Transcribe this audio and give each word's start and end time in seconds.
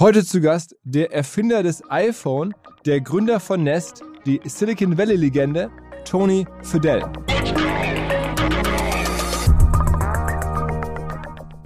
Heute 0.00 0.24
zu 0.24 0.40
Gast 0.40 0.76
der 0.84 1.12
Erfinder 1.12 1.64
des 1.64 1.82
iPhone, 1.90 2.54
der 2.86 3.00
Gründer 3.00 3.40
von 3.40 3.64
Nest, 3.64 4.04
die 4.24 4.40
Silicon 4.44 4.96
Valley-Legende 4.96 5.72
Tony 6.04 6.46
Fadell. 6.62 7.02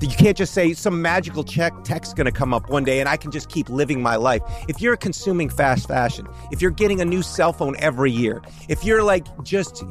You 0.00 0.08
can't 0.08 0.38
just 0.38 0.54
say 0.54 0.72
some 0.72 1.02
magical 1.02 1.44
check 1.44 1.74
text 1.84 2.16
going 2.16 2.24
to 2.24 2.32
come 2.32 2.54
up 2.56 2.70
one 2.70 2.84
day 2.84 3.00
and 3.00 3.08
I 3.08 3.18
can 3.18 3.30
just 3.30 3.50
keep 3.50 3.68
living 3.68 4.00
my 4.00 4.16
life. 4.16 4.40
If 4.66 4.80
you're 4.80 4.96
consuming 4.96 5.50
fast 5.50 5.86
fashion, 5.86 6.26
if 6.50 6.62
you're 6.62 6.70
getting 6.70 7.02
a 7.02 7.04
new 7.04 7.20
cell 7.20 7.52
phone 7.52 7.76
every 7.80 8.10
year, 8.10 8.40
if 8.70 8.82
you're 8.82 9.02
like 9.02 9.26
just 9.42 9.84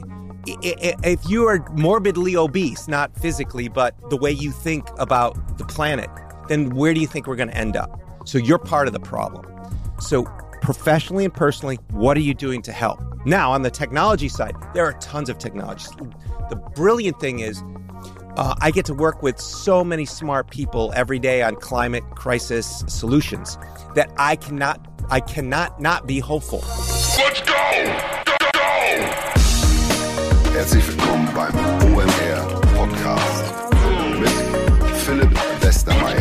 if 0.47 1.29
you 1.29 1.45
are 1.45 1.63
morbidly 1.75 2.35
obese, 2.35 2.87
not 2.87 3.15
physically, 3.15 3.67
but 3.67 3.93
the 4.09 4.17
way 4.17 4.31
you 4.31 4.51
think 4.51 4.87
about 4.97 5.59
the 5.59 5.65
planet, 5.65 6.09
then 6.47 6.71
where 6.71 6.95
do 6.95 6.99
you 6.99 7.05
think 7.05 7.27
we're 7.27 7.35
going 7.35 7.49
to 7.49 7.55
end 7.55 7.77
up? 7.77 8.00
So 8.31 8.37
you're 8.37 8.59
part 8.59 8.87
of 8.87 8.93
the 8.93 8.99
problem. 9.01 9.45
So 9.99 10.23
professionally 10.61 11.25
and 11.25 11.33
personally, 11.33 11.79
what 11.89 12.15
are 12.15 12.21
you 12.21 12.33
doing 12.33 12.61
to 12.61 12.71
help? 12.71 13.01
Now, 13.25 13.51
on 13.51 13.63
the 13.63 13.69
technology 13.69 14.29
side, 14.29 14.55
there 14.73 14.85
are 14.85 14.93
tons 15.01 15.27
of 15.27 15.37
technologies. 15.37 15.89
The 16.49 16.55
brilliant 16.55 17.19
thing 17.19 17.39
is 17.39 17.61
uh, 18.37 18.55
I 18.61 18.71
get 18.71 18.85
to 18.85 18.93
work 18.93 19.21
with 19.21 19.37
so 19.37 19.83
many 19.83 20.05
smart 20.05 20.49
people 20.49 20.93
every 20.95 21.19
day 21.19 21.41
on 21.41 21.57
climate 21.57 22.05
crisis 22.15 22.85
solutions 22.87 23.57
that 23.95 24.09
I 24.15 24.37
cannot 24.37 24.79
I 25.09 25.19
cannot 25.19 25.81
not 25.81 26.07
be 26.07 26.19
hopeful. 26.19 26.59
Let's 27.17 27.41
go! 27.41 27.53
Go, 28.23 28.37
go! 28.53 28.59
Herzlich 30.53 30.87
willkommen 30.87 31.27
beim 31.35 31.53
OMR 31.93 32.61
Podcast 32.77 33.43
mit 34.21 34.31
Philipp 35.03 35.37
Westermeier. 35.59 36.20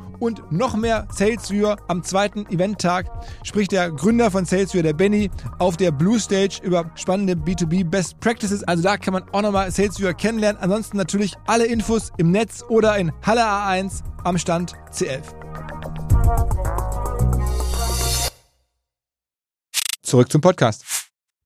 und 0.21 0.51
noch 0.51 0.75
mehr 0.75 1.07
SalesViewer 1.11 1.77
am 1.87 2.03
zweiten 2.03 2.45
Eventtag 2.45 3.07
spricht 3.43 3.71
der 3.71 3.91
Gründer 3.91 4.29
von 4.29 4.45
SalesViewer, 4.45 4.83
der 4.83 4.93
Benny, 4.93 5.31
auf 5.57 5.77
der 5.77 5.91
Blue 5.91 6.19
Stage 6.19 6.59
über 6.61 6.91
spannende 6.95 7.33
B2B 7.33 7.83
Best 7.83 8.19
Practices. 8.19 8.63
Also 8.63 8.83
da 8.83 8.97
kann 8.97 9.15
man 9.15 9.23
auch 9.31 9.41
nochmal 9.41 9.71
SalesViewer 9.71 10.13
kennenlernen. 10.13 10.61
Ansonsten 10.61 10.95
natürlich 10.95 11.33
alle 11.47 11.65
Infos 11.65 12.11
im 12.17 12.29
Netz 12.31 12.63
oder 12.69 12.97
in 12.97 13.11
Halle 13.23 13.43
A1 13.43 14.03
am 14.23 14.37
Stand 14.37 14.73
C11. 14.91 15.23
Zurück 20.03 20.31
zum 20.31 20.41
Podcast. 20.41 20.85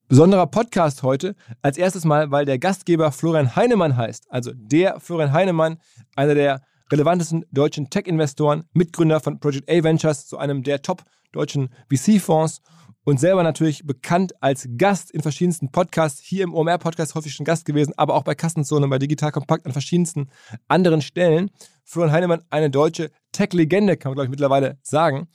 Besonderer 0.09 0.47
Podcast 0.47 1.01
heute. 1.01 1.35
Als 1.61 1.77
erstes 1.77 2.03
mal, 2.03 2.29
weil 2.29 2.45
der 2.45 2.59
Gastgeber 2.59 3.13
Florian 3.13 3.55
Heinemann 3.55 3.95
heißt. 3.95 4.25
Also 4.29 4.51
der 4.53 4.99
Florian 4.99 5.31
Heinemann, 5.31 5.77
einer 6.15 6.35
der 6.35 6.61
relevantesten 6.91 7.45
deutschen 7.51 7.89
Tech-Investoren, 7.89 8.65
Mitgründer 8.73 9.19
von 9.19 9.39
Project 9.39 9.69
A 9.69 9.83
Ventures, 9.83 10.27
zu 10.27 10.37
einem 10.37 10.63
der 10.63 10.81
top 10.81 11.03
deutschen 11.31 11.69
VC-Fonds 11.89 12.61
und 13.05 13.19
selber 13.19 13.43
natürlich 13.43 13.85
bekannt 13.85 14.33
als 14.41 14.67
Gast 14.77 15.11
in 15.11 15.21
verschiedensten 15.21 15.71
Podcasts, 15.71 16.21
hier 16.21 16.43
im 16.43 16.53
OMR-Podcast 16.53 17.13
häufig 17.15 17.33
schon 17.33 17.45
Gast 17.45 17.65
gewesen, 17.65 17.93
aber 17.97 18.15
auch 18.15 18.23
bei 18.23 18.33
Kassenzone, 18.35 18.87
bei 18.87 18.97
Digital 18.97 19.31
Kompakt 19.31 19.65
an 19.65 19.73
verschiedensten 19.73 20.29
anderen 20.67 21.01
Stellen. 21.01 21.51
Florian 21.83 22.11
Heinemann, 22.11 22.41
eine 22.49 22.69
deutsche 22.71 23.11
Tech-Legende, 23.31 23.95
kann 23.97 24.09
man 24.09 24.15
glaube 24.15 24.25
ich 24.25 24.31
mittlerweile 24.31 24.79
sagen. 24.81 25.27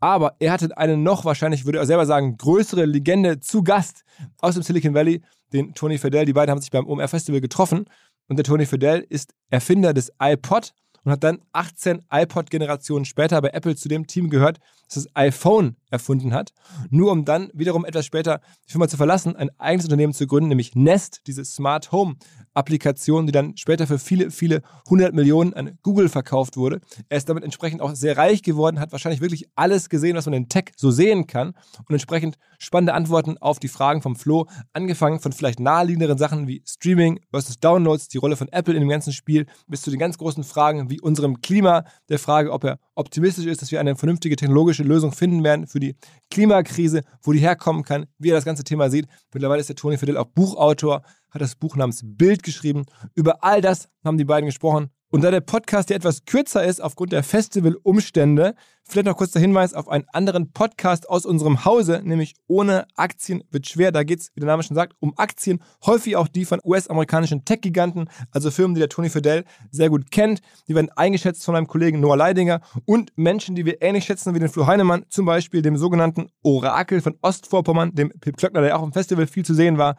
Aber 0.00 0.34
er 0.40 0.50
hatte 0.50 0.76
eine 0.76 0.96
noch 0.96 1.24
wahrscheinlich, 1.24 1.64
würde 1.64 1.78
er 1.78 1.86
selber 1.86 2.06
sagen, 2.06 2.36
größere 2.36 2.86
Legende 2.86 3.38
zu 3.38 3.62
Gast 3.62 4.02
aus 4.40 4.54
dem 4.54 4.64
Silicon 4.64 4.94
Valley, 4.94 5.22
den 5.52 5.74
Tony 5.74 5.98
Fidel. 5.98 6.24
Die 6.24 6.32
beiden 6.32 6.50
haben 6.50 6.60
sich 6.60 6.72
beim 6.72 6.86
OMR 6.86 7.06
Festival 7.06 7.40
getroffen. 7.40 7.84
Und 8.28 8.36
der 8.36 8.44
Tony 8.44 8.66
Fidel 8.66 9.06
ist 9.08 9.32
Erfinder 9.48 9.94
des 9.94 10.10
iPod 10.20 10.72
und 11.04 11.12
hat 11.12 11.24
dann 11.24 11.40
18 11.52 12.02
iPod-Generationen 12.10 13.04
später 13.04 13.40
bei 13.40 13.50
Apple 13.50 13.76
zu 13.76 13.88
dem 13.88 14.06
Team 14.06 14.30
gehört, 14.30 14.58
das 14.86 15.04
das 15.04 15.16
iPhone 15.16 15.76
erfunden 15.90 16.34
hat, 16.34 16.52
nur 16.90 17.12
um 17.12 17.24
dann 17.24 17.50
wiederum 17.54 17.84
etwas 17.84 18.06
später 18.06 18.40
die 18.66 18.72
Firma 18.72 18.88
zu 18.88 18.96
verlassen, 18.96 19.36
ein 19.36 19.50
eigenes 19.58 19.86
Unternehmen 19.86 20.12
zu 20.12 20.26
gründen, 20.26 20.48
nämlich 20.48 20.74
Nest, 20.74 21.22
diese 21.26 21.44
Smart 21.44 21.92
Home 21.92 22.16
Applikation, 22.54 23.26
die 23.26 23.32
dann 23.32 23.56
später 23.56 23.86
für 23.86 23.98
viele, 23.98 24.30
viele 24.30 24.62
hundert 24.88 25.14
Millionen 25.14 25.54
an 25.54 25.78
Google 25.82 26.08
verkauft 26.08 26.56
wurde. 26.56 26.80
Er 27.08 27.18
ist 27.18 27.28
damit 27.28 27.44
entsprechend 27.44 27.80
auch 27.80 27.94
sehr 27.94 28.16
reich 28.16 28.42
geworden, 28.42 28.80
hat 28.80 28.92
wahrscheinlich 28.92 29.20
wirklich 29.20 29.48
alles 29.54 29.88
gesehen, 29.88 30.16
was 30.16 30.26
man 30.26 30.34
in 30.34 30.48
Tech 30.48 30.72
so 30.76 30.90
sehen 30.90 31.26
kann 31.26 31.54
und 31.78 31.90
entsprechend 31.90 32.36
spannende 32.58 32.94
Antworten 32.94 33.38
auf 33.38 33.58
die 33.58 33.68
Fragen 33.68 34.02
vom 34.02 34.16
Flo, 34.16 34.46
angefangen 34.72 35.20
von 35.20 35.32
vielleicht 35.32 35.60
naheliegenderen 35.60 36.18
Sachen 36.18 36.46
wie 36.46 36.62
Streaming 36.66 37.20
versus 37.30 37.58
Downloads, 37.58 38.08
die 38.08 38.18
Rolle 38.18 38.36
von 38.36 38.48
Apple 38.48 38.74
in 38.74 38.80
dem 38.80 38.88
ganzen 38.88 39.12
Spiel, 39.12 39.46
bis 39.66 39.82
zu 39.82 39.90
den 39.90 39.98
ganz 39.98 40.18
großen 40.18 40.44
Fragen 40.44 40.90
wie 40.90 41.00
unserem 41.00 41.40
Klima, 41.40 41.84
der 42.08 42.18
Frage, 42.18 42.52
ob 42.52 42.64
er 42.64 42.78
optimistisch 42.94 43.46
ist, 43.46 43.62
dass 43.62 43.72
wir 43.72 43.80
eine 43.80 43.96
vernünftige 43.96 44.36
technologische 44.36 44.82
Lösung 44.82 45.12
finden 45.12 45.42
werden 45.42 45.66
für 45.66 45.80
die 45.80 45.96
Klimakrise, 46.30 47.02
wo 47.22 47.32
die 47.32 47.40
herkommen 47.40 47.84
kann, 47.84 48.06
wie 48.18 48.30
er 48.30 48.36
das 48.36 48.44
ganze 48.44 48.64
Thema 48.64 48.90
sieht. 48.90 49.06
Mittlerweile 49.32 49.60
ist 49.60 49.68
der 49.68 49.76
Tony 49.76 49.96
Fidel 49.96 50.16
auch 50.16 50.26
Buchautor, 50.26 51.02
hat 51.32 51.40
das 51.40 51.56
Buch 51.56 51.76
namens 51.76 52.02
Bild 52.04 52.42
geschrieben. 52.42 52.84
Über 53.14 53.42
all 53.42 53.60
das 53.60 53.88
haben 54.04 54.18
die 54.18 54.24
beiden 54.24 54.46
gesprochen. 54.46 54.90
Und 55.14 55.22
da 55.22 55.30
der 55.30 55.42
Podcast 55.42 55.90
ja 55.90 55.96
etwas 55.96 56.24
kürzer 56.24 56.64
ist 56.64 56.82
aufgrund 56.82 57.12
der 57.12 57.22
Festivalumstände, 57.22 58.54
vielleicht 58.82 59.06
noch 59.06 59.16
kurz 59.18 59.32
der 59.32 59.42
Hinweis 59.42 59.74
auf 59.74 59.86
einen 59.90 60.06
anderen 60.10 60.52
Podcast 60.52 61.06
aus 61.06 61.26
unserem 61.26 61.66
Hause, 61.66 62.00
nämlich 62.02 62.34
Ohne 62.46 62.86
Aktien 62.96 63.44
wird 63.50 63.68
schwer. 63.68 63.92
Da 63.92 64.04
geht 64.04 64.20
es, 64.20 64.30
wie 64.34 64.40
der 64.40 64.46
Name 64.46 64.62
schon 64.62 64.74
sagt, 64.74 64.94
um 65.00 65.12
Aktien, 65.18 65.62
häufig 65.84 66.16
auch 66.16 66.28
die 66.28 66.46
von 66.46 66.60
US-amerikanischen 66.64 67.44
Tech-Giganten, 67.44 68.08
also 68.30 68.50
Firmen, 68.50 68.74
die 68.74 68.78
der 68.78 68.88
Tony 68.88 69.10
Fidel 69.10 69.44
sehr 69.70 69.90
gut 69.90 70.10
kennt. 70.10 70.40
Die 70.66 70.74
werden 70.74 70.90
eingeschätzt 70.96 71.44
von 71.44 71.52
meinem 71.52 71.66
Kollegen 71.66 72.00
Noah 72.00 72.16
Leidinger 72.16 72.62
und 72.86 73.12
Menschen, 73.16 73.54
die 73.54 73.66
wir 73.66 73.82
ähnlich 73.82 74.04
schätzen 74.04 74.34
wie 74.34 74.40
den 74.40 74.48
Flo 74.48 74.66
Heinemann, 74.66 75.04
zum 75.10 75.26
Beispiel 75.26 75.60
dem 75.60 75.76
sogenannten 75.76 76.28
Orakel 76.42 77.02
von 77.02 77.18
Ostvorpommern, 77.20 77.94
dem 77.94 78.18
Pip 78.18 78.38
Klöckner, 78.38 78.62
der 78.62 78.78
auch 78.78 78.82
im 78.82 78.94
Festival 78.94 79.26
viel 79.26 79.44
zu 79.44 79.52
sehen 79.52 79.76
war. 79.76 79.96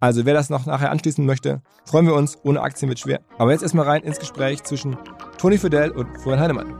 Also 0.00 0.24
wer 0.24 0.34
das 0.34 0.48
noch 0.48 0.64
nachher 0.64 0.92
anschließen 0.92 1.26
möchte, 1.26 1.60
freuen 1.84 2.06
wir 2.06 2.14
uns. 2.14 2.38
Ohne 2.44 2.60
Aktien 2.60 2.88
wird 2.88 3.00
schwer. 3.00 3.20
Aber 3.36 3.50
jetzt 3.50 3.62
erstmal 3.62 3.84
rein 3.84 4.04
ins 4.04 4.20
Gespräch 4.20 4.62
zwischen 4.62 4.96
Tony 5.38 5.58
Fidel 5.58 5.90
und 5.90 6.06
Florian 6.20 6.40
Heinemann. 6.40 6.72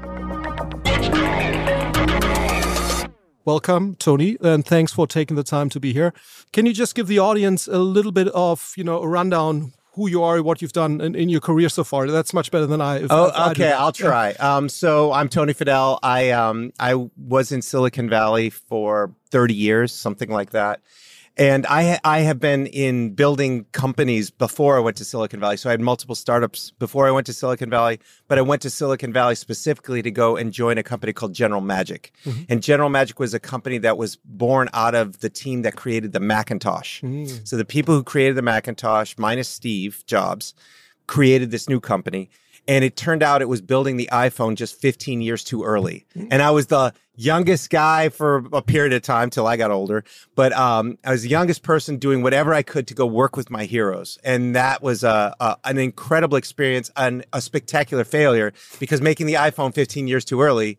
Welcome, 3.45 3.97
Tony, 3.99 4.39
and 4.41 4.65
thanks 4.65 4.93
for 4.93 5.09
taking 5.09 5.37
the 5.37 5.43
time 5.43 5.69
to 5.71 5.81
be 5.81 5.93
here. 5.93 6.13
Can 6.53 6.65
you 6.65 6.73
just 6.73 6.95
give 6.95 7.09
the 7.09 7.19
audience 7.19 7.67
a 7.67 7.79
little 7.79 8.13
bit 8.13 8.29
of, 8.29 8.73
you 8.77 8.85
know, 8.85 9.03
a 9.03 9.09
rundown 9.09 9.73
who 9.95 10.09
you 10.09 10.23
are, 10.23 10.41
what 10.41 10.63
you've 10.63 10.75
done 10.75 11.01
in, 11.01 11.17
in 11.17 11.29
your 11.29 11.41
career 11.41 11.69
so 11.69 11.83
far? 11.83 12.07
That's 12.07 12.33
much 12.33 12.53
better 12.53 12.67
than 12.67 12.81
I. 12.81 13.03
oh, 13.11 13.51
okay, 13.51 13.73
I 13.73 13.85
will 13.85 13.91
try. 13.91 14.35
Um, 14.35 14.69
so 14.69 15.11
I'm 15.13 15.29
Tony 15.29 15.55
Fidel. 15.55 15.99
I 16.05 16.31
um, 16.31 16.73
I 16.79 16.95
was 17.17 17.51
in 17.51 17.63
Silicon 17.63 18.09
Valley 18.09 18.51
for 18.51 19.13
30 19.33 19.55
years, 19.55 19.93
something 19.93 20.31
like 20.31 20.51
that. 20.51 20.81
And 21.39 21.67
I 21.67 22.01
I 22.03 22.21
have 22.21 22.41
been 22.41 22.67
in 22.67 23.15
building 23.15 23.65
companies 23.73 24.31
before 24.31 24.77
I 24.77 24.81
went 24.81 24.97
to 24.97 25.05
Silicon 25.05 25.39
Valley. 25.39 25.57
So 25.57 25.71
I 25.71 25.73
had 25.73 25.81
multiple 25.81 26.17
startups 26.17 26.73
before 26.73 27.07
I 27.07 27.13
went 27.13 27.27
to 27.27 27.33
Silicon 27.33 27.71
Valley, 27.71 28.01
but 28.27 28.39
I 28.39 28.43
went 28.43 28.61
to 28.63 28.71
Silicon 28.71 29.13
Valley 29.13 29.37
specifically 29.37 30.03
to 30.03 30.11
go 30.11 30.37
and 30.37 30.53
join 30.53 30.79
a 30.79 30.83
company 30.83 31.13
called 31.13 31.35
General 31.35 31.61
Magic. 31.61 32.13
Mm-hmm. 32.25 32.43
And 32.49 32.63
General 32.63 32.89
Magic 32.89 33.21
was 33.21 33.35
a 33.35 33.41
company 33.41 33.79
that 33.79 33.97
was 33.97 34.17
born 34.17 34.69
out 34.73 34.97
of 34.97 35.21
the 35.21 35.31
team 35.31 35.63
that 35.63 35.77
created 35.77 36.13
the 36.13 36.21
Macintosh. 36.21 37.03
Mm. 37.03 37.47
So 37.47 37.57
the 37.57 37.65
people 37.65 37.95
who 37.95 38.03
created 38.03 38.37
the 38.37 38.43
Macintosh, 38.43 39.15
minus 39.17 39.49
Steve 39.49 40.03
Jobs, 40.07 40.55
created 41.07 41.53
this 41.53 41.69
new 41.69 41.81
company 41.81 42.31
and 42.69 42.85
it 42.85 42.97
turned 42.97 43.23
out 43.23 43.41
it 43.41 43.49
was 43.49 43.63
building 43.63 43.97
the 43.97 44.09
iPhone 44.13 44.55
just 44.55 44.79
15 44.79 45.23
years 45.23 45.43
too 45.43 45.65
early. 45.65 46.07
Mm. 46.15 46.29
And 46.31 46.43
I 46.43 46.51
was 46.51 46.67
the 46.67 46.93
youngest 47.19 47.69
guy 47.69 48.09
for 48.09 48.45
a 48.53 48.63
period 48.63 48.93
of 48.93 49.03
time 49.03 49.29
till 49.29 49.47
I 49.47 49.57
got 49.57 49.71
older. 49.71 50.05
But 50.35 50.53
um, 50.53 50.99
I 51.05 51.11
was 51.11 51.23
the 51.23 51.29
youngest 51.29 51.63
person 51.63 51.97
doing 51.97 52.23
whatever 52.23 52.55
I 52.55 52.63
could 52.63 52.87
to 52.87 52.95
go 52.95 53.05
work 53.05 53.37
with 53.37 53.51
my 53.51 53.65
heroes, 53.65 54.19
and 54.25 54.55
that 54.55 54.83
was 54.83 55.05
a, 55.05 55.35
a 55.41 55.57
an 55.65 55.79
incredible 55.79 56.37
experience 56.37 56.91
and 56.97 57.27
a 57.33 57.41
spectacular 57.41 58.05
failure 58.05 58.53
because 58.79 59.01
making 59.01 59.27
the 59.27 59.35
iPhone 59.35 59.75
15 59.75 60.07
years 60.07 60.25
too 60.25 60.41
early, 60.41 60.79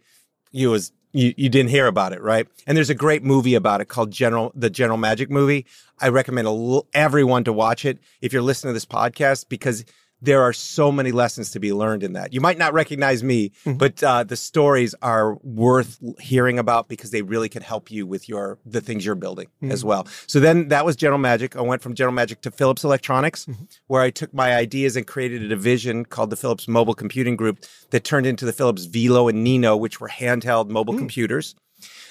you 0.51 0.71
was 0.71 0.91
you, 1.11 1.33
you 1.37 1.49
didn't 1.49 1.69
hear 1.69 1.87
about 1.87 2.13
it, 2.13 2.21
right? 2.21 2.47
And 2.67 2.77
there's 2.77 2.89
a 2.89 2.95
great 2.95 3.23
movie 3.23 3.55
about 3.55 3.81
it 3.81 3.85
called 3.85 4.11
General 4.11 4.51
the 4.55 4.69
General 4.69 4.97
Magic 4.97 5.29
movie. 5.29 5.65
I 5.99 6.09
recommend 6.09 6.47
everyone 6.93 7.43
to 7.43 7.53
watch 7.53 7.85
it 7.85 7.99
if 8.21 8.31
you're 8.31 8.41
listening 8.41 8.71
to 8.71 8.73
this 8.73 8.85
podcast 8.85 9.49
because 9.49 9.83
there 10.21 10.41
are 10.41 10.51
so 10.53 10.91
many 10.91 11.11
lessons 11.11 11.51
to 11.51 11.59
be 11.59 11.71
learned 11.71 12.03
in 12.03 12.13
that. 12.13 12.33
You 12.33 12.41
might 12.41 12.57
not 12.57 12.73
recognize 12.73 13.23
me, 13.23 13.49
Mm-hmm. 13.65 13.77
but 13.77 14.03
uh, 14.03 14.23
the 14.23 14.35
stories 14.35 14.93
are 15.01 15.35
worth 15.43 15.97
hearing 16.19 16.59
about 16.59 16.87
because 16.89 17.11
they 17.11 17.21
really 17.21 17.47
can 17.49 17.61
help 17.61 17.89
you 17.89 18.05
with 18.05 18.27
your 18.27 18.57
the 18.65 18.81
things 18.81 19.05
you're 19.05 19.15
building 19.15 19.47
Mm-hmm. 19.61 19.71
as 19.71 19.85
well. 19.85 20.07
So 20.27 20.39
then 20.39 20.67
that 20.69 20.83
was 20.85 20.95
General 20.95 21.19
Magic. 21.19 21.55
I 21.55 21.61
went 21.61 21.81
from 21.81 21.93
General 21.95 22.13
Magic 22.13 22.41
to 22.41 22.51
Philips 22.51 22.83
Electronics, 22.83 23.45
Mm-hmm. 23.45 23.63
where 23.87 24.01
I 24.01 24.09
took 24.09 24.33
my 24.33 24.55
ideas 24.55 24.95
and 24.95 25.07
created 25.07 25.41
a 25.43 25.47
division 25.47 26.03
called 26.05 26.29
the 26.29 26.35
Philips 26.35 26.67
Mobile 26.67 26.93
Computing 26.95 27.35
Group 27.35 27.59
that 27.91 28.03
turned 28.03 28.25
into 28.25 28.45
the 28.45 28.53
Philips 28.53 28.85
Velo 28.85 29.27
and 29.29 29.43
Nino, 29.43 29.77
which 29.77 29.99
were 30.01 30.09
handheld 30.09 30.69
mobile 30.69 30.93
Mm. 30.95 30.99
computers. 30.99 31.55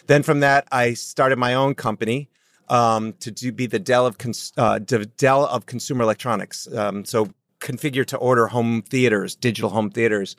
Then 0.07 0.23
from 0.23 0.41
that, 0.41 0.67
I 0.73 0.95
started 0.95 1.39
my 1.39 1.53
own 1.55 1.75
company 1.75 2.31
um, 2.71 3.15
to 3.21 3.31
do, 3.31 3.51
be 3.53 3.67
the 3.67 3.79
Dell 3.79 4.07
of 4.07 4.19
cons- 4.19 4.53
uh, 4.57 4.79
Dell 4.79 5.47
of 5.47 5.67
consumer 5.67 6.03
electronics. 6.03 6.67
Um, 6.75 7.05
so 7.05 7.29
configure 7.61 8.07
to 8.07 8.17
order 8.17 8.47
home 8.47 8.83
theaters, 8.83 9.35
digital 9.35 9.71
home 9.71 9.91
theaters, 9.91 10.37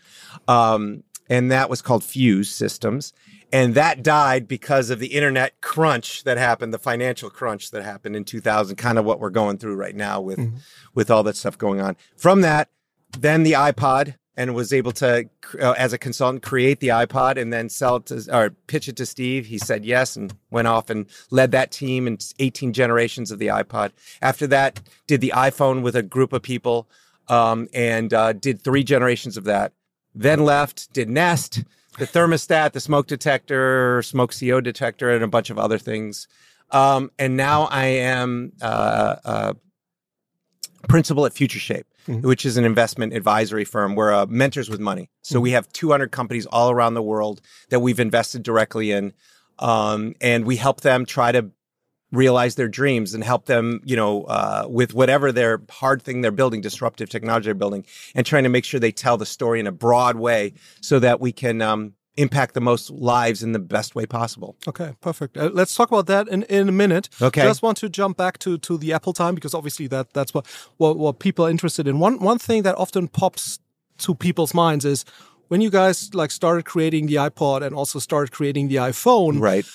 um, 0.47 1.03
and 1.29 1.51
that 1.51 1.69
was 1.69 1.81
called 1.81 2.03
Fuse 2.03 2.49
Systems. 2.51 3.13
And 3.51 3.73
that 3.73 4.03
died 4.03 4.47
because 4.47 4.91
of 4.91 4.99
the 4.99 5.07
internet 5.07 5.59
crunch 5.61 6.23
that 6.23 6.37
happened, 6.37 6.73
the 6.73 6.79
financial 6.79 7.31
crunch 7.31 7.71
that 7.71 7.83
happened 7.83 8.15
in 8.15 8.23
2000, 8.23 8.75
kind 8.75 8.99
of 8.99 9.05
what 9.05 9.19
we're 9.19 9.31
going 9.31 9.57
through 9.57 9.75
right 9.75 9.95
now 9.95 10.21
with 10.21 10.39
with 10.93 11.09
all 11.09 11.23
that 11.23 11.35
stuff 11.35 11.57
going 11.57 11.81
on. 11.81 11.97
From 12.15 12.41
that, 12.41 12.69
then 13.17 13.43
the 13.43 13.53
iPod 13.53 14.15
and 14.39 14.55
was 14.55 14.71
able 14.71 14.93
to, 14.93 15.29
uh, 15.59 15.71
as 15.71 15.91
a 15.91 15.97
consultant, 15.97 16.41
create 16.41 16.79
the 16.79 16.87
iPod 16.87 17.37
and 17.37 17.51
then 17.51 17.67
sell 17.67 17.97
it 17.97 18.05
to 18.05 18.25
or 18.31 18.51
pitch 18.67 18.87
it 18.87 18.95
to 18.95 19.05
Steve. 19.05 19.47
He 19.47 19.57
said 19.57 19.83
yes 19.83 20.15
and 20.15 20.33
went 20.49 20.67
off 20.67 20.89
and 20.89 21.07
led 21.29 21.51
that 21.51 21.71
team 21.71 22.07
in 22.07 22.19
18 22.39 22.71
generations 22.71 23.31
of 23.31 23.39
the 23.39 23.47
iPod. 23.47 23.91
After 24.21 24.47
that, 24.47 24.79
did 25.07 25.19
the 25.19 25.33
iPhone 25.35 25.81
with 25.81 25.95
a 25.95 26.03
group 26.03 26.31
of 26.31 26.41
people 26.41 26.87
um, 27.29 27.67
and 27.73 28.13
uh, 28.13 28.33
did 28.33 28.61
three 28.61 28.83
generations 28.83 29.37
of 29.37 29.45
that. 29.45 29.73
Then 30.15 30.43
left, 30.43 30.91
did 30.91 31.09
Nest, 31.09 31.63
the 31.97 32.05
thermostat, 32.05 32.73
the 32.73 32.79
smoke 32.79 33.07
detector, 33.07 34.01
smoke 34.01 34.33
CO 34.37 34.59
detector, 34.61 35.09
and 35.09 35.23
a 35.23 35.27
bunch 35.27 35.49
of 35.49 35.59
other 35.59 35.77
things. 35.77 36.27
Um, 36.71 37.11
and 37.17 37.37
now 37.37 37.63
I 37.63 37.85
am 37.85 38.53
uh, 38.61 39.15
uh, 39.23 39.53
principal 40.87 41.25
at 41.25 41.33
Future 41.33 41.59
Shape, 41.59 41.87
which 42.07 42.45
is 42.45 42.57
an 42.57 42.65
investment 42.65 43.13
advisory 43.13 43.65
firm. 43.65 43.95
We're 43.95 44.13
uh, 44.13 44.25
mentors 44.27 44.69
with 44.69 44.79
money. 44.79 45.09
So 45.21 45.39
we 45.39 45.51
have 45.51 45.71
200 45.73 46.11
companies 46.11 46.45
all 46.47 46.71
around 46.71 46.93
the 46.93 47.01
world 47.01 47.41
that 47.69 47.79
we've 47.79 47.99
invested 47.99 48.43
directly 48.43 48.91
in. 48.91 49.13
Um, 49.59 50.15
and 50.21 50.45
we 50.45 50.55
help 50.55 50.81
them 50.81 51.05
try 51.05 51.31
to 51.31 51.51
realize 52.11 52.55
their 52.55 52.67
dreams 52.67 53.13
and 53.13 53.23
help 53.23 53.45
them, 53.45 53.81
you 53.83 53.95
know, 53.95 54.23
uh, 54.23 54.65
with 54.67 54.93
whatever 54.93 55.31
their 55.31 55.61
hard 55.69 56.01
thing 56.01 56.21
they're 56.21 56.31
building, 56.31 56.61
disruptive 56.61 57.09
technology 57.09 57.45
they're 57.45 57.53
building, 57.53 57.85
and 58.15 58.25
trying 58.25 58.43
to 58.43 58.49
make 58.49 58.65
sure 58.65 58.79
they 58.79 58.91
tell 58.91 59.17
the 59.17 59.25
story 59.25 59.59
in 59.59 59.67
a 59.67 59.71
broad 59.71 60.15
way 60.15 60.53
so 60.81 60.99
that 60.99 61.19
we 61.19 61.31
can 61.31 61.61
um, 61.61 61.93
impact 62.17 62.53
the 62.53 62.61
most 62.61 62.89
lives 62.89 63.43
in 63.43 63.53
the 63.53 63.59
best 63.59 63.95
way 63.95 64.05
possible. 64.05 64.57
Okay, 64.67 64.95
perfect. 65.01 65.37
Uh, 65.37 65.49
let's 65.53 65.75
talk 65.75 65.89
about 65.89 66.07
that 66.07 66.27
in, 66.27 66.43
in 66.43 66.67
a 66.67 66.71
minute. 66.71 67.09
Okay. 67.21 67.41
Just 67.41 67.61
want 67.61 67.77
to 67.77 67.89
jump 67.89 68.17
back 68.17 68.39
to, 68.39 68.57
to 68.57 68.77
the 68.77 68.91
Apple 68.93 69.13
time 69.13 69.35
because 69.35 69.53
obviously 69.53 69.87
that 69.87 70.13
that's 70.13 70.33
what, 70.33 70.45
what 70.77 70.97
what 70.97 71.19
people 71.19 71.45
are 71.45 71.49
interested 71.49 71.87
in. 71.87 71.99
One 71.99 72.19
one 72.19 72.39
thing 72.39 72.63
that 72.63 72.75
often 72.77 73.07
pops 73.07 73.59
to 73.99 74.15
people's 74.15 74.53
minds 74.53 74.85
is 74.85 75.05
when 75.47 75.61
you 75.61 75.69
guys 75.69 76.13
like 76.13 76.31
started 76.31 76.65
creating 76.65 77.07
the 77.07 77.15
iPod 77.15 77.61
and 77.61 77.75
also 77.75 77.99
started 77.99 78.31
creating 78.31 78.67
the 78.67 78.75
iPhone. 78.75 79.39
Right. 79.39 79.65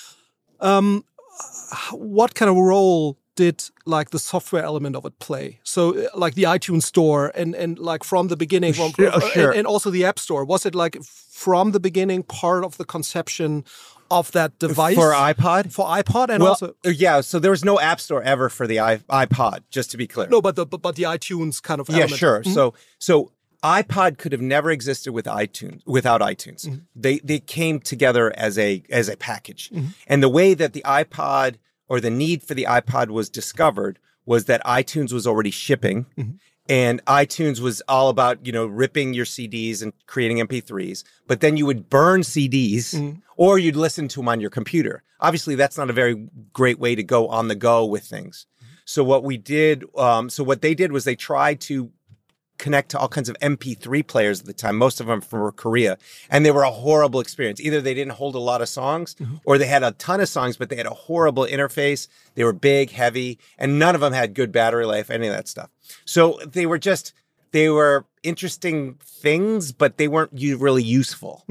What 1.91 2.35
kind 2.35 2.49
of 2.49 2.57
role 2.57 3.17
did 3.35 3.63
like 3.85 4.11
the 4.11 4.19
software 4.19 4.63
element 4.63 4.95
of 4.95 5.05
it 5.05 5.19
play? 5.19 5.59
So 5.63 5.93
uh, 5.97 6.07
like 6.15 6.35
the 6.35 6.43
iTunes 6.43 6.83
store 6.83 7.31
and 7.35 7.55
and 7.55 7.77
like 7.79 8.03
from 8.03 8.27
the 8.29 8.37
beginning, 8.37 8.73
Sure, 8.73 8.91
uh, 9.09 9.19
sure. 9.19 9.49
And, 9.49 9.59
and 9.59 9.67
also 9.67 9.89
the 9.91 10.05
App 10.05 10.19
Store. 10.19 10.45
Was 10.45 10.65
it 10.65 10.73
like 10.75 11.03
from 11.03 11.71
the 11.71 11.79
beginning 11.79 12.23
part 12.23 12.63
of 12.63 12.77
the 12.77 12.85
conception 12.85 13.63
of 14.09 14.31
that 14.31 14.57
device 14.59 14.95
For 14.95 15.11
iPod? 15.11 15.73
For 15.73 15.85
iPod 15.85 16.29
and 16.29 16.41
well, 16.43 16.51
also 16.51 16.75
yeah. 16.85 17.21
So 17.21 17.39
there 17.39 17.51
was 17.51 17.65
no 17.65 17.79
app 17.79 17.99
store 17.99 18.23
ever 18.23 18.49
for 18.49 18.67
the 18.67 18.77
iPod, 18.77 19.59
just 19.69 19.91
to 19.91 19.97
be 19.97 20.07
clear. 20.07 20.27
no, 20.29 20.41
but 20.41 20.55
the 20.55 20.65
but, 20.65 20.95
the 20.95 21.03
iTunes 21.03 21.61
kind 21.61 21.81
of 21.81 21.89
Yeah, 21.89 21.95
element. 21.97 22.19
sure. 22.19 22.43
So 22.43 22.73
so 22.99 23.31
iPod 23.65 24.19
could 24.19 24.31
have 24.31 24.41
never 24.41 24.69
existed 24.69 25.11
with 25.11 25.25
iTunes 25.25 25.81
without 25.87 26.21
iTunes. 26.21 26.67
Mm-hmm. 26.67 26.75
They 26.95 27.17
they 27.19 27.39
came 27.39 27.79
together 27.79 28.31
as 28.37 28.59
a 28.59 28.83
as 28.91 29.09
a 29.09 29.17
package. 29.17 29.71
Mm-hmm. 29.71 29.87
And 30.07 30.21
the 30.21 30.29
way 30.29 30.53
that 30.53 30.73
the 30.73 30.83
iPod 30.85 31.55
or 31.87 31.99
the 31.99 32.11
need 32.11 32.43
for 32.43 32.53
the 32.53 32.65
iPod 32.69 33.09
was 33.09 33.29
discovered 33.29 33.97
was 34.25 34.45
that 34.45 34.63
iTunes 34.65 35.11
was 35.11 35.25
already 35.25 35.51
shipping 35.51 36.05
mm-hmm. 36.17 36.35
and 36.69 37.03
iTunes 37.05 37.59
was 37.59 37.81
all 37.87 38.09
about, 38.09 38.45
you 38.45 38.51
know, 38.51 38.67
ripping 38.67 39.13
your 39.15 39.25
CDs 39.25 39.81
and 39.81 39.93
creating 40.05 40.37
MP3s, 40.37 41.03
but 41.27 41.41
then 41.41 41.57
you 41.57 41.65
would 41.65 41.89
burn 41.89 42.21
CDs 42.21 43.19
or 43.35 43.57
you'd 43.57 43.75
listen 43.75 44.07
to 44.09 44.19
them 44.19 44.29
on 44.29 44.39
your 44.39 44.49
computer. 44.49 45.03
Obviously, 45.19 45.55
that's 45.55 45.77
not 45.77 45.89
a 45.89 45.93
very 45.93 46.27
great 46.53 46.79
way 46.79 46.93
to 46.93 47.03
go 47.03 47.27
on 47.27 47.47
the 47.47 47.55
go 47.55 47.85
with 47.85 48.03
things. 48.03 48.45
So 48.85 49.03
what 49.03 49.23
we 49.23 49.37
did, 49.37 49.83
um, 49.97 50.29
so 50.29 50.43
what 50.43 50.61
they 50.61 50.75
did 50.75 50.91
was 50.91 51.03
they 51.03 51.15
tried 51.15 51.59
to 51.61 51.91
connect 52.57 52.89
to 52.91 52.99
all 52.99 53.07
kinds 53.07 53.29
of 53.29 53.37
MP3 53.39 54.05
players 54.07 54.39
at 54.39 54.45
the 54.45 54.53
time, 54.53 54.77
most 54.77 55.01
of 55.01 55.07
them 55.07 55.21
from 55.21 55.51
Korea, 55.53 55.97
and 56.29 56.45
they 56.45 56.51
were 56.51 56.63
a 56.63 56.71
horrible 56.71 57.19
experience. 57.19 57.59
Either 57.59 57.81
they 57.81 57.93
didn't 57.93 58.13
hold 58.13 58.35
a 58.35 58.39
lot 58.39 58.61
of 58.61 58.69
songs, 58.69 59.15
or 59.45 59.57
they 59.57 59.67
had 59.67 59.83
a 59.83 59.91
ton 59.91 60.21
of 60.21 60.29
songs, 60.29 60.57
but 60.57 60.69
they 60.69 60.75
had 60.75 60.85
a 60.85 60.93
horrible 60.93 61.45
interface. 61.45 62.07
They 62.35 62.43
were 62.43 62.53
big, 62.53 62.91
heavy, 62.91 63.39
and 63.57 63.77
none 63.79 63.95
of 63.95 64.01
them 64.01 64.13
had 64.13 64.33
good 64.33 64.51
battery 64.51 64.85
life, 64.85 65.09
any 65.09 65.27
of 65.27 65.33
that 65.33 65.47
stuff. 65.47 65.69
So 66.05 66.39
they 66.45 66.65
were 66.65 66.79
just 66.79 67.13
they 67.51 67.69
were 67.69 68.05
interesting 68.23 68.95
things, 69.01 69.71
but 69.71 69.97
they 69.97 70.07
weren't 70.07 70.31
really 70.33 70.83
useful. 70.83 71.43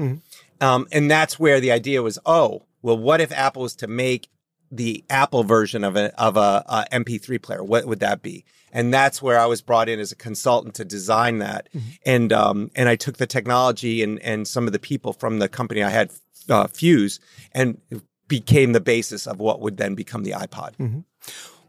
Um, 0.61 0.87
and 0.91 1.09
that's 1.09 1.39
where 1.39 1.59
the 1.59 1.71
idea 1.71 2.01
was, 2.03 2.19
oh, 2.25 2.63
well, 2.81 2.97
what 2.97 3.21
if 3.21 3.31
Apple 3.31 3.63
was 3.63 3.75
to 3.77 3.87
make 3.87 4.27
the 4.77 5.03
Apple 5.09 5.43
version 5.43 5.83
of 5.83 5.95
a 5.95 6.13
of 6.19 6.37
a, 6.37 6.63
a 6.67 6.85
MP3 6.91 7.41
player? 7.41 7.63
What 7.63 7.85
would 7.85 7.99
that 7.99 8.21
be? 8.21 8.45
And 8.71 8.93
that's 8.93 9.21
where 9.21 9.39
I 9.39 9.45
was 9.45 9.61
brought 9.61 9.87
in 9.87 9.99
as 9.99 10.11
a 10.11 10.15
consultant 10.15 10.75
to 10.75 10.85
design 10.85 11.37
that. 11.39 11.69
And 12.05 12.33
um, 12.33 12.71
and 12.75 12.89
I 12.89 12.95
took 12.95 13.17
the 13.17 13.27
technology 13.27 14.03
and 14.03 14.19
and 14.21 14.47
some 14.47 14.67
of 14.67 14.73
the 14.73 14.79
people 14.79 15.13
from 15.13 15.39
the 15.39 15.47
company 15.47 15.81
I 15.81 15.89
had, 15.89 16.11
uh, 16.49 16.67
Fuse, 16.67 17.19
and 17.53 17.79
became 18.27 18.73
the 18.73 18.81
basis 18.81 19.27
of 19.27 19.39
what 19.39 19.61
would 19.61 19.77
then 19.77 19.95
become 19.95 20.23
the 20.23 20.31
iPod. 20.31 20.73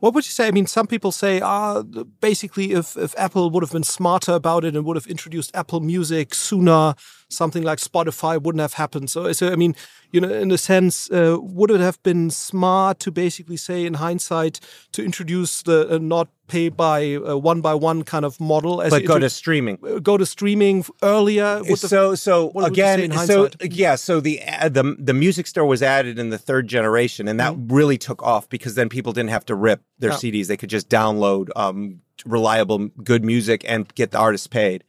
What 0.01 0.15
would 0.15 0.27
you 0.27 0.31
say? 0.31 0.47
I 0.47 0.51
mean, 0.51 0.67
some 0.67 0.87
people 0.87 1.11
say, 1.11 1.41
ah, 1.41 1.83
basically, 2.21 2.73
if, 2.73 2.97
if 2.97 3.15
Apple 3.17 3.51
would 3.51 3.63
have 3.63 3.73
been 3.73 3.83
smarter 3.83 4.33
about 4.33 4.65
it 4.65 4.77
and 4.77 4.85
would 4.85 4.97
have 4.97 5.07
introduced 5.07 5.51
Apple 5.55 5.81
Music 5.81 6.35
sooner, 6.35 6.95
something 7.29 7.63
like 7.63 7.79
Spotify 7.79 8.41
wouldn't 8.41 8.61
have 8.61 8.75
happened. 8.75 9.11
So, 9.11 9.33
so 9.33 9.51
I 9.53 9.57
mean, 9.57 9.75
you 10.13 10.21
know, 10.21 10.33
in 10.33 10.51
a 10.51 10.59
sense, 10.59 11.11
uh, 11.11 11.37
would 11.41 11.71
it 11.71 11.81
have 11.81 12.01
been 12.03 12.31
smart 12.31 12.99
to 13.01 13.11
basically 13.11 13.57
say, 13.57 13.85
in 13.85 13.95
hindsight, 13.95 14.61
to 14.93 15.05
introduce 15.05 15.63
the 15.63 15.95
uh, 15.95 15.99
not 15.99 16.29
pay 16.47 16.69
by 16.69 17.17
uh, 17.17 17.37
one 17.37 17.61
by 17.61 17.75
one 17.75 18.05
kind 18.05 18.25
of 18.25 18.39
model 18.41 18.81
as 18.81 18.91
But 18.91 19.05
go 19.05 19.19
to 19.19 19.29
streaming. 19.29 19.79
uh, 19.85 19.99
go 19.99 20.17
to 20.17 20.25
streaming 20.25 20.85
earlier? 21.03 21.61
The- 21.65 21.77
so 21.77 22.15
so 22.15 22.47
what 22.51 22.71
would 22.71 22.77
you 22.77 22.83
say 22.85 22.95
again 23.05 23.13
in 23.13 23.19
so 23.27 23.49
yeah 23.63 23.97
so 23.97 24.21
the 24.21 24.41
uh, 24.43 24.69
the 24.69 24.95
the 24.99 25.13
music 25.15 25.49
store 25.49 25.67
was 25.67 25.83
added 25.83 26.19
in 26.21 26.31
the 26.31 26.39
third 26.39 26.69
generation 26.69 27.27
and 27.29 27.41
that 27.41 27.53
Mm-hmm. 27.55 27.75
really 27.75 27.99
took 27.99 28.23
off 28.23 28.49
because 28.49 28.77
then 28.77 28.89
people 28.89 29.13
didn't 29.13 29.31
have 29.31 29.45
to 29.47 29.55
rip 29.57 29.83
their 29.99 30.11
Yeah. 30.11 30.17
CDs 30.19 30.47
they 30.47 30.57
could 30.57 30.71
just 30.71 30.89
download 30.89 31.49
um 31.57 32.01
reliable 32.25 32.89
good 33.03 33.25
music 33.25 33.65
and 33.69 33.93
get 33.95 34.11
the 34.13 34.19
artist 34.19 34.51
paid 34.51 34.85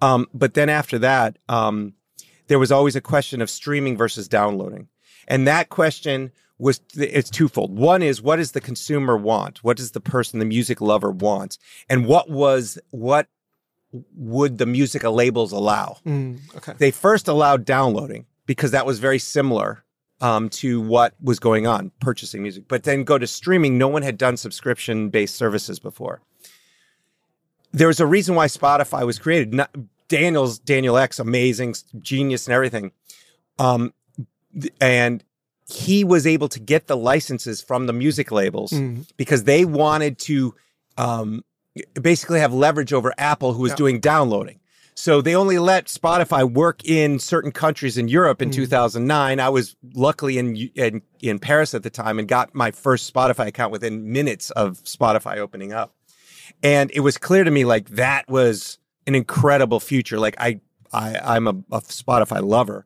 um 0.00 0.26
but 0.32 0.54
then 0.54 0.68
after 0.68 0.98
that 0.98 1.38
um 1.48 1.94
there 2.52 2.58
was 2.58 2.70
always 2.70 2.96
a 2.96 3.00
question 3.00 3.40
of 3.40 3.48
streaming 3.48 3.96
versus 3.96 4.28
downloading. 4.28 4.88
And 5.26 5.46
that 5.46 5.70
question 5.70 6.32
was 6.58 6.80
it's 6.94 7.30
twofold. 7.30 7.76
One 7.76 8.02
is 8.02 8.20
what 8.20 8.36
does 8.36 8.52
the 8.52 8.60
consumer 8.60 9.16
want? 9.16 9.64
What 9.64 9.78
does 9.78 9.92
the 9.92 10.00
person 10.00 10.38
the 10.38 10.44
music 10.44 10.80
lover 10.80 11.10
want? 11.10 11.56
And 11.88 12.06
what 12.06 12.28
was 12.28 12.78
what 12.90 13.28
would 14.14 14.58
the 14.58 14.66
music 14.66 15.02
labels 15.02 15.52
allow? 15.52 15.96
Mm, 16.06 16.40
okay. 16.56 16.74
they 16.78 16.90
first 16.90 17.26
allowed 17.26 17.64
downloading 17.64 18.26
because 18.46 18.70
that 18.72 18.86
was 18.86 18.98
very 18.98 19.18
similar 19.18 19.84
um, 20.20 20.50
to 20.50 20.80
what 20.80 21.14
was 21.22 21.38
going 21.38 21.66
on 21.66 21.90
purchasing 22.00 22.42
music. 22.42 22.64
But 22.68 22.84
then 22.84 23.02
go 23.02 23.16
to 23.16 23.26
streaming 23.26 23.78
no 23.78 23.88
one 23.88 24.02
had 24.02 24.18
done 24.18 24.36
subscription 24.36 25.08
based 25.08 25.36
services 25.36 25.78
before 25.78 26.20
there 27.72 27.88
was 27.88 28.00
a 28.00 28.06
reason 28.06 28.34
why 28.34 28.46
spotify 28.46 29.04
was 29.06 29.18
created 29.18 29.52
Not, 29.54 29.70
daniel's 30.08 30.58
daniel 30.58 30.96
Ek's 30.98 31.18
amazing 31.18 31.74
genius 32.00 32.46
and 32.46 32.54
everything 32.54 32.92
um, 33.58 33.92
and 34.80 35.24
he 35.68 36.04
was 36.04 36.26
able 36.26 36.48
to 36.48 36.60
get 36.60 36.86
the 36.86 36.96
licenses 36.96 37.62
from 37.62 37.86
the 37.86 37.92
music 37.92 38.30
labels 38.30 38.72
because 39.16 39.44
they 39.44 39.64
wanted 39.64 40.18
to 40.18 40.54
um, 40.98 41.44
basically 42.00 42.40
have 42.40 42.52
leverage 42.52 42.92
over 42.92 43.14
Apple, 43.16 43.54
who 43.54 43.62
was 43.62 43.72
doing 43.76 44.00
downloading. 44.00 44.58
So 44.94 45.22
they 45.22 45.34
only 45.34 45.58
let 45.58 45.86
Spotify 45.86 46.44
work 46.50 46.84
in 46.84 47.18
certain 47.18 47.50
countries 47.50 47.96
in 47.96 48.08
Europe 48.08 48.42
in 48.42 48.50
2009. 48.50 49.40
I 49.40 49.48
was 49.48 49.74
luckily 49.94 50.36
in, 50.36 50.54
in 50.74 51.00
in 51.20 51.38
Paris 51.38 51.72
at 51.72 51.82
the 51.82 51.88
time 51.88 52.18
and 52.18 52.28
got 52.28 52.54
my 52.54 52.70
first 52.72 53.12
Spotify 53.12 53.46
account 53.46 53.72
within 53.72 54.12
minutes 54.12 54.50
of 54.50 54.82
Spotify 54.84 55.38
opening 55.38 55.72
up. 55.72 55.94
And 56.62 56.90
it 56.92 57.00
was 57.00 57.18
clear 57.18 57.44
to 57.44 57.50
me 57.50 57.64
like 57.64 57.88
that 57.90 58.28
was 58.28 58.78
an 59.06 59.14
incredible 59.14 59.80
future. 59.80 60.18
Like 60.18 60.36
I 60.38 60.60
I 60.92 61.18
I'm 61.22 61.46
a, 61.48 61.54
a 61.72 61.80
Spotify 61.80 62.42
lover 62.42 62.84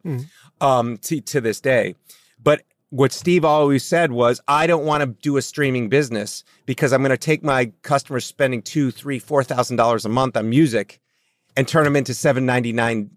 um 0.61 0.97
to, 0.99 1.21
to 1.21 1.41
this 1.41 1.61
day. 1.61 1.95
But 2.43 2.63
what 2.91 3.13
Steve 3.13 3.45
always 3.45 3.85
said 3.85 4.13
was, 4.13 4.41
I 4.47 4.67
don't 4.67 4.87
want 4.87 5.01
to 5.03 5.09
do 5.21 5.37
a 5.37 5.43
streaming 5.43 5.89
business 5.89 6.45
because 6.67 6.93
I'm 6.93 7.03
going 7.03 7.11
to 7.11 7.17
take 7.19 7.43
my 7.43 7.73
customers 7.83 8.25
spending 8.25 8.63
two, 8.63 8.91
three, 8.93 9.19
four 9.19 9.43
thousand 9.45 9.77
dollars 9.77 10.05
a 10.05 10.09
month 10.09 10.37
on 10.37 10.49
music 10.49 11.01
and 11.57 11.67
turn 11.67 11.85
them 11.85 11.97
into 11.97 12.15
seven 12.15 12.47
ninety 12.47 12.73
nine, 12.73 13.11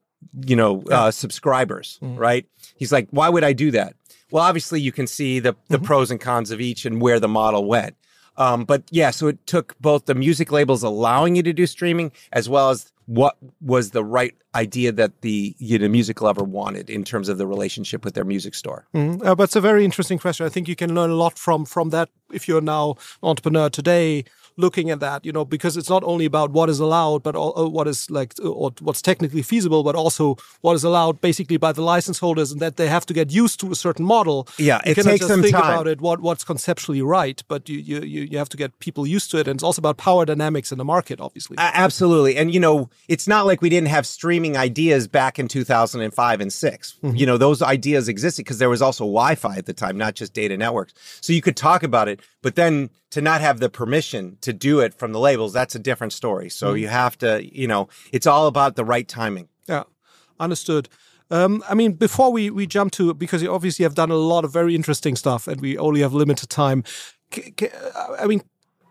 you 0.45 0.55
know, 0.55 0.81
uh, 0.91 1.11
subscribers. 1.11 1.99
Right? 2.01 2.45
He's 2.75 2.91
like, 2.91 3.07
why 3.11 3.29
would 3.29 3.43
I 3.43 3.53
do 3.53 3.71
that? 3.71 3.93
Well, 4.31 4.43
obviously, 4.43 4.81
you 4.81 4.91
can 4.91 5.07
see 5.07 5.39
the 5.39 5.55
the 5.69 5.79
pros 5.79 6.11
and 6.11 6.19
cons 6.19 6.51
of 6.51 6.59
each 6.59 6.85
and 6.85 6.99
where 6.99 7.19
the 7.19 7.27
model 7.29 7.65
went. 7.65 7.95
Um, 8.39 8.63
but 8.65 8.83
yeah, 8.89 9.11
so 9.11 9.27
it 9.27 9.45
took 9.45 9.75
both 9.79 10.05
the 10.05 10.15
music 10.15 10.51
labels 10.51 10.81
allowing 10.81 11.35
you 11.35 11.43
to 11.43 11.53
do 11.53 11.67
streaming 11.67 12.11
as 12.31 12.49
well 12.49 12.71
as 12.71 12.91
what 13.05 13.37
was 13.59 13.91
the 13.91 14.03
right 14.03 14.35
idea 14.55 14.91
that 14.91 15.21
the 15.21 15.55
you 15.57 15.79
know, 15.79 15.87
music 15.87 16.21
lover 16.21 16.43
wanted 16.43 16.89
in 16.89 17.03
terms 17.03 17.27
of 17.27 17.37
the 17.37 17.45
relationship 17.45 18.05
with 18.05 18.13
their 18.13 18.23
music 18.23 18.53
store. 18.53 18.87
Mm, 18.95 19.25
uh, 19.25 19.35
but 19.35 19.43
it's 19.43 19.55
a 19.55 19.61
very 19.61 19.83
interesting 19.83 20.19
question. 20.19 20.45
I 20.45 20.49
think 20.49 20.67
you 20.67 20.75
can 20.75 20.95
learn 20.95 21.09
a 21.09 21.15
lot 21.15 21.37
from 21.37 21.65
from 21.65 21.89
that 21.89 22.09
if 22.31 22.47
you're 22.47 22.61
now 22.61 22.95
entrepreneur 23.21 23.69
today 23.69 24.25
looking 24.59 24.89
at 24.89 24.99
that, 24.99 25.25
you 25.25 25.31
know, 25.31 25.45
because 25.45 25.77
it's 25.77 25.89
not 25.89 26.03
only 26.03 26.25
about 26.25 26.51
what 26.51 26.69
is 26.69 26.79
allowed, 26.79 27.23
but 27.23 27.35
all, 27.35 27.53
uh, 27.57 27.67
what 27.67 27.87
is 27.87 28.09
like, 28.09 28.33
uh, 28.43 28.49
or 28.49 28.71
what's 28.79 29.01
technically 29.01 29.41
feasible, 29.41 29.83
but 29.83 29.95
also 29.95 30.37
what 30.61 30.73
is 30.73 30.83
allowed 30.83 31.21
basically 31.21 31.57
by 31.57 31.71
the 31.71 31.81
license 31.81 32.19
holders 32.19 32.51
and 32.51 32.61
that 32.61 32.77
they 32.77 32.87
have 32.87 33.05
to 33.05 33.13
get 33.13 33.31
used 33.31 33.59
to 33.59 33.71
a 33.71 33.75
certain 33.75 34.05
model. 34.05 34.47
Yeah, 34.57 34.79
you 34.85 34.91
it 34.91 34.95
takes 34.95 35.19
just 35.19 35.27
them 35.27 35.41
think 35.41 35.55
time. 35.55 35.63
about 35.63 35.87
it, 35.87 36.01
what, 36.01 36.21
what's 36.21 36.43
conceptually 36.43 37.01
right, 37.01 37.41
but 37.47 37.67
you, 37.69 37.79
you, 37.79 38.01
you 38.01 38.29
you 38.29 38.37
have 38.37 38.49
to 38.49 38.57
get 38.57 38.77
people 38.79 39.05
used 39.05 39.31
to 39.31 39.37
it. 39.37 39.47
And 39.47 39.57
it's 39.57 39.63
also 39.63 39.79
about 39.79 39.97
power 39.97 40.25
dynamics 40.25 40.71
in 40.71 40.77
the 40.77 40.85
market, 40.85 41.19
obviously. 41.19 41.55
A- 41.57 41.77
absolutely. 41.77 42.37
And, 42.37 42.53
you 42.53 42.59
know, 42.59 42.89
it's 43.07 43.27
not 43.27 43.45
like 43.45 43.61
we 43.61 43.69
didn't 43.69 43.89
have 43.89 44.05
streaming 44.05 44.57
ideas 44.57 45.07
back 45.07 45.39
in 45.39 45.47
2005 45.47 46.41
and 46.41 46.53
6. 46.53 46.95
You 47.03 47.25
know, 47.25 47.37
those 47.37 47.61
ideas 47.61 48.07
existed 48.07 48.43
because 48.45 48.59
there 48.59 48.69
was 48.69 48.81
also 48.81 49.03
Wi 49.03 49.35
Fi 49.35 49.57
at 49.57 49.65
the 49.65 49.73
time, 49.73 49.97
not 49.97 50.15
just 50.15 50.33
data 50.33 50.57
networks. 50.57 50.93
So 51.21 51.33
you 51.33 51.41
could 51.41 51.57
talk 51.57 51.83
about 51.83 52.07
it, 52.07 52.21
but 52.41 52.55
then 52.55 52.89
to 53.11 53.21
not 53.21 53.41
have 53.41 53.59
the 53.59 53.69
permission 53.69 54.37
to 54.41 54.53
do 54.53 54.79
it 54.79 54.93
from 54.93 55.11
the 55.11 55.19
labels, 55.19 55.53
that's 55.53 55.75
a 55.75 55.79
different 55.79 56.13
story. 56.13 56.49
So 56.49 56.73
you 56.73 56.87
have 56.87 57.17
to, 57.19 57.43
you 57.43 57.67
know, 57.67 57.89
it's 58.11 58.27
all 58.27 58.47
about 58.47 58.75
the 58.75 58.85
right 58.85 59.07
timing. 59.07 59.49
Yeah, 59.67 59.83
understood. 60.39 60.89
Um, 61.31 61.63
I 61.69 61.75
mean, 61.75 61.93
before 61.93 62.31
we, 62.31 62.49
we 62.49 62.65
jump 62.65 62.91
to, 62.93 63.13
because 63.13 63.41
you 63.43 63.51
obviously 63.53 63.83
have 63.83 63.95
done 63.95 64.11
a 64.11 64.15
lot 64.15 64.45
of 64.45 64.51
very 64.51 64.75
interesting 64.75 65.15
stuff 65.15 65.47
and 65.47 65.61
we 65.61 65.77
only 65.77 66.01
have 66.01 66.13
limited 66.13 66.49
time. 66.49 66.83
C- 67.33 67.53
c- 67.59 67.69
I 68.19 68.25
mean, 68.25 68.41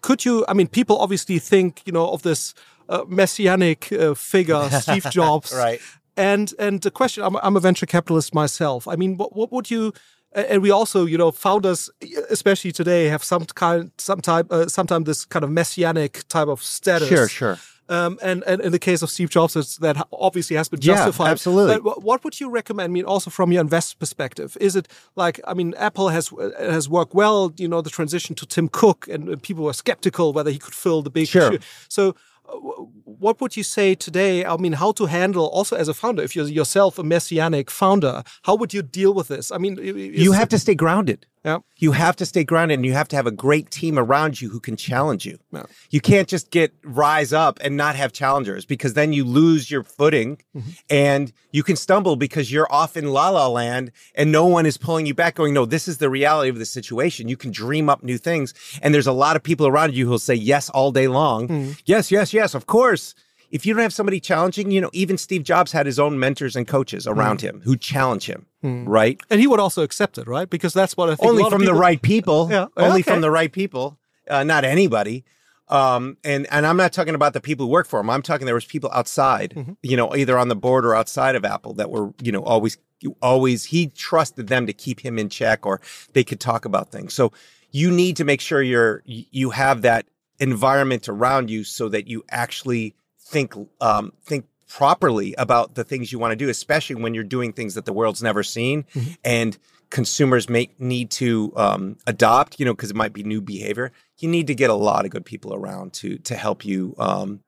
could 0.02 0.24
you, 0.24 0.44
I 0.48 0.54
mean, 0.54 0.68
people 0.68 0.98
obviously 0.98 1.38
think, 1.38 1.82
you 1.84 1.92
know, 1.92 2.08
of 2.10 2.22
this 2.22 2.54
uh, 2.88 3.04
messianic 3.08 3.92
uh, 3.92 4.14
figure, 4.14 4.68
Steve 4.80 5.06
Jobs. 5.10 5.52
Right. 5.52 5.80
And, 6.16 6.52
and 6.58 6.80
the 6.80 6.90
question, 6.90 7.24
I'm, 7.24 7.36
I'm 7.36 7.56
a 7.56 7.60
venture 7.60 7.86
capitalist 7.86 8.34
myself. 8.34 8.86
I 8.86 8.96
mean, 8.96 9.16
what, 9.16 9.34
what 9.34 9.52
would 9.52 9.70
you, 9.70 9.92
and 10.32 10.62
we 10.62 10.70
also, 10.70 11.04
you 11.06 11.18
know, 11.18 11.30
founders, 11.30 11.90
especially 12.30 12.72
today, 12.72 13.06
have 13.06 13.24
some 13.24 13.44
kind, 13.46 13.90
some 13.98 14.20
type, 14.20 14.46
uh, 14.50 14.68
sometimes 14.68 15.06
this 15.06 15.24
kind 15.24 15.44
of 15.44 15.50
messianic 15.50 16.26
type 16.28 16.48
of 16.48 16.62
status. 16.62 17.08
Sure, 17.08 17.28
sure. 17.28 17.58
Um, 17.90 18.18
and, 18.22 18.42
and 18.44 18.60
in 18.60 18.70
the 18.70 18.78
case 18.78 19.00
of 19.00 19.08
Steve 19.08 19.30
Jobs, 19.30 19.56
it's, 19.56 19.78
that 19.78 20.06
obviously 20.12 20.56
has 20.56 20.68
been 20.68 20.80
justified. 20.80 21.24
Yeah, 21.24 21.30
absolutely. 21.30 21.80
But 21.80 22.02
what 22.02 22.22
would 22.22 22.38
you 22.38 22.50
recommend? 22.50 22.90
I 22.90 22.92
mean, 22.92 23.06
also 23.06 23.30
from 23.30 23.50
your 23.50 23.62
investor 23.62 23.96
perspective, 23.96 24.58
is 24.60 24.76
it 24.76 24.88
like 25.16 25.40
I 25.46 25.54
mean, 25.54 25.72
Apple 25.78 26.10
has 26.10 26.30
uh, 26.30 26.50
has 26.58 26.86
worked 26.88 27.14
well. 27.14 27.50
You 27.56 27.66
know, 27.66 27.80
the 27.80 27.88
transition 27.88 28.34
to 28.36 28.46
Tim 28.46 28.68
Cook, 28.68 29.08
and 29.08 29.30
uh, 29.30 29.36
people 29.40 29.64
were 29.64 29.72
skeptical 29.72 30.34
whether 30.34 30.50
he 30.50 30.58
could 30.58 30.74
fill 30.74 31.00
the 31.02 31.10
big 31.10 31.28
Sure. 31.28 31.52
shoe. 31.52 31.58
So. 31.88 32.14
Wh- 32.48 32.86
What 33.20 33.40
would 33.40 33.56
you 33.56 33.64
say 33.64 33.94
today? 33.96 34.44
I 34.44 34.56
mean, 34.56 34.74
how 34.74 34.92
to 34.92 35.06
handle 35.06 35.46
also 35.46 35.76
as 35.76 35.88
a 35.88 35.94
founder, 35.94 36.22
if 36.22 36.36
you're 36.36 36.48
yourself 36.48 36.98
a 36.98 37.02
messianic 37.02 37.70
founder, 37.70 38.22
how 38.42 38.54
would 38.56 38.72
you 38.72 38.82
deal 38.82 39.12
with 39.14 39.28
this? 39.28 39.50
I 39.50 39.58
mean, 39.58 39.76
You 40.24 40.32
have 40.32 40.48
to 40.48 40.58
stay 40.58 40.74
grounded. 40.74 41.26
Yeah. 41.44 41.58
You 41.76 41.92
have 41.92 42.16
to 42.16 42.26
stay 42.26 42.44
grounded 42.44 42.78
and 42.78 42.84
you 42.86 42.92
have 42.92 43.08
to 43.08 43.16
have 43.16 43.26
a 43.26 43.30
great 43.30 43.70
team 43.70 43.98
around 43.98 44.40
you 44.40 44.48
who 44.50 44.60
can 44.60 44.76
challenge 44.76 45.24
you. 45.24 45.38
Yeah. 45.52 45.64
You 45.90 46.00
can't 46.00 46.28
just 46.28 46.50
get 46.50 46.72
rise 46.84 47.32
up 47.32 47.58
and 47.60 47.76
not 47.76 47.94
have 47.96 48.12
challengers 48.12 48.64
because 48.66 48.94
then 48.94 49.12
you 49.12 49.24
lose 49.24 49.70
your 49.70 49.82
footing 49.84 50.38
Mm-hmm. 50.56 50.70
and 50.90 51.32
you 51.52 51.62
can 51.62 51.76
stumble 51.76 52.16
because 52.16 52.50
you're 52.50 52.70
off 52.72 52.96
in 52.96 53.08
la 53.08 53.28
la 53.30 53.46
land 53.46 53.92
and 54.14 54.32
no 54.32 54.46
one 54.46 54.66
is 54.66 54.76
pulling 54.76 55.06
you 55.06 55.14
back 55.14 55.34
going, 55.36 55.54
no, 55.54 55.64
this 55.64 55.86
is 55.86 55.98
the 55.98 56.10
reality 56.10 56.48
of 56.50 56.58
the 56.58 56.66
situation. 56.66 57.28
You 57.28 57.36
can 57.36 57.50
dream 57.52 57.88
up 57.88 58.02
new 58.02 58.18
things. 58.18 58.54
And 58.82 58.92
there's 58.94 59.06
a 59.06 59.12
lot 59.12 59.36
of 59.36 59.42
people 59.42 59.66
around 59.66 59.94
you 59.94 60.06
who'll 60.06 60.18
say 60.18 60.34
yes 60.34 60.68
all 60.70 60.90
day 60.90 61.06
long. 61.08 61.48
Mm-hmm. 61.48 61.72
Yes, 61.84 62.10
yes, 62.10 62.32
yes, 62.32 62.54
of 62.54 62.66
course. 62.66 63.14
If 63.50 63.64
you 63.64 63.72
don't 63.72 63.82
have 63.82 63.94
somebody 63.94 64.20
challenging, 64.20 64.70
you 64.70 64.80
know, 64.80 64.90
even 64.92 65.16
Steve 65.16 65.42
Jobs 65.42 65.72
had 65.72 65.86
his 65.86 65.98
own 65.98 66.18
mentors 66.18 66.54
and 66.56 66.66
coaches 66.68 67.06
around 67.06 67.38
Mm-hmm. 67.38 67.58
him 67.58 67.62
who 67.62 67.76
challenge 67.76 68.26
him, 68.26 68.44
right? 68.62 69.20
and 69.30 69.40
he 69.40 69.46
would 69.46 69.60
also 69.60 69.82
accept 69.82 70.18
it, 70.18 70.26
right? 70.26 70.48
Because 70.50 70.72
that's 70.74 70.96
what 70.96 71.08
I 71.10 71.14
think. 71.14 71.30
only 71.30 71.48
from 71.50 71.64
the 71.64 71.74
right 71.74 72.00
people. 72.02 72.48
Yeah. 72.50 72.66
Only 72.76 73.00
Okay. 73.00 73.10
from 73.12 73.20
the 73.20 73.30
right 73.30 73.52
people, 73.52 73.98
uh, 74.28 74.44
not 74.44 74.64
anybody. 74.64 75.24
Um, 75.68 76.16
and 76.24 76.46
and 76.50 76.66
I'm 76.66 76.76
not 76.78 76.92
talking 76.94 77.14
about 77.14 77.34
the 77.34 77.40
people 77.42 77.66
who 77.66 77.72
work 77.72 77.86
for 77.86 78.00
him. 78.00 78.08
I'm 78.08 78.22
talking 78.22 78.46
there 78.46 78.54
was 78.54 78.64
people 78.64 78.90
outside, 78.92 79.52
Mm-hmm. 79.54 79.72
you 79.82 79.96
know, 79.98 80.16
either 80.16 80.38
on 80.38 80.48
the 80.48 80.56
board 80.56 80.86
or 80.86 80.94
outside 80.94 81.34
of 81.36 81.44
Apple 81.44 81.74
that 81.74 81.90
were, 81.90 82.14
you 82.22 82.32
know, 82.32 82.42
always 82.42 82.78
always 83.22 83.66
he 83.66 83.86
trusted 83.88 84.48
them 84.48 84.66
to 84.66 84.72
keep 84.72 85.00
him 85.00 85.18
in 85.18 85.28
check 85.28 85.64
or 85.66 85.80
they 86.14 86.24
could 86.24 86.40
talk 86.40 86.64
about 86.64 86.90
things. 86.90 87.12
So 87.14 87.32
you 87.70 87.90
need 87.90 88.16
to 88.16 88.24
make 88.24 88.40
sure 88.40 88.62
you're 88.62 89.02
you 89.04 89.50
have 89.50 89.82
that 89.82 90.06
environment 90.40 91.08
around 91.08 91.50
you 91.50 91.64
so 91.64 91.88
that 91.90 92.06
you 92.08 92.24
actually 92.30 92.94
think 93.20 93.54
um, 93.82 94.12
think 94.24 94.46
properly 94.68 95.34
about 95.38 95.74
the 95.74 95.84
things 95.84 96.12
you 96.12 96.18
want 96.18 96.32
to 96.32 96.36
do, 96.36 96.48
especially 96.48 96.96
when 96.96 97.14
you're 97.14 97.24
doing 97.24 97.52
things 97.52 97.74
that 97.74 97.84
the 97.84 97.92
world's 97.92 98.22
never 98.22 98.42
seen 98.42 98.84
and 99.24 99.58
consumers 99.90 100.48
may 100.48 100.70
need 100.78 101.10
to 101.10 101.52
um, 101.56 101.96
adopt. 102.06 102.60
You 102.60 102.66
know, 102.66 102.74
because 102.74 102.90
it 102.90 102.96
might 102.96 103.12
be 103.12 103.22
new 103.22 103.40
behavior. 103.40 103.92
You 104.18 104.28
need 104.28 104.46
to 104.48 104.54
get 104.54 104.70
a 104.70 104.74
lot 104.74 105.04
of 105.04 105.10
good 105.10 105.24
people 105.24 105.54
around 105.54 105.92
to 105.94 106.18
to 106.18 106.34
help 106.36 106.64
you 106.64 106.94
um, 106.98 107.40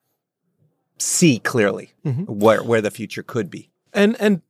see 0.99 1.39
clearly 1.39 1.93
where 2.27 2.63
where 2.63 2.81
the 2.81 2.91
future 2.91 3.23
could 3.23 3.51
be. 3.51 3.71
And 3.93 4.17
and 4.21 4.43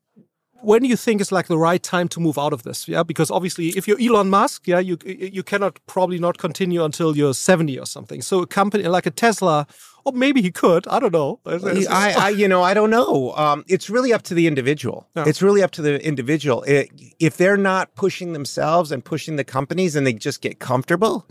when 0.63 0.83
do 0.83 0.89
you 0.89 0.97
think 0.97 1.21
is 1.21 1.33
like 1.33 1.47
the 1.47 1.59
right 1.59 1.83
time 1.83 2.09
to 2.09 2.21
move 2.21 2.39
out 2.39 2.53
of 2.53 2.63
this? 2.63 2.89
Yeah, 2.89 3.03
because 3.03 3.31
obviously, 3.31 3.69
if 3.69 3.87
you're 3.89 4.01
Elon 4.01 4.31
Musk, 4.31 4.67
yeah, 4.67 4.79
you 4.79 4.99
you 5.05 5.43
cannot 5.43 5.79
probably 5.87 6.19
not 6.19 6.39
continue 6.39 6.85
until 6.85 7.17
you're 7.17 7.35
70 7.35 7.79
or 7.79 7.87
something. 7.87 8.23
So 8.23 8.43
a 8.43 8.47
company 8.47 8.85
like 8.85 9.07
a 9.07 9.11
Tesla, 9.11 9.67
or 10.05 10.13
maybe 10.13 10.43
he 10.43 10.51
could, 10.51 10.87
I 10.89 11.01
don't 11.01 11.13
know. 11.13 11.41
I, 11.47 12.15
I, 12.19 12.29
you 12.31 12.49
know, 12.49 12.63
I 12.63 12.75
don't 12.75 12.91
know. 12.91 13.33
Um, 13.37 13.65
it's 13.69 13.91
really 13.91 14.13
up 14.13 14.23
to 14.23 14.35
the 14.35 14.47
individual. 14.47 15.09
Yeah. 15.15 15.25
It's 15.27 15.43
really 15.43 15.63
up 15.63 15.71
to 15.73 15.83
the 15.83 16.05
individual. 16.07 16.63
It, 16.63 16.91
if 17.19 17.37
they're 17.37 17.57
not 17.57 17.95
pushing 17.95 18.33
themselves 18.33 18.93
and 18.93 19.05
pushing 19.05 19.37
the 19.37 19.45
companies, 19.45 19.97
and 19.97 20.07
they 20.07 20.13
just 20.13 20.41
get 20.41 20.59
comfortable, 20.59 21.27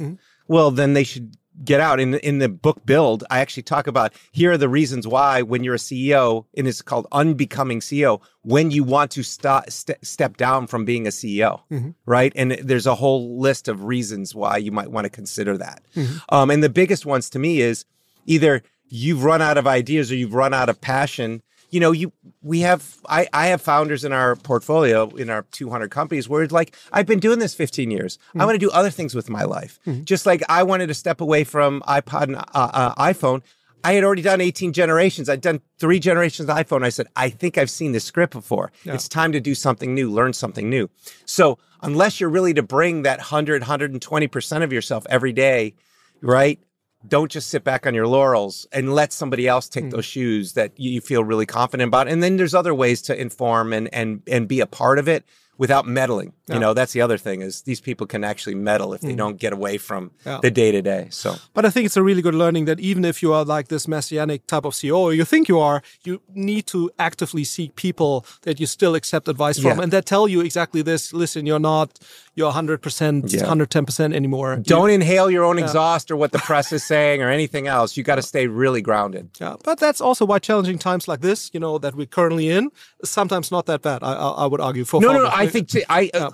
well, 0.48 0.72
then 0.72 0.94
they 0.94 1.04
should 1.04 1.38
get 1.63 1.79
out. 1.79 2.00
In 2.00 2.15
in 2.15 2.39
the 2.39 2.50
book 2.50 2.86
Build, 2.86 3.24
I 3.29 3.39
actually 3.39 3.63
talk 3.63 3.88
about 3.88 4.13
here 4.32 4.51
are 4.51 4.58
the 4.58 4.70
reasons 4.70 5.08
why 5.08 5.41
when 5.41 5.63
you're 5.63 5.75
a 5.75 5.77
CEO, 5.77 6.46
and 6.58 6.68
it's 6.68 6.82
called 6.82 7.08
unbecoming 7.12 7.79
CEO, 7.79 8.22
when 8.44 8.72
you 8.72 8.84
want 8.84 9.12
to 9.12 9.24
stop 9.24 9.70
st- 9.70 10.06
step 10.06 10.38
down 10.38 10.68
from 10.68 10.86
being 10.86 11.06
a 11.08 11.12
CEO, 11.12 11.62
right? 12.06 12.32
And 12.36 12.51
there's 12.53 12.88
a 12.88 12.96
whole 12.96 13.39
list 13.39 13.68
of 13.68 13.84
reasons 13.84 14.34
why 14.34 14.58
you 14.58 14.72
might 14.72 14.91
want 14.91 15.06
to 15.06 15.10
consider 15.10 15.58
that. 15.58 15.84
Um, 16.29 16.50
and 16.50 16.63
the 16.63 16.70
biggest 16.70 17.06
ones 17.06 17.29
to 17.32 17.39
me 17.39 17.62
is 17.62 17.86
either 18.25 18.63
you've 18.88 19.24
run 19.24 19.41
out 19.41 19.58
of 19.58 19.68
ideas 19.68 20.12
or 20.12 20.15
you've 20.15 20.34
run 20.34 20.53
out 20.53 20.70
of 20.70 20.82
passion 20.82 21.41
you 21.70 21.80
know 21.80 21.92
you 21.92 22.12
we 22.42 22.60
have 22.62 22.98
i 23.08 23.28
i 23.34 23.48
have 23.48 23.62
founders 23.62 24.04
in 24.04 24.12
our 24.12 24.36
portfolio 24.36 25.10
in 25.16 25.30
our 25.30 25.44
200 25.52 25.90
companies 25.92 26.28
where 26.28 26.44
it's 26.44 26.54
like 26.54 26.76
i've 26.92 27.06
been 27.06 27.20
doing 27.20 27.40
this 27.40 27.54
15 27.54 27.92
years 27.92 28.18
i 28.36 28.46
want 28.46 28.56
to 28.56 28.60
do 28.60 28.72
other 28.72 28.90
things 28.90 29.16
with 29.16 29.30
my 29.30 29.44
life 29.44 29.80
just 30.04 30.26
like 30.26 30.42
i 30.50 30.64
wanted 30.64 30.88
to 30.88 30.94
step 30.94 31.22
away 31.22 31.44
from 31.44 31.82
ipod 31.82 32.24
and 32.24 32.36
uh, 32.36 32.44
uh, 32.54 32.96
iphone 33.06 33.42
I 33.82 33.94
had 33.94 34.04
already 34.04 34.22
done 34.22 34.42
18 34.42 34.74
generations. 34.74 35.30
I'd 35.30 35.40
done 35.40 35.62
three 35.78 36.00
generations 36.00 36.50
of 36.50 36.56
iPhone. 36.56 36.84
I 36.84 36.90
said, 36.90 37.08
I 37.16 37.30
think 37.30 37.58
I've 37.58 37.70
seen 37.70 37.94
this 37.94 38.04
script 38.04 38.34
before. 38.34 38.74
It's 38.94 39.08
time 39.08 39.32
to 39.32 39.40
do 39.40 39.56
something 39.56 39.96
new, 39.96 40.12
learn 40.12 40.34
something 40.34 40.70
new. 40.70 40.90
So, 41.26 41.60
unless 41.82 42.20
you're 42.20 42.30
really 42.30 42.54
to 42.56 42.62
bring 42.62 43.04
that 43.04 43.20
100, 43.20 43.62
120% 43.64 44.64
of 44.64 44.74
yourself 44.74 45.06
every 45.10 45.32
day, 45.32 45.76
right? 46.22 46.60
Don't 47.08 47.32
just 47.32 47.50
sit 47.50 47.63
back 47.63 47.88
on 47.88 47.94
your 47.94 48.08
laurels 48.08 48.68
and 48.72 48.94
let 48.94 49.13
somebody 49.13 49.48
else 49.48 49.70
take 49.70 49.86
hmm. 49.86 49.89
those 49.91 50.06
shoes 50.06 50.53
that 50.53 50.77
you 50.77 51.00
feel 51.01 51.24
really 51.24 51.46
confident 51.46 51.88
about. 51.88 52.08
And 52.08 52.22
then 52.22 52.38
there's 52.38 52.53
other 52.53 52.74
ways 52.74 53.01
to 53.03 53.20
inform 53.20 53.74
and 53.74 53.94
and 53.94 54.22
and 54.27 54.48
be 54.48 54.60
a 54.60 54.68
part 54.68 55.00
of 55.00 55.08
it 55.08 55.24
without 55.60 55.86
meddling. 55.86 56.32
Yeah. 56.48 56.56
You 56.56 56.62
know, 56.62 56.74
that's 56.74 56.94
the 56.94 57.01
other 57.01 57.18
thing 57.18 57.41
is 57.41 57.63
these 57.63 57.82
people 57.82 58.08
can 58.08 58.24
actually 58.24 58.56
meddle 58.56 58.94
if 58.94 59.01
they 59.01 59.12
hmm. 59.12 59.18
don't 59.18 59.38
get 59.38 59.53
away 59.53 59.77
from 59.77 60.12
Yeah. 60.25 60.39
the 60.41 60.50
day 60.50 60.72
to 60.72 60.82
day. 60.82 61.08
So 61.12 61.36
But 61.53 61.65
I 61.65 61.70
think 61.70 61.86
it's 61.86 61.98
a 61.98 62.01
really 62.01 62.22
good 62.22 62.34
learning 62.34 62.65
that 62.65 62.79
even 62.79 63.03
if 63.03 63.22
you 63.22 63.34
are 63.34 63.44
like 63.44 63.68
this 63.68 63.86
messianic 63.86 64.48
type 64.48 64.65
of 64.65 64.74
CEO, 64.74 64.98
or 64.98 65.13
you 65.13 65.25
think 65.25 65.50
you 65.50 65.60
are, 65.60 65.82
you 66.06 66.22
need 66.34 66.65
to 66.68 66.89
actively 66.98 67.44
seek 67.44 67.75
people 67.75 68.25
that 68.44 68.60
you 68.60 68.68
still 68.68 68.96
accept 68.96 69.27
advice 69.27 69.60
from 69.60 69.77
Yeah. 69.77 69.84
and 69.84 69.91
that 69.91 70.06
tell 70.06 70.29
you 70.29 70.39
exactly 70.41 70.82
this. 70.82 71.13
Listen, 71.13 71.46
you're 71.46 71.65
not, 71.74 72.00
you're 72.39 72.51
100%, 72.51 73.31
Yeah. 73.34 73.41
110% 73.46 74.13
anymore. 74.15 74.50
Don't 74.75 74.89
inhale 75.00 75.29
your 75.36 75.43
own 75.50 75.58
exhaust 75.60 76.05
or 76.12 76.15
what 76.22 76.31
the 76.31 76.39
press 76.50 76.67
is 76.77 76.84
saying 76.93 77.22
or 77.24 77.29
anything 77.29 77.65
else. 77.67 77.89
You 77.98 78.03
got 78.12 78.15
to 78.15 78.22
stay 78.34 78.48
really 78.48 78.81
grounded. 78.89 79.24
Yeah, 79.43 79.55
but 79.67 79.77
that's 79.84 80.01
also 80.08 80.24
why 80.29 80.39
challenging 80.39 80.79
times 80.89 81.08
like 81.12 81.22
this, 81.29 81.39
you 81.53 81.60
know, 81.60 81.77
that 81.84 81.93
we're 81.96 82.08
currently 82.19 82.48
in, 82.58 82.63
sometimes 83.03 83.51
not 83.51 83.65
that 83.67 83.81
bad. 83.81 84.00
I, 84.01 84.13
I, 84.13 84.29
I 84.43 84.46
would 84.51 84.62
argue 84.69 84.86
for 84.86 85.01
No, 85.01 85.12
no, 85.12 85.24
no. 85.24 85.29
I 85.43 85.46
think 85.53 85.67
t- 85.69 85.86
I. 85.89 86.10
Uh, 86.13 86.31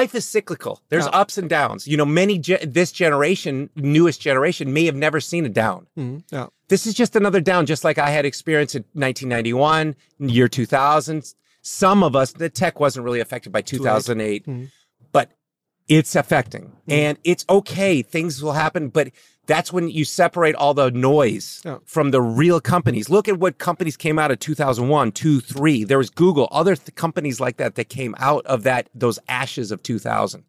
Life 0.00 0.14
is 0.14 0.24
cyclical. 0.36 0.80
There's 0.88 1.04
Yeah. 1.04 1.20
ups 1.20 1.36
and 1.36 1.50
downs. 1.50 1.86
You 1.86 1.98
know, 1.98 2.06
many 2.06 2.38
ge- 2.38 2.64
this 2.78 2.90
generation, 2.90 3.68
newest 3.76 4.22
generation, 4.22 4.72
may 4.72 4.86
have 4.86 4.96
never 5.06 5.20
seen 5.20 5.44
a 5.44 5.50
down. 5.50 5.80
Mhm, 5.98 6.22
yeah. 6.32 6.46
This 6.72 6.86
is 6.86 6.94
just 6.94 7.14
another 7.14 7.42
down, 7.42 7.66
just 7.66 7.84
like 7.84 7.98
I 7.98 8.08
had 8.08 8.24
experienced 8.24 8.74
in 8.74 8.84
1991, 8.94 9.94
year 10.18 10.48
2000. 10.48 11.34
Some 11.60 12.02
of 12.02 12.16
us, 12.16 12.32
the 12.32 12.48
tech 12.48 12.80
wasn't 12.80 13.04
really 13.04 13.20
affected 13.20 13.52
by 13.52 13.60
2008, 13.60 14.46
Mhm. 14.46 14.70
But 15.12 15.30
it's 15.88 16.14
affecting, 16.16 16.64
Mm-hmm. 16.64 16.92
and 16.92 17.18
it's 17.24 17.44
okay. 17.48 18.02
Things 18.02 18.42
will 18.42 18.52
happen, 18.52 18.88
but 18.88 19.10
that's 19.46 19.72
when 19.72 19.88
you 19.88 20.04
separate 20.04 20.56
all 20.56 20.74
the 20.74 20.90
noise 20.90 21.62
Yeah. 21.64 21.78
from 21.84 22.10
the 22.10 22.20
real 22.20 22.60
companies. 22.60 23.08
Look 23.08 23.28
at 23.28 23.38
what 23.38 23.58
companies 23.58 23.96
came 23.96 24.18
out 24.18 24.32
of 24.32 24.40
2001, 24.40 25.12
2, 25.12 25.40
3. 25.40 25.84
There 25.84 25.98
was 25.98 26.10
Google, 26.10 26.48
other 26.50 26.74
th- 26.74 26.94
companies 26.96 27.38
like 27.40 27.56
that 27.58 27.76
that 27.76 27.88
came 27.88 28.16
out 28.18 28.44
of 28.46 28.64
that 28.64 28.88
those 28.94 29.18
ashes 29.28 29.70
of 29.70 29.82
2000. 29.84 30.42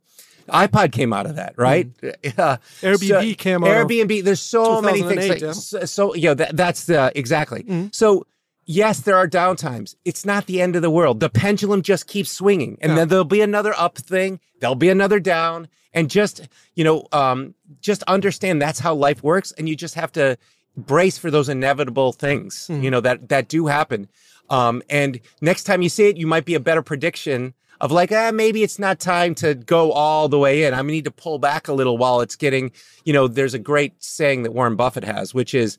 iPod 0.50 0.92
came 0.94 1.12
out 1.14 1.26
of 1.28 1.36
that, 1.36 1.54
right? 1.58 1.90
Uh, 2.38 2.58
Airbnb 2.82 3.08
so- 3.32 3.36
came 3.36 3.64
out 3.64 3.70
of 3.82 3.88
Airbnb. 3.90 4.24
There's 4.24 4.42
so 4.42 4.82
many 4.82 5.04
things. 5.04 5.28
like- 5.30 5.42
yeah. 5.42 5.52
so, 5.52 5.86
so 5.86 6.16
yeah, 6.16 6.34
that, 6.34 6.56
that's 6.56 6.86
the 6.86 7.12
exactly. 7.16 7.64
Mm-hmm. 7.64 7.88
So 7.92 8.26
yes, 8.68 9.00
there 9.00 9.16
are 9.16 9.28
downtimes. 9.28 9.96
It's 10.06 10.26
not 10.26 10.46
the 10.46 10.62
end 10.62 10.76
of 10.76 10.84
the 10.84 10.92
world. 10.92 11.20
The 11.20 11.30
pendulum 11.30 11.82
just 11.82 12.06
keeps 12.06 12.30
swinging, 12.30 12.78
and 12.82 12.96
then 12.96 13.08
there'll 13.08 13.24
be 13.24 13.42
another 13.42 13.74
up 13.76 13.98
thing. 13.98 14.40
There'll 14.60 14.76
be 14.76 14.90
another 14.90 15.20
down, 15.20 15.68
and 15.94 16.10
just 16.10 16.48
you 16.76 16.84
know, 16.84 17.08
um, 17.12 17.56
just 17.82 18.04
understand 18.04 18.62
that's 18.62 18.80
how 18.80 18.94
life 18.94 19.24
works, 19.24 19.52
and 19.54 19.68
you 19.68 19.76
just 19.76 19.96
have 19.96 20.12
to 20.12 20.38
brace 20.76 21.18
for 21.18 21.32
those 21.32 21.50
inevitable 21.50 22.14
things. 22.14 22.68
Mm-hmm. 22.70 22.84
You 22.84 22.92
know 22.92 23.02
that 23.02 23.30
that 23.30 23.48
do 23.48 23.66
happen. 23.66 24.10
Um, 24.50 24.84
and 24.90 25.20
next 25.42 25.64
time 25.64 25.82
you 25.82 25.90
see 25.90 26.10
it, 26.10 26.18
you 26.18 26.28
might 26.28 26.46
be 26.46 26.54
a 26.54 26.60
better 26.60 26.82
prediction 26.82 27.54
of 27.80 27.92
like, 27.92 28.12
ah, 28.12 28.32
maybe 28.34 28.64
it's 28.64 28.80
not 28.80 29.00
time 29.00 29.36
to 29.36 29.54
go 29.54 29.92
all 29.92 30.30
the 30.30 30.40
way 30.40 30.64
in. 30.64 30.74
I 30.74 30.82
need 30.82 31.06
to 31.06 31.12
pull 31.12 31.38
back 31.38 31.68
a 31.68 31.74
little 31.74 31.98
while 31.98 32.22
it's 32.22 32.36
getting, 32.36 32.72
you 33.06 33.14
know, 33.14 33.28
there's 33.28 33.54
a 33.54 33.60
great 33.60 34.02
saying 34.04 34.44
that 34.44 34.54
Warren 34.54 34.76
Buffett 34.76 35.04
has, 35.04 35.34
which 35.34 35.54
is 35.54 35.78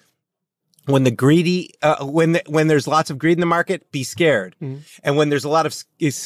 when 0.86 1.04
the 1.04 1.10
greedy, 1.10 1.74
uh, 1.82 2.04
when 2.04 2.32
the, 2.32 2.42
when 2.46 2.66
there's 2.68 2.86
lots 2.86 3.10
of 3.10 3.18
greed 3.18 3.34
in 3.34 3.40
the 3.40 3.46
market, 3.46 3.90
be 3.92 4.04
scared, 4.04 4.56
and 5.02 5.16
when 5.16 5.28
there's 5.28 5.44
a 5.44 5.48
lot 5.48 5.66
of 5.66 5.74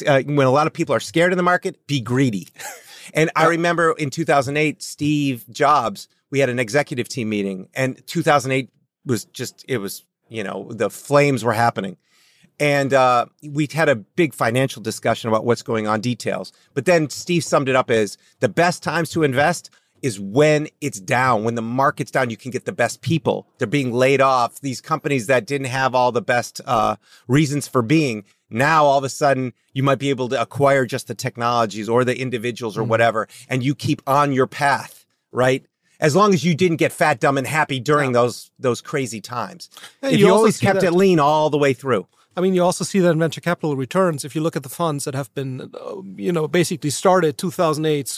uh, 0.07 0.21
when 0.23 0.47
a 0.47 0.51
lot 0.51 0.67
of 0.67 0.73
people 0.73 0.95
are 0.95 0.99
scared 0.99 1.31
in 1.31 1.37
the 1.37 1.43
market, 1.43 1.85
be 1.87 1.99
greedy. 1.99 2.47
and 3.13 3.29
I 3.35 3.47
remember 3.47 3.93
in 3.97 4.09
2008, 4.09 4.81
Steve 4.81 5.45
Jobs, 5.49 6.07
we 6.31 6.39
had 6.39 6.49
an 6.49 6.59
executive 6.59 7.09
team 7.09 7.29
meeting, 7.29 7.67
and 7.73 8.05
2008 8.07 8.69
was 9.05 9.25
just 9.25 9.65
it 9.67 9.77
was 9.77 10.05
you 10.29 10.43
know 10.43 10.67
the 10.71 10.89
flames 10.89 11.43
were 11.43 11.53
happening. 11.53 11.97
And 12.59 12.93
uh, 12.93 13.25
we 13.41 13.67
had 13.73 13.89
a 13.89 13.95
big 13.95 14.33
financial 14.33 14.81
discussion 14.81 15.27
about 15.27 15.43
what's 15.43 15.63
going 15.63 15.87
on 15.87 16.01
details. 16.01 16.53
But 16.75 16.85
then 16.85 17.09
steve 17.09 17.43
summed 17.43 17.67
it 17.67 17.75
up 17.75 17.89
as 17.89 18.17
the 18.41 18.47
best 18.47 18.83
times 18.83 19.09
to 19.11 19.23
invest 19.23 19.71
is 20.03 20.19
when 20.19 20.67
it's 20.81 20.99
down 20.99 21.43
when 21.43 21.55
the 21.55 21.61
market's 21.61 22.11
down 22.11 22.29
you 22.29 22.37
can 22.37 22.51
get 22.51 22.65
the 22.65 22.71
best 22.71 23.01
people. 23.01 23.47
They're 23.57 23.67
being 23.67 23.91
laid 23.91 24.21
off. 24.21 24.61
These 24.61 24.81
companies 24.81 25.25
that 25.27 25.47
didn't 25.47 25.67
have 25.67 25.95
all 25.95 26.11
the 26.11 26.21
best 26.21 26.61
uh, 26.65 26.97
reasons 27.27 27.67
for 27.67 27.81
being 27.81 28.25
now 28.51 28.85
all 28.85 28.99
of 28.99 29.03
a 29.03 29.09
sudden 29.09 29.53
you 29.73 29.81
might 29.81 29.97
be 29.97 30.11
able 30.11 30.29
to 30.29 30.39
acquire 30.39 30.85
just 30.85 31.07
the 31.07 31.15
technologies 31.15 31.89
or 31.89 32.05
the 32.05 32.19
individuals 32.19 32.77
or 32.77 32.83
whatever 32.83 33.27
and 33.49 33.63
you 33.63 33.73
keep 33.73 33.99
on 34.05 34.31
your 34.31 34.45
path 34.45 34.99
right? 35.31 35.65
As 35.99 36.15
long 36.15 36.33
as 36.33 36.43
you 36.43 36.53
didn't 36.53 36.77
get 36.77 36.91
fat 36.91 37.19
dumb 37.19 37.37
and 37.37 37.47
happy 37.47 37.79
during 37.79 38.11
those 38.11 38.51
those 38.59 38.81
crazy 38.81 39.21
times. 39.21 39.69
Yeah, 40.03 40.09
if 40.09 40.19
you 40.19 40.27
you, 40.27 40.33
always 40.33 40.59
kept 40.59 40.81
that- 40.81 40.87
it 40.87 40.91
lean 40.93 41.19
all 41.19 41.49
the 41.49 41.57
way 41.57 41.73
through 41.73 42.07
I 42.35 42.41
mean, 42.41 42.53
you 42.53 42.63
also 42.63 42.83
see 42.83 42.99
that 42.99 43.11
in 43.11 43.19
venture 43.19 43.41
capital 43.41 43.75
returns. 43.75 44.25
If 44.25 44.35
you 44.35 44.41
look 44.41 44.55
at 44.55 44.63
the 44.63 44.69
funds 44.69 45.05
that 45.05 45.13
have 45.13 45.33
been, 45.35 45.71
you 46.15 46.31
know, 46.31 46.47
basically 46.47 46.89
started 46.89 47.37
2008, 47.37 48.11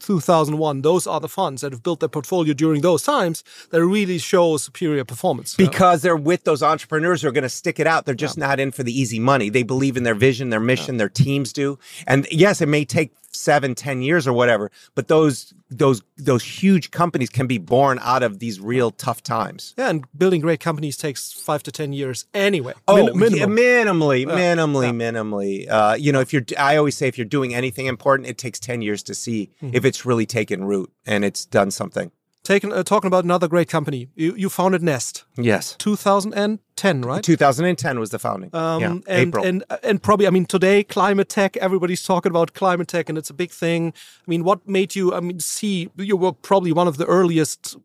2001, 0.00 0.82
those 0.82 1.06
are 1.06 1.20
the 1.20 1.28
funds 1.28 1.62
that 1.62 1.72
have 1.72 1.82
built 1.82 2.00
their 2.00 2.08
portfolio 2.08 2.52
during 2.54 2.80
those 2.80 3.02
times 3.02 3.44
that 3.70 3.84
really 3.84 4.18
show 4.18 4.56
superior 4.56 5.04
performance. 5.04 5.54
because 5.54 6.02
they're 6.02 6.16
with 6.16 6.44
those 6.44 6.62
entrepreneurs 6.62 7.22
who 7.22 7.28
are 7.28 7.32
going 7.32 7.42
to 7.42 7.48
stick 7.48 7.78
it 7.78 7.86
out. 7.86 8.06
They're 8.06 8.14
just 8.14 8.38
not 8.38 8.58
in 8.58 8.72
for 8.72 8.82
the 8.82 8.98
easy 8.98 9.18
money. 9.18 9.50
They 9.50 9.62
believe 9.62 9.96
in 9.96 10.02
their 10.02 10.14
vision, 10.14 10.50
their 10.50 10.60
mission, 10.60 10.96
their 10.96 11.08
teams 11.08 11.52
do. 11.52 11.78
And 12.06 12.26
yes, 12.30 12.60
it 12.60 12.66
may 12.68 12.84
take 12.84 13.12
seven, 13.32 13.74
ten 13.74 14.02
years 14.02 14.26
or 14.26 14.32
whatever, 14.32 14.70
but 14.94 15.08
those 15.08 15.54
those 15.70 16.02
those 16.16 16.42
huge 16.44 16.90
companies 16.90 17.30
can 17.30 17.46
be 17.46 17.58
born 17.58 17.98
out 18.02 18.22
of 18.22 18.38
these 18.40 18.60
real 18.60 18.90
tough 18.90 19.22
times. 19.22 19.72
yeah, 19.78 19.88
and 19.90 20.04
building 20.16 20.40
great 20.40 20.60
companies 20.60 20.96
takes 20.96 21.32
five 21.32 21.62
to 21.62 21.70
10 21.72 21.92
years 21.92 22.26
anyway. 22.34 22.72
Oh, 22.88 23.14
Min- 23.14 23.34
yeah, 23.36 23.46
minimally, 23.46 24.26
minimally, 24.26 24.92
minimally. 24.92 25.70
Uh, 25.70 25.94
you 25.98 26.12
know, 26.12 26.20
if 26.20 26.32
you're, 26.32 26.42
I 26.58 26.76
always 26.76 26.96
say, 26.96 27.06
if 27.08 27.16
you're 27.16 27.24
doing 27.24 27.54
anything 27.54 27.86
important, 27.86 28.28
it 28.28 28.36
takes 28.38 28.58
ten 28.58 28.82
years 28.82 29.02
to 29.04 29.14
see 29.14 29.50
Mm-hmm. 29.62 29.74
if 29.76 29.84
it's 29.84 30.04
really 30.04 30.26
taken 30.26 30.64
root 30.64 30.90
and 31.06 31.24
it's 31.24 31.44
done 31.44 31.70
something. 31.70 32.10
Taking, 32.42 32.72
uh, 32.72 32.82
talking 32.82 33.06
about 33.06 33.24
another 33.24 33.48
great 33.48 33.68
company, 33.68 34.08
you, 34.14 34.34
you 34.34 34.48
founded 34.48 34.82
Nest, 34.82 35.24
Yes, 35.36 35.76
2010, 35.78 37.02
right? 37.02 37.22
2010 37.22 38.00
was 38.00 38.10
the 38.10 38.18
founding. 38.18 38.48
Um, 38.54 38.80
yeah, 38.80 38.90
and, 38.90 39.28
April. 39.28 39.44
and 39.44 39.62
and 39.82 40.02
probably, 40.02 40.26
I 40.26 40.30
mean, 40.30 40.46
today 40.46 40.82
climate 40.82 41.28
tech, 41.28 41.58
everybody's 41.58 42.02
talking 42.02 42.30
about 42.30 42.54
climate 42.54 42.88
tech, 42.88 43.10
and 43.10 43.18
it's 43.18 43.28
a 43.28 43.34
big 43.34 43.50
thing. 43.50 43.92
I 44.26 44.30
mean, 44.30 44.42
what 44.42 44.66
made 44.66 44.96
you? 44.96 45.12
I 45.12 45.20
mean, 45.20 45.38
see, 45.38 45.90
you 45.98 46.16
were 46.16 46.32
probably 46.32 46.72
one 46.72 46.88
of 46.88 46.96
the 46.96 47.04
earliest, 47.04 47.76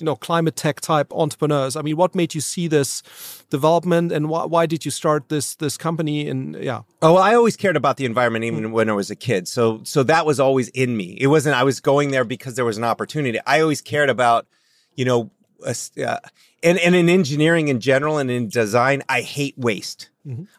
you 0.00 0.04
know, 0.04 0.16
climate 0.16 0.56
tech 0.56 0.80
type 0.80 1.12
entrepreneurs. 1.12 1.76
I 1.76 1.82
mean, 1.82 1.96
what 1.96 2.14
made 2.14 2.34
you 2.34 2.40
see 2.40 2.68
this 2.68 3.02
development, 3.50 4.12
and 4.12 4.28
why, 4.28 4.44
why 4.44 4.66
did 4.66 4.84
you 4.84 4.90
start 4.90 5.28
this 5.28 5.54
this 5.56 5.76
company? 5.76 6.28
And 6.28 6.56
yeah, 6.56 6.82
Oh, 7.02 7.14
well, 7.14 7.22
I 7.22 7.34
always 7.34 7.56
cared 7.56 7.76
about 7.76 7.96
the 7.96 8.04
environment 8.04 8.44
even 8.44 8.72
when 8.72 8.88
I 8.88 8.92
was 8.92 9.10
a 9.10 9.16
kid. 9.16 9.48
So 9.48 9.80
so 9.84 10.02
that 10.04 10.26
was 10.26 10.40
always 10.40 10.68
in 10.68 10.96
me. 10.96 11.16
It 11.20 11.28
wasn't 11.28 11.56
I 11.56 11.64
was 11.64 11.80
going 11.80 12.10
there 12.10 12.24
because 12.24 12.54
there 12.54 12.64
was 12.64 12.78
an 12.78 12.84
opportunity. 12.84 13.38
I 13.46 13.60
always 13.60 13.80
cared 13.80 14.10
about, 14.10 14.46
you 14.94 15.04
know, 15.04 15.30
uh, 15.66 15.74
uh, 16.04 16.18
and 16.62 16.78
and 16.78 16.94
in 16.94 17.08
engineering 17.08 17.68
in 17.68 17.80
general 17.80 18.18
and 18.18 18.30
in 18.30 18.48
design, 18.48 19.02
I 19.08 19.20
hate 19.22 19.56
waste. 19.58 20.08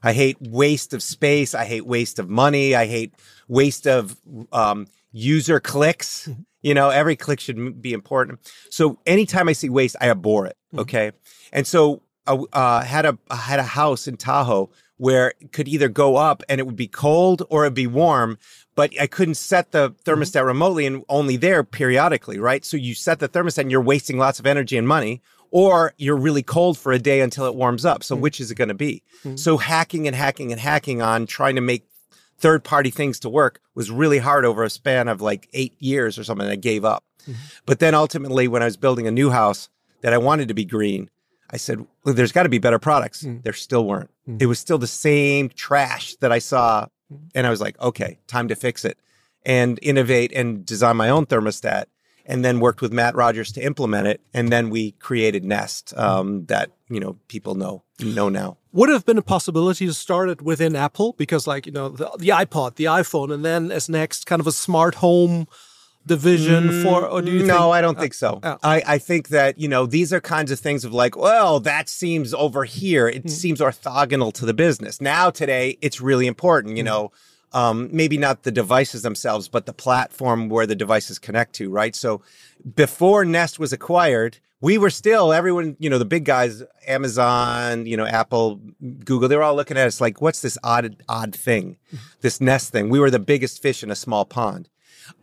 I 0.03 0.13
hate 0.13 0.37
waste 0.41 0.93
of 0.93 1.01
space. 1.01 1.53
I 1.53 1.65
hate 1.65 1.85
waste 1.85 2.19
of 2.19 2.27
money. 2.27 2.75
I 2.75 2.87
hate 2.87 3.13
waste 3.47 3.87
of 3.87 4.17
um, 4.51 4.87
user 5.13 5.59
clicks. 5.59 6.27
You 6.61 6.73
know, 6.73 6.89
every 6.89 7.15
click 7.15 7.39
should 7.39 7.81
be 7.81 7.93
important. 7.93 8.39
So 8.69 8.99
anytime 9.05 9.49
I 9.49 9.53
see 9.53 9.69
waste, 9.69 9.95
I 9.99 10.09
abhor 10.09 10.45
it. 10.45 10.57
Mm-hmm. 10.67 10.79
Okay, 10.79 11.11
and 11.51 11.65
so 11.65 12.01
I 12.27 12.33
uh, 12.53 12.83
had 12.83 13.05
a 13.05 13.17
I 13.29 13.35
had 13.35 13.59
a 13.59 13.63
house 13.63 14.07
in 14.07 14.17
Tahoe 14.17 14.69
where 15.01 15.33
it 15.41 15.51
could 15.51 15.67
either 15.67 15.89
go 15.89 16.15
up 16.15 16.43
and 16.47 16.59
it 16.59 16.65
would 16.65 16.75
be 16.75 16.87
cold 16.87 17.41
or 17.49 17.63
it'd 17.63 17.73
be 17.73 17.87
warm, 17.87 18.37
but 18.75 18.91
I 19.01 19.07
couldn't 19.07 19.33
set 19.33 19.71
the 19.71 19.89
mm-hmm. 19.89 20.09
thermostat 20.09 20.45
remotely 20.45 20.85
and 20.85 21.03
only 21.09 21.37
there 21.37 21.63
periodically, 21.63 22.37
right? 22.37 22.63
So 22.63 22.77
you 22.77 22.93
set 22.93 23.17
the 23.17 23.27
thermostat 23.27 23.61
and 23.61 23.71
you're 23.71 23.81
wasting 23.81 24.19
lots 24.19 24.39
of 24.39 24.45
energy 24.45 24.77
and 24.77 24.87
money, 24.87 25.23
or 25.49 25.93
you're 25.97 26.15
really 26.15 26.43
cold 26.43 26.77
for 26.77 26.91
a 26.91 26.99
day 26.99 27.21
until 27.21 27.45
it 27.45 27.55
warms 27.55 27.83
up. 27.83 28.03
So 28.03 28.15
mm. 28.15 28.19
which 28.19 28.39
is 28.39 28.51
it 28.51 28.55
going 28.55 28.67
to 28.67 28.75
be? 28.75 29.01
Mm-hmm. 29.23 29.37
So 29.37 29.57
hacking 29.57 30.05
and 30.05 30.15
hacking 30.15 30.51
and 30.51 30.61
hacking 30.61 31.01
on 31.01 31.25
trying 31.25 31.55
to 31.55 31.61
make 31.61 31.83
third 32.41 32.63
party 32.63 32.89
things 32.89 33.19
to 33.19 33.29
work 33.29 33.61
was 33.75 33.91
really 33.91 34.17
hard 34.17 34.45
over 34.45 34.63
a 34.63 34.69
span 34.69 35.07
of 35.07 35.21
like 35.21 35.47
eight 35.53 35.75
years 35.79 36.17
or 36.17 36.23
something. 36.23 36.47
I 36.47 36.55
gave 36.55 36.83
up. 36.83 37.03
Mm-hmm. 37.23 37.33
But 37.65 37.79
then 37.79 37.93
ultimately, 37.93 38.47
when 38.47 38.61
I 38.61 38.65
was 38.65 38.77
building 38.77 39.07
a 39.07 39.11
new 39.11 39.29
house 39.29 39.69
that 40.01 40.13
I 40.13 40.17
wanted 40.17 40.47
to 40.47 40.53
be 40.53 40.65
green, 40.65 41.09
I 41.51 41.57
said, 41.57 41.85
well, 42.03 42.15
there's 42.15 42.31
got 42.31 42.43
to 42.43 42.49
be 42.49 42.57
better 42.57 42.79
products. 42.79 43.23
Mm. 43.23 43.43
There 43.43 43.53
still 43.53 43.85
weren't. 43.85 44.09
Mm. 44.27 44.41
It 44.41 44.47
was 44.47 44.57
still 44.57 44.77
the 44.77 44.87
same 44.87 45.49
trash 45.49 46.15
that 46.15 46.31
I 46.31 46.39
saw. 46.39 46.87
Mm. 47.13 47.19
And 47.35 47.47
I 47.47 47.49
was 47.49 47.61
like, 47.61 47.79
okay, 47.79 48.17
time 48.27 48.47
to 48.47 48.55
fix 48.55 48.85
it 48.85 48.97
and 49.45 49.77
innovate 49.81 50.31
and 50.33 50.65
design 50.65 50.97
my 50.97 51.09
own 51.09 51.25
thermostat. 51.25 51.85
And 52.25 52.45
then 52.45 52.59
worked 52.59 52.81
with 52.81 52.93
Matt 52.93 53.15
Rogers 53.15 53.51
to 53.53 53.61
implement 53.61 54.07
it. 54.07 54.21
And 54.33 54.49
then 54.51 54.69
we 54.69 54.91
created 54.93 55.43
Nest 55.43 55.93
um, 55.97 56.45
that, 56.45 56.71
you 56.89 56.99
know, 56.99 57.17
people 57.27 57.55
know 57.55 57.83
know 57.99 58.29
now. 58.29 58.57
would 58.73 58.89
it 58.89 58.93
have 58.93 59.05
been 59.05 59.17
a 59.17 59.21
possibility 59.21 59.85
to 59.85 59.93
start 59.93 60.29
it 60.29 60.41
within 60.41 60.75
Apple 60.75 61.13
because, 61.17 61.45
like, 61.45 61.65
you 61.67 61.71
know, 61.71 61.89
the, 61.89 62.09
the 62.17 62.29
iPod, 62.29 62.75
the 62.75 62.85
iPhone, 62.85 63.31
and 63.33 63.45
then 63.45 63.71
as 63.71 63.87
next, 63.89 64.25
kind 64.25 64.39
of 64.39 64.47
a 64.47 64.51
smart 64.51 64.95
home 64.95 65.47
division 66.05 66.81
for? 66.83 67.05
Or 67.05 67.21
do 67.21 67.31
you 67.31 67.43
Mm, 67.43 67.47
no, 67.47 67.53
think, 67.53 67.73
I 67.75 67.81
don't 67.81 67.99
think 67.99 68.13
so. 68.13 68.39
yeah. 68.43 68.57
I, 68.63 68.81
I 68.87 68.97
think 68.97 69.27
that, 69.29 69.59
you 69.59 69.67
know, 69.67 69.85
these 69.85 70.11
are 70.11 70.19
kinds 70.21 70.51
of 70.51 70.59
things 70.59 70.83
of 70.83 70.93
like, 70.93 71.15
well, 71.15 71.59
that 71.59 71.89
seems 71.89 72.33
over 72.33 72.63
here. 72.65 73.07
It 73.07 73.29
seems 73.29 73.59
orthogonal 73.59 74.33
to 74.33 74.45
the 74.45 74.53
business. 74.53 74.99
Now, 74.99 75.29
today, 75.29 75.77
it's 75.81 76.01
really 76.01 76.27
important, 76.27 76.77
you 76.77 76.83
know. 76.83 77.11
Um, 77.53 77.89
maybe 77.91 78.17
not 78.17 78.43
the 78.43 78.51
devices 78.51 79.01
themselves, 79.01 79.49
but 79.49 79.65
the 79.65 79.73
platform 79.73 80.47
where 80.47 80.65
the 80.65 80.75
devices 80.75 81.19
connect 81.19 81.53
to, 81.55 81.69
right? 81.69 81.93
So 81.93 82.21
before 82.75 83.25
Nest 83.25 83.59
was 83.59 83.73
acquired, 83.73 84.37
we 84.61 84.77
were 84.77 84.91
still 84.91 85.33
everyone, 85.33 85.75
you 85.79 85.89
know, 85.89 85.97
the 85.97 86.05
big 86.05 86.23
guys, 86.23 86.63
Amazon, 86.87 87.87
you 87.87 87.97
know, 87.97 88.05
Apple, 88.05 88.61
Google, 89.03 89.27
they 89.27 89.35
were 89.35 89.43
all 89.43 89.55
looking 89.55 89.77
at 89.77 89.87
us 89.87 89.99
like, 89.99 90.21
what's 90.21 90.41
this 90.41 90.57
odd, 90.63 90.95
odd 91.09 91.35
thing, 91.35 91.77
this 92.21 92.39
Nest 92.39 92.71
thing? 92.71 92.89
We 92.89 92.99
were 92.99 93.09
the 93.09 93.19
biggest 93.19 93.61
fish 93.61 93.83
in 93.83 93.91
a 93.91 93.95
small 93.95 94.23
pond. 94.23 94.69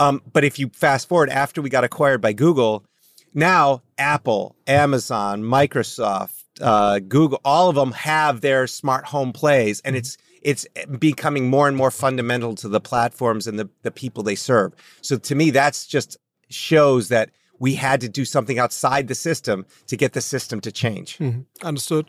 Um, 0.00 0.22
but 0.32 0.44
if 0.44 0.58
you 0.58 0.68
fast 0.70 1.08
forward 1.08 1.30
after 1.30 1.62
we 1.62 1.70
got 1.70 1.84
acquired 1.84 2.20
by 2.20 2.32
Google, 2.32 2.84
now 3.32 3.82
Apple, 3.96 4.56
Amazon, 4.66 5.42
Microsoft, 5.42 6.44
uh, 6.60 6.98
Google, 6.98 7.40
all 7.44 7.68
of 7.68 7.76
them 7.76 7.92
have 7.92 8.40
their 8.40 8.66
smart 8.66 9.06
home 9.06 9.32
plays, 9.32 9.80
and 9.84 9.94
it's 9.94 10.18
it's 10.50 10.64
becoming 10.98 11.44
more 11.50 11.66
and 11.70 11.76
more 11.82 11.90
fundamental 11.90 12.52
to 12.62 12.68
the 12.76 12.80
platforms 12.90 13.46
and 13.48 13.58
the, 13.60 13.68
the 13.82 13.90
people 14.02 14.22
they 14.22 14.38
serve. 14.50 14.70
So 15.08 15.14
to 15.28 15.34
me, 15.40 15.46
that's 15.60 15.80
just 15.96 16.16
shows 16.48 17.08
that 17.08 17.28
we 17.58 17.74
had 17.74 18.00
to 18.00 18.08
do 18.08 18.24
something 18.24 18.58
outside 18.64 19.04
the 19.08 19.14
system 19.14 19.66
to 19.90 19.96
get 19.96 20.12
the 20.12 20.20
system 20.20 20.60
to 20.60 20.70
change. 20.72 21.18
Mhm. 21.18 21.44
Understood. 21.70 22.06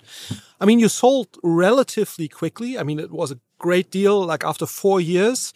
I 0.62 0.66
mean, 0.66 0.80
you 0.80 0.90
sold 0.90 1.28
relatively 1.44 2.28
quickly. 2.28 2.78
I 2.80 2.84
mean, 2.84 3.00
it 3.00 3.12
was 3.12 3.32
a 3.32 3.40
great 3.58 3.90
deal. 3.92 4.18
Like 4.32 4.44
after 4.52 4.66
four 4.66 5.02
years, 5.02 5.54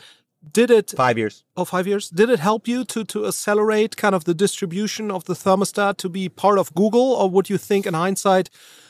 did 0.51 0.69
it? 0.69 0.93
Five 0.95 1.17
years. 1.17 1.43
Oh, 1.55 1.65
five 1.65 1.87
years. 1.87 2.09
Did 2.09 2.29
it 2.29 2.39
help 2.39 2.67
you 2.67 2.83
to 2.85 3.03
to 3.05 3.27
accelerate 3.27 3.95
kind 3.97 4.15
of 4.15 4.23
the 4.25 4.33
distribution 4.33 5.11
of 5.11 5.23
the 5.25 5.33
thermostat 5.33 5.97
to 5.97 6.09
be 6.09 6.29
part 6.29 6.59
of 6.59 6.73
Google, 6.73 7.13
or 7.13 7.29
would 7.29 7.49
you 7.49 7.57
think, 7.57 7.85
in 7.85 7.93
hindsight, 7.93 8.49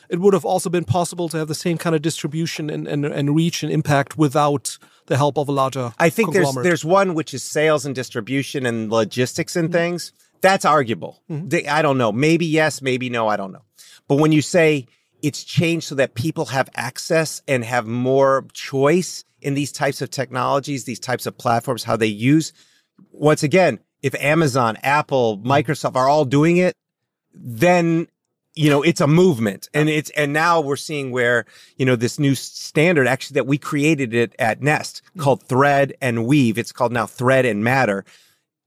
it 0.10 0.20
would 0.20 0.34
have 0.34 0.46
also 0.46 0.70
been 0.70 0.84
possible 0.84 1.30
to 1.30 1.38
have 1.38 1.48
the 1.48 1.56
same 1.56 1.78
kind 1.78 1.96
of 1.96 2.02
distribution 2.02 2.70
and 2.70 2.88
and, 2.88 3.06
and 3.06 3.36
reach 3.36 3.64
and 3.64 3.72
impact 3.72 4.18
without 4.18 4.78
the 5.06 5.18
help 5.18 5.38
of 5.38 5.48
a 5.48 5.52
larger? 5.52 5.94
I 6.00 6.10
think 6.10 6.34
there's 6.34 6.54
there's 6.56 6.86
one 6.86 7.14
which 7.14 7.34
is 7.34 7.44
sales 7.44 7.86
and 7.86 7.96
distribution 7.96 8.66
and 8.66 8.92
logistics 8.92 9.56
and 9.56 9.70
mm-hmm. 9.70 9.74
things. 9.74 10.14
That's 10.42 10.66
arguable. 10.66 11.22
Mm-hmm. 11.30 11.50
They- 11.50 11.68
I 11.68 11.82
don't 11.82 11.98
know. 11.98 12.12
Maybe 12.12 12.46
yes, 12.46 12.82
maybe 12.82 13.10
no. 13.10 13.28
I 13.28 13.38
don't 13.38 13.52
know. 13.52 13.64
But 14.08 14.16
when 14.16 14.32
you 14.32 14.42
say 14.42 14.88
it's 15.22 15.44
changed 15.46 15.88
so 15.88 15.96
that 15.96 16.16
people 16.16 16.46
have 16.48 16.70
access 16.76 17.42
and 17.48 17.64
have 17.64 17.88
more 17.88 18.46
choice 18.52 19.24
in 19.44 19.54
these 19.54 19.72
types 19.72 20.02
of 20.02 20.10
technologies, 20.10 20.84
these 20.84 21.00
types 21.00 21.26
of 21.26 21.38
platforms, 21.38 21.84
how 21.84 21.96
they 21.96 22.08
use. 22.08 22.54
Once 23.12 23.44
again, 23.44 23.80
if 24.02 24.16
Amazon, 24.16 24.78
Apple, 24.84 25.40
Microsoft 25.40 25.96
are 25.96 26.10
all 26.10 26.26
doing 26.26 26.58
it, 26.58 26.76
then 27.34 28.08
you 28.56 28.70
know 28.70 28.82
it's 28.82 29.02
a 29.02 29.08
movement. 29.08 29.70
And 29.74 29.90
it's 29.90 30.10
and 30.12 30.34
now 30.34 30.62
we're 30.62 30.76
seeing 30.76 31.12
where 31.12 31.46
you 31.78 31.86
know 31.86 31.96
this 31.96 32.20
new 32.20 32.36
standard 32.36 33.08
actually 33.08 33.36
that 33.36 33.48
we 33.48 33.58
created 33.58 34.14
it 34.14 34.36
at 34.40 34.62
nest 34.62 35.02
hmm. 35.14 35.22
called 35.22 35.44
thread 35.44 35.94
and 36.02 36.26
weave. 36.26 36.58
It's 36.58 36.72
called 36.72 36.92
now 36.92 37.06
thread 37.06 37.46
and 37.46 37.64
matter 37.64 38.06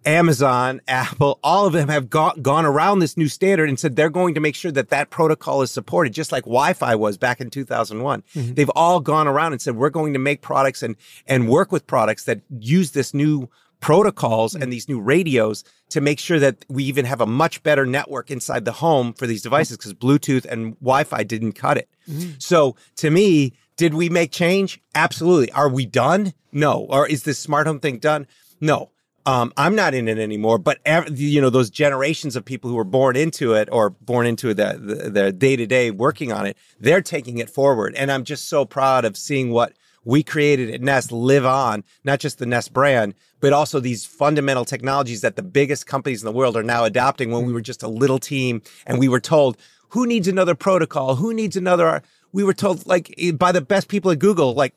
amazon 0.06 0.80
apple 0.88 1.38
all 1.42 1.66
of 1.66 1.72
them 1.72 1.88
have 1.88 2.08
gone, 2.08 2.40
gone 2.40 2.64
around 2.64 3.00
this 3.00 3.16
new 3.16 3.28
standard 3.28 3.68
and 3.68 3.78
said 3.78 3.96
they're 3.96 4.08
going 4.08 4.34
to 4.34 4.40
make 4.40 4.54
sure 4.54 4.70
that 4.70 4.88
that 4.88 5.10
protocol 5.10 5.62
is 5.62 5.70
supported 5.70 6.12
just 6.12 6.32
like 6.32 6.44
wi-fi 6.44 6.94
was 6.94 7.18
back 7.18 7.40
in 7.40 7.50
2001 7.50 8.22
mm-hmm. 8.22 8.54
they've 8.54 8.70
all 8.70 9.00
gone 9.00 9.26
around 9.26 9.52
and 9.52 9.60
said 9.60 9.76
we're 9.76 9.90
going 9.90 10.12
to 10.12 10.18
make 10.18 10.40
products 10.40 10.82
and 10.82 10.96
and 11.26 11.48
work 11.48 11.72
with 11.72 11.86
products 11.86 12.24
that 12.24 12.40
use 12.58 12.92
this 12.92 13.12
new 13.12 13.48
protocols 13.80 14.54
mm-hmm. 14.54 14.62
and 14.62 14.72
these 14.72 14.88
new 14.88 15.00
radios 15.00 15.64
to 15.90 16.00
make 16.00 16.18
sure 16.18 16.38
that 16.38 16.64
we 16.68 16.84
even 16.84 17.04
have 17.04 17.20
a 17.20 17.26
much 17.26 17.62
better 17.62 17.86
network 17.86 18.30
inside 18.30 18.64
the 18.64 18.72
home 18.72 19.12
for 19.12 19.26
these 19.26 19.42
devices 19.42 19.76
because 19.76 19.94
Bluetooth 19.94 20.44
and 20.44 20.78
Wi-Fi 20.80 21.22
didn't 21.22 21.52
cut 21.52 21.76
it. 21.76 21.88
Mm-hmm. 22.08 22.32
So 22.38 22.76
to 22.96 23.10
me, 23.10 23.52
did 23.76 23.94
we 23.94 24.08
make 24.08 24.32
change? 24.32 24.80
Absolutely. 24.94 25.52
Are 25.52 25.68
we 25.68 25.86
done? 25.86 26.32
No. 26.50 26.86
Or 26.88 27.06
is 27.06 27.24
this 27.24 27.38
smart 27.38 27.66
home 27.66 27.80
thing 27.80 27.98
done? 27.98 28.26
No. 28.60 28.90
Um, 29.26 29.52
I'm 29.56 29.74
not 29.74 29.92
in 29.92 30.06
it 30.08 30.18
anymore, 30.18 30.56
but 30.58 30.78
ev- 30.84 31.18
you 31.18 31.40
know 31.40 31.50
those 31.50 31.68
generations 31.68 32.36
of 32.36 32.44
people 32.44 32.70
who 32.70 32.76
were 32.76 32.84
born 32.84 33.16
into 33.16 33.54
it 33.54 33.68
or 33.72 33.90
born 33.90 34.26
into 34.26 34.54
the 34.54 34.78
the- 34.80 35.10
the 35.10 35.32
day 35.32 35.56
to 35.56 35.66
day 35.66 35.90
working 35.90 36.32
on 36.32 36.46
it, 36.46 36.56
they're 36.78 37.02
taking 37.02 37.38
it 37.38 37.50
forward, 37.50 37.94
and 37.96 38.10
I'm 38.12 38.24
just 38.24 38.48
so 38.48 38.64
proud 38.64 39.04
of 39.04 39.16
seeing 39.16 39.50
what 39.50 39.72
we 40.04 40.22
created 40.22 40.70
at 40.72 40.80
Nest 40.80 41.10
live 41.10 41.44
on, 41.44 41.82
not 42.04 42.20
just 42.20 42.38
the 42.38 42.46
Nest 42.46 42.72
brand, 42.72 43.14
but 43.40 43.52
also 43.52 43.80
these 43.80 44.06
fundamental 44.06 44.64
technologies 44.64 45.20
that 45.22 45.34
the 45.34 45.42
biggest 45.42 45.88
companies 45.88 46.22
in 46.22 46.26
the 46.26 46.32
world 46.38 46.56
are 46.56 46.62
now 46.62 46.84
adopting 46.84 47.32
when 47.32 47.44
we 47.44 47.52
were 47.52 47.60
just 47.60 47.82
a 47.82 47.88
little 47.88 48.20
team 48.20 48.62
and 48.86 49.00
we 49.00 49.08
were 49.08 49.18
told, 49.18 49.56
who 49.88 50.06
needs 50.06 50.28
another 50.28 50.54
protocol? 50.54 51.16
Who 51.16 51.34
needs 51.34 51.56
another? 51.56 52.02
We 52.32 52.44
were 52.44 52.54
told, 52.54 52.86
like, 52.86 53.12
by 53.34 53.50
the 53.50 53.60
best 53.60 53.88
people 53.88 54.12
at 54.12 54.20
Google, 54.20 54.54
like, 54.54 54.74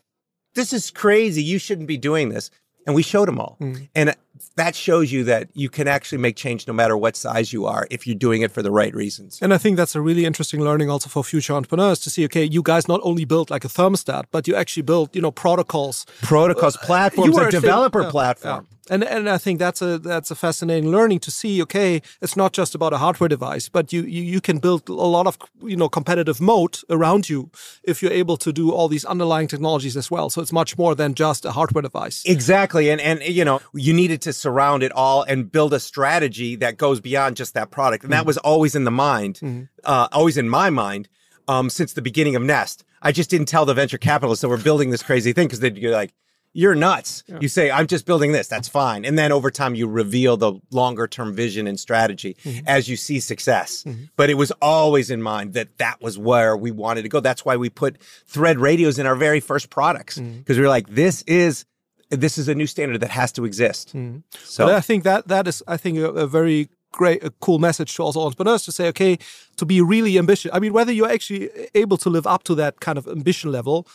this 0.55 0.73
is 0.73 0.89
crazy. 0.89 1.43
You 1.43 1.59
shouldn't 1.59 1.87
be 1.87 1.97
doing 1.97 2.29
this. 2.29 2.49
And 2.87 2.95
we 2.95 3.03
showed 3.03 3.27
them 3.27 3.39
all. 3.39 3.57
And 3.93 4.15
that 4.55 4.75
shows 4.75 5.11
you 5.11 5.23
that 5.25 5.49
you 5.53 5.69
can 5.69 5.87
actually 5.87 6.17
make 6.17 6.35
change 6.35 6.67
no 6.67 6.73
matter 6.73 6.97
what 6.97 7.15
size 7.15 7.53
you 7.53 7.65
are 7.65 7.87
if 7.89 8.05
you're 8.05 8.15
doing 8.15 8.41
it 8.41 8.51
for 8.51 8.61
the 8.61 8.71
right 8.71 8.93
reasons. 8.93 9.39
And 9.41 9.53
I 9.53 9.57
think 9.57 9.77
that's 9.77 9.95
a 9.95 10.01
really 10.01 10.25
interesting 10.25 10.61
learning 10.61 10.89
also 10.89 11.09
for 11.09 11.23
future 11.23 11.53
entrepreneurs 11.53 11.99
to 11.99 12.09
see, 12.09 12.25
okay, 12.25 12.43
you 12.43 12.61
guys 12.61 12.87
not 12.87 12.99
only 13.03 13.25
built 13.25 13.49
like 13.49 13.65
a 13.65 13.67
thermostat, 13.67 14.25
but 14.31 14.47
you 14.47 14.55
actually 14.55 14.83
built, 14.83 15.15
you 15.15 15.21
know, 15.21 15.31
protocols. 15.31 16.05
Protocols, 16.21 16.75
uh, 16.75 16.79
platforms, 16.81 17.35
were 17.35 17.47
a 17.47 17.51
developer 17.51 18.01
yeah, 18.01 18.11
platform. 18.11 18.67
yeah. 18.69 18.78
And 18.89 19.03
and 19.03 19.29
I 19.29 19.37
think 19.37 19.59
that's 19.59 19.81
a 19.81 19.99
that's 19.99 20.31
a 20.31 20.35
fascinating 20.35 20.91
learning 20.91 21.19
to 21.19 21.31
see. 21.31 21.61
Okay, 21.61 22.01
it's 22.21 22.35
not 22.35 22.53
just 22.53 22.75
about 22.75 22.93
a 22.93 22.97
hardware 22.97 23.27
device, 23.27 23.69
but 23.69 23.93
you 23.93 24.01
you, 24.03 24.23
you 24.23 24.41
can 24.41 24.59
build 24.59 24.89
a 24.89 24.93
lot 24.93 25.27
of 25.27 25.37
you 25.61 25.75
know 25.75 25.89
competitive 25.89 26.41
moat 26.41 26.83
around 26.89 27.29
you 27.29 27.49
if 27.83 28.01
you're 28.01 28.11
able 28.11 28.37
to 28.37 28.51
do 28.51 28.71
all 28.71 28.87
these 28.87 29.05
underlying 29.05 29.47
technologies 29.47 29.95
as 29.95 30.09
well. 30.11 30.29
So 30.29 30.41
it's 30.41 30.53
much 30.53 30.77
more 30.77 30.95
than 30.95 31.13
just 31.13 31.45
a 31.45 31.51
hardware 31.51 31.81
device. 31.81 32.23
Exactly. 32.25 32.89
And 32.89 33.01
and 33.01 33.21
you 33.21 33.45
know, 33.45 33.61
you 33.73 33.93
needed 33.93 34.21
to 34.23 34.33
surround 34.33 34.83
it 34.83 34.91
all 34.91 35.23
and 35.23 35.51
build 35.51 35.73
a 35.73 35.79
strategy 35.79 36.55
that 36.57 36.77
goes 36.77 36.99
beyond 36.99 37.35
just 37.35 37.53
that 37.53 37.71
product. 37.71 38.03
And 38.03 38.13
that 38.13 38.25
was 38.25 38.37
always 38.37 38.75
in 38.75 38.83
the 38.83 38.91
mind, 38.91 39.67
uh, 39.83 40.07
always 40.11 40.37
in 40.37 40.49
my 40.49 40.69
mind, 40.69 41.07
um, 41.47 41.69
since 41.69 41.93
the 41.93 42.01
beginning 42.01 42.35
of 42.35 42.41
Nest. 42.41 42.83
I 43.01 43.11
just 43.11 43.29
didn't 43.29 43.47
tell 43.47 43.65
the 43.65 43.73
venture 43.73 43.97
capitalists 43.97 44.41
that 44.41 44.49
we're 44.49 44.61
building 44.61 44.89
this 44.89 45.03
crazy 45.03 45.31
thing 45.33 45.47
because 45.47 45.61
they'd 45.61 45.75
be 45.75 45.87
like, 45.87 46.13
you're 46.53 46.75
nuts. 46.75 47.23
You 47.39 47.47
say, 47.47 47.69
I'm 47.69 47.87
just 47.87 48.05
building 48.05 48.31
this. 48.31 48.47
That's 48.47 48.67
fine. 48.67 49.05
And 49.05 49.17
then 49.17 49.31
over 49.31 49.51
time, 49.51 49.75
you 49.75 49.87
reveal 49.87 50.35
the 50.35 50.53
longer 50.71 51.07
term 51.07 51.33
vision 51.33 51.67
and 51.67 51.79
strategy 51.79 52.35
mm-hmm. 52.43 52.67
as 52.67 52.89
you 52.89 52.95
see 52.95 53.19
success. 53.19 53.83
Mm-hmm. 53.83 54.05
But 54.15 54.29
it 54.29 54.33
was 54.33 54.51
always 54.61 55.11
in 55.11 55.21
mind 55.21 55.53
that 55.53 55.77
that 55.77 56.01
was 56.01 56.17
where 56.17 56.57
we 56.57 56.71
wanted 56.71 57.03
to 57.03 57.09
go. 57.09 57.19
That's 57.19 57.45
why 57.45 57.55
we 57.57 57.69
put 57.69 58.01
thread 58.25 58.57
radios 58.59 58.97
in 58.97 59.05
our 59.05 59.15
very 59.15 59.39
first 59.39 59.69
products 59.69 60.17
mm-hmm. 60.17 60.39
because 60.39 60.57
we 60.57 60.63
were 60.63 60.69
like, 60.69 60.89
this 60.89 61.23
is. 61.23 61.65
This 62.11 62.39
is 62.39 62.47
a 62.47 62.55
new 62.55 62.65
standard 62.65 63.01
that 63.01 63.11
has 63.11 63.31
to 63.33 63.45
exist. 63.45 63.93
So 64.39 64.65
But 64.65 64.73
I 64.73 64.81
think 64.81 65.03
that 65.03 65.27
that 65.27 65.47
is, 65.47 65.61
I 65.67 65.77
think, 65.77 65.99
a, 65.99 66.09
a 66.09 66.25
very 66.25 66.67
great, 66.91 67.23
a 67.23 67.29
cool 67.39 67.59
message 67.59 67.95
to 67.95 68.01
also 68.01 68.21
entrepreneurs 68.21 68.65
to 68.65 68.71
say, 68.71 68.87
okay, 68.87 69.19
to 69.57 69.65
be 69.65 69.79
really 69.79 70.17
ambitious. 70.17 70.49
I 70.51 70.59
mean, 70.59 70.73
whether 70.73 70.91
you're 70.91 71.11
actually 71.11 71.51
able 71.75 71.97
to 71.97 72.09
live 72.09 72.25
up 72.25 72.41
to 72.45 72.55
that 72.55 72.79
kind 72.79 72.97
of 72.97 73.07
ambition 73.07 73.51
level, 73.51 73.87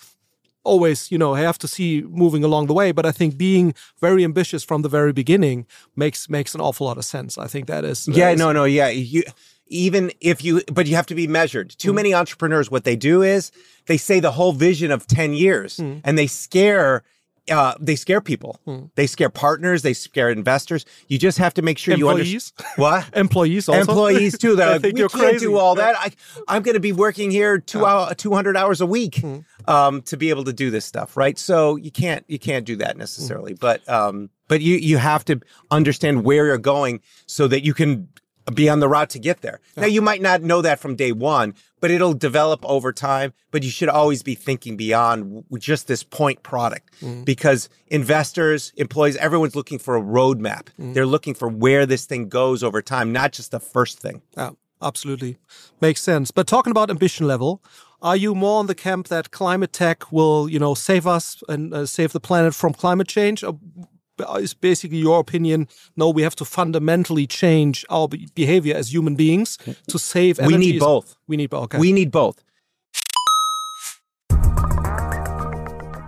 always, 0.65 1.13
you 1.13 1.19
know, 1.19 1.35
I 1.35 1.41
have 1.41 1.59
to 1.59 1.69
see 1.69 2.03
moving 2.09 2.43
along 2.43 2.67
the 2.67 2.75
way. 2.75 2.93
But 2.93 3.07
I 3.07 3.13
think 3.13 3.37
being 3.37 3.75
very 4.01 4.25
ambitious 4.25 4.65
from 4.65 4.83
the 4.83 4.89
very 4.89 5.13
beginning 5.13 5.67
makes 5.95 6.29
makes 6.29 6.55
an 6.55 6.61
awful 6.61 6.87
lot 6.87 6.99
of 6.99 7.05
sense. 7.05 7.39
I 7.39 7.47
think 7.47 7.67
that 7.67 7.85
is. 7.85 8.07
that 8.07 8.17
Yeah, 8.17 8.31
is- 8.31 8.39
no, 8.39 8.53
no, 8.53 8.65
yeah. 8.65 8.89
You 8.89 9.23
even 9.69 10.13
if 10.21 10.45
you 10.45 10.63
but 10.73 10.87
you 10.87 10.97
have 10.97 11.07
to 11.07 11.15
be 11.15 11.27
measured. 11.27 11.71
Too 11.71 11.89
mm-hmm. 11.89 11.97
many 11.97 12.15
entrepreneurs 12.15 12.71
what 12.71 12.85
they 12.85 12.97
do 12.97 13.23
is 13.23 13.51
they 13.87 13.97
say 13.97 14.21
the 14.21 14.33
whole 14.33 14.53
vision 14.53 14.91
of 14.91 15.07
10 15.07 15.35
years 15.35 15.79
mm-hmm. 15.79 16.01
and 16.05 16.19
they 16.19 16.27
scare 16.27 17.03
uh, 17.51 17.75
they 17.79 17.95
scare 17.97 18.21
people. 18.21 18.59
They 18.95 19.07
scare 19.07 19.29
partners. 19.29 19.83
They 19.83 19.93
scare 19.93 20.31
investors. 20.31 20.87
You 21.09 21.19
just 21.19 21.37
have 21.39 21.53
to 21.55 21.63
make 21.63 21.77
sure 21.79 21.95
you 21.97 22.09
Employees? 22.09 22.53
understand 22.57 22.73
what 22.77 23.09
Employees 23.17 23.69
also. 23.69 23.81
employees 23.81 24.39
too. 24.39 24.57
They're 24.57 24.69
I 24.69 24.73
like, 24.73 24.83
think 24.83 24.95
we 24.95 25.01
you're 25.01 25.09
can't 25.09 25.23
crazy. 25.23 25.47
do 25.47 25.57
all 25.59 25.75
that. 25.75 25.95
I, 25.99 26.11
I'm 26.49 26.63
going 26.63 26.75
to 26.75 26.81
be 26.81 26.93
working 26.93 27.31
here 27.31 27.59
two 27.59 27.85
hour, 27.85 28.15
200 28.15 28.57
hours 28.57 28.81
a 28.81 28.87
week 28.87 29.17
Hmm. 29.21 29.39
um, 29.67 30.03
to 30.03 30.17
be 30.17 30.31
able 30.31 30.45
to 30.45 30.53
do 30.53 30.71
this 30.71 30.85
stuff, 30.85 31.17
right? 31.17 31.39
So 31.39 31.77
you 31.77 31.91
can't 31.91 32.25
you 32.29 32.39
can't 32.39 32.65
do 32.65 32.77
that 32.77 32.97
necessarily, 32.97 33.53
Hmm. 33.53 33.59
but 33.61 33.89
um, 33.89 34.31
but 34.49 34.61
you 34.61 34.77
you 34.77 34.97
have 34.99 35.25
to 35.27 35.41
understand 35.71 36.25
where 36.25 36.47
you're 36.47 36.59
going 36.59 37.01
so 37.27 37.47
that 37.49 37.65
you 37.65 37.75
can 37.75 38.09
be 38.53 38.69
on 38.69 38.81
the 38.81 38.89
route 38.89 39.09
to 39.11 39.19
get 39.19 39.41
there. 39.41 39.61
Now 39.77 39.87
you 39.87 40.03
might 40.03 40.21
not 40.21 40.43
know 40.43 40.61
that 40.63 40.79
from 40.79 40.97
day 40.97 41.13
one, 41.13 41.55
but 41.81 41.91
it'll 41.91 42.13
develop 42.15 42.61
over 42.65 42.93
time. 42.93 43.33
But 43.51 43.63
you 43.63 43.71
should 43.71 43.89
always 43.89 44.23
be 44.23 44.35
thinking 44.35 44.77
beyond 44.77 45.45
just 45.59 45.87
this 45.87 46.03
point 46.03 46.43
product 46.43 46.91
Hmm. 47.01 47.23
because 47.25 47.69
investors, 47.87 48.73
employees, 48.77 49.17
everyone's 49.17 49.57
looking 49.57 49.79
for 49.79 49.97
a 49.97 50.03
roadmap. 50.03 50.69
Hmm. 50.77 50.93
They're 50.93 51.07
looking 51.07 51.35
for 51.35 51.49
where 51.49 51.87
this 51.87 52.05
thing 52.05 52.29
goes 52.29 52.63
over 52.63 52.83
time, 52.83 53.13
not 53.13 53.33
just 53.33 53.51
the 53.51 53.61
first 53.61 53.99
thing. 53.99 54.21
Yeah, 54.37 54.51
absolutely. 54.83 55.39
Makes 55.81 56.03
sense. 56.03 56.31
But 56.31 56.47
talking 56.47 56.71
about 56.71 56.91
ambition 56.91 57.27
level, 57.27 57.63
are 58.03 58.17
you 58.17 58.35
more 58.35 58.59
on 58.61 58.67
the 58.67 58.75
camp 58.75 59.09
that 59.09 59.31
climate 59.31 59.73
tech 59.73 60.13
will, 60.13 60.49
you 60.51 60.59
know, 60.59 60.75
save 60.75 61.07
us 61.07 61.43
and 61.49 61.73
uh, 61.73 61.87
save 61.87 62.13
the 62.13 62.21
planet 62.21 62.55
from 62.55 62.75
climate 62.75 63.09
change? 63.09 63.43
Or 63.43 63.59
Uh, 64.21 64.35
is 64.35 64.55
basically 64.55 64.99
your 64.99 65.19
opinion, 65.19 65.67
no, 65.97 66.09
we 66.09 66.23
have 66.23 66.37
to 66.37 66.45
fundamentally 66.45 67.27
change 67.27 67.85
our 67.91 68.09
behavior 68.35 68.77
as 68.77 68.93
human 68.93 69.17
beings 69.17 69.59
to 69.89 69.99
save 69.99 70.39
We 70.39 70.57
need 70.57 70.79
both. 70.79 71.17
We 71.27 71.37
need 71.37 71.51
both. 71.51 71.65
Okay. 71.65 71.79
We 71.79 71.93
need 71.93 72.11
both. 72.13 72.45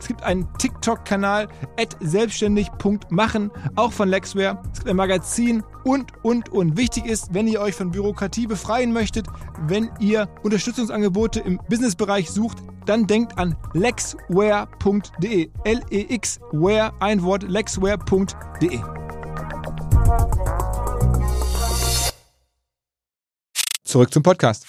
Es 0.00 0.06
gibt 0.06 0.22
einen 0.22 0.48
TikTok-Kanal 0.58 1.48
selbstständig.machen, 2.00 3.50
auch 3.76 3.92
von 3.92 4.08
Lexware. 4.08 4.62
Es 4.72 4.78
gibt 4.78 4.90
ein 4.90 4.96
Magazin 4.96 5.62
und, 5.84 6.12
und, 6.22 6.50
und. 6.50 6.76
Wichtig 6.76 7.06
ist, 7.06 7.34
wenn 7.34 7.48
ihr 7.48 7.60
euch 7.60 7.74
von 7.74 7.90
Bürokratie 7.90 8.46
befreien 8.46 8.92
möchtet, 8.92 9.26
wenn 9.66 9.90
ihr 9.98 10.28
Unterstützungsangebote 10.42 11.40
im 11.40 11.60
Businessbereich 11.68 12.30
sucht, 12.30 12.58
dann 12.86 13.06
denkt 13.06 13.36
an 13.38 13.56
lexware.de. 13.74 15.50
L-E-X-Ware, 15.64 16.92
ein 17.00 17.22
Wort, 17.22 17.42
lexware.de. 17.42 18.80
Zurück 23.84 24.12
zum 24.12 24.22
Podcast. 24.22 24.66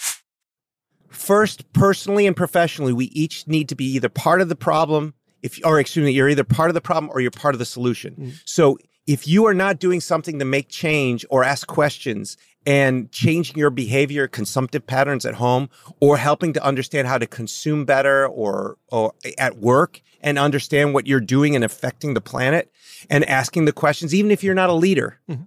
First, 1.10 1.72
personally 1.74 2.26
and 2.26 2.36
professionally, 2.36 2.94
we 2.94 3.06
each 3.14 3.46
need 3.46 3.68
to 3.70 3.76
be 3.76 3.84
either 3.84 4.10
part 4.10 4.42
of 4.42 4.50
the 4.50 4.56
problem, 4.56 5.14
if 5.44 5.60
or 5.64 5.80
excuse 5.80 6.06
me, 6.06 6.12
you're 6.12 6.30
either 6.30 6.44
part 6.44 6.70
of 6.70 6.74
the 6.74 6.82
problem 6.82 7.12
or 7.14 7.22
you're 7.22 7.32
part 7.32 7.56
of 7.56 7.60
the 7.60 7.66
solution. 7.66 8.16
Mm. 8.16 8.42
So 8.46 8.78
if 9.08 9.28
you 9.28 9.46
are 9.48 9.54
not 9.54 9.80
doing 9.80 10.02
something 10.02 10.40
to 10.40 10.46
make 10.46 10.70
change 10.70 11.26
or 11.30 11.44
ask 11.44 11.68
questions 11.68 12.38
and 12.66 13.12
changing 13.12 13.58
your 13.58 13.72
behavior, 13.72 14.28
consumptive 14.28 14.86
patterns 14.86 15.26
at 15.26 15.34
home, 15.36 15.70
or 16.00 16.18
helping 16.18 16.54
to 16.54 16.64
understand 16.64 17.08
how 17.08 17.18
to 17.18 17.26
consume 17.26 17.86
better 17.86 18.28
or, 18.28 18.78
or 18.92 19.14
at 19.38 19.58
work 19.58 20.02
and 20.22 20.38
understand 20.38 20.94
what 20.94 21.08
you're 21.08 21.22
doing 21.22 21.56
and 21.56 21.64
affecting 21.64 22.14
the 22.14 22.22
planet 22.22 22.72
and 23.10 23.26
asking 23.26 23.66
the 23.66 23.72
questions, 23.72 24.14
even 24.14 24.30
if 24.30 24.44
you're 24.44 24.54
not 24.54 24.70
a 24.70 24.74
leader. 24.74 25.20
Mm-hmm. 25.30 25.44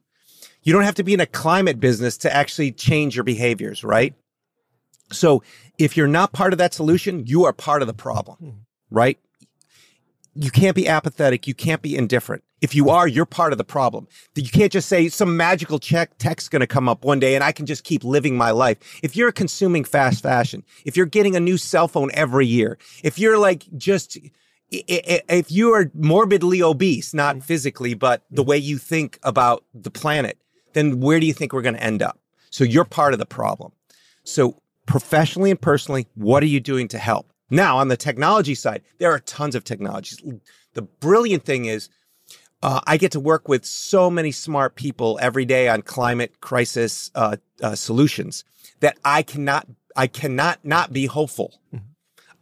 You 0.62 0.72
don't 0.72 0.85
have 0.85 0.94
to 0.96 1.05
be 1.05 1.14
in 1.14 1.20
a 1.20 1.26
climate 1.26 1.78
business 1.78 2.16
to 2.18 2.35
actually 2.35 2.72
change 2.72 3.14
your 3.14 3.24
behaviors, 3.24 3.85
right? 3.85 4.14
So 5.12 5.42
if 5.78 5.96
you're 5.96 6.09
not 6.09 6.33
part 6.33 6.52
of 6.52 6.59
that 6.59 6.72
solution, 6.72 7.26
you 7.26 7.44
are 7.44 7.52
part 7.52 7.83
of 7.83 7.88
the 7.88 7.94
problem, 7.94 8.37
mm-hmm. 8.42 8.59
right? 8.90 9.18
You 10.35 10.51
can't 10.51 10.75
be 10.75 10.88
apathetic. 10.88 11.47
You 11.47 11.55
can't 11.55 11.83
be 11.83 11.97
indifferent. 11.97 12.42
If 12.62 12.75
you 12.75 12.90
are, 12.90 13.09
you're 13.09 13.27
part 13.27 13.53
of 13.53 13.59
the 13.59 13.64
problem. 13.64 14.07
You 14.35 14.49
can't 14.49 14.73
just 14.73 14.88
say 14.88 15.09
some 15.09 15.37
magical 15.37 15.79
check 15.79 16.16
text 16.18 16.51
going 16.51 16.61
to 16.61 16.66
come 16.66 16.88
up 16.88 17.05
one 17.05 17.21
day 17.21 17.35
and 17.35 17.42
I 17.42 17.53
can 17.53 17.66
just 17.66 17.85
keep 17.85 18.05
living 18.05 18.37
my 18.37 18.51
life. 18.53 18.79
If 19.03 19.16
you're 19.16 19.33
consuming 19.33 19.85
fast 19.85 20.23
fashion, 20.23 20.62
if 20.85 20.97
you're 20.97 21.07
getting 21.07 21.37
a 21.37 21.40
new 21.40 21.59
cell 21.59 21.88
phone 21.88 22.11
every 22.14 22.47
year, 22.47 22.79
if 23.03 23.18
you're 23.18 23.37
like 23.37 23.66
just 23.77 24.16
if 24.71 25.51
you 25.51 25.73
are 25.73 25.90
morbidly 25.92 26.62
obese, 26.62 27.12
not 27.12 27.37
mm-hmm. 27.37 27.45
physically, 27.45 27.95
but 27.95 28.23
the 28.31 28.42
mm-hmm. 28.42 28.51
way 28.51 28.57
you 28.59 28.79
think 28.79 29.18
about 29.23 29.64
the 29.75 29.90
planet, 29.90 30.38
then 30.73 31.01
where 31.01 31.21
do 31.21 31.27
you 31.27 31.35
think 31.35 31.53
we're 31.53 31.62
going 31.62 31.75
to 31.75 31.83
end 31.83 32.01
up? 32.01 32.18
So 32.51 32.64
you're 32.64 32.85
part 32.85 33.12
of 33.12 33.18
the 33.18 33.27
problem. 33.27 33.73
So 34.25 34.62
professionally 34.87 35.51
and 35.51 35.61
personally, 35.61 36.07
what 36.14 36.42
are 36.42 36.47
you 36.47 36.61
doing 36.61 36.88
to 36.88 36.99
help? 36.99 37.32
Now, 37.53 37.77
on 37.77 37.88
the 37.88 37.99
technology 37.99 38.55
side, 38.55 38.83
there 38.97 39.12
are 39.12 39.19
tons 39.19 39.55
of 39.55 39.62
technologies. 39.62 40.23
The 40.73 40.81
brilliant 40.83 41.45
thing 41.45 41.67
is, 41.67 41.91
uh, 42.62 42.81
I 42.87 42.97
get 42.97 43.12
to 43.12 43.21
work 43.21 43.47
with 43.47 43.67
so 43.67 44.11
many 44.11 44.33
smart 44.33 44.75
people 44.75 45.19
every 45.21 45.45
day 45.45 45.69
on 45.69 45.83
climate 45.83 46.41
crisis 46.41 47.11
uh, 47.15 47.37
uh, 47.62 47.75
solutions 47.75 48.45
that 48.81 48.97
I 49.05 49.23
cannot, 49.23 49.67
I 49.95 50.07
cannot 50.07 50.65
not 50.65 50.95
be 50.95 51.05
hopeful 51.05 51.61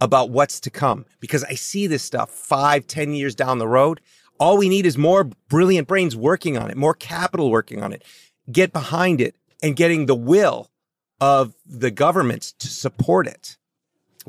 about 0.00 0.30
what's 0.30 0.60
to 0.60 0.70
come 0.70 1.06
because 1.18 1.42
I 1.42 1.54
see 1.54 1.88
this 1.88 2.04
stuff 2.04 2.30
five, 2.30 2.86
ten 2.86 3.12
years 3.12 3.34
down 3.34 3.58
the 3.58 3.66
road. 3.66 4.00
All 4.38 4.58
we 4.58 4.68
need 4.68 4.86
is 4.86 4.96
more 4.96 5.24
brilliant 5.48 5.88
brains 5.88 6.14
working 6.14 6.56
on 6.56 6.70
it, 6.70 6.76
more 6.76 6.94
capital 6.94 7.50
working 7.50 7.82
on 7.82 7.92
it. 7.92 8.04
Get 8.52 8.72
behind 8.72 9.20
it 9.20 9.34
and 9.60 9.74
getting 9.74 10.06
the 10.06 10.14
will 10.14 10.70
of 11.20 11.54
the 11.66 11.90
governments 11.90 12.52
to 12.52 12.68
support 12.68 13.26
it, 13.26 13.56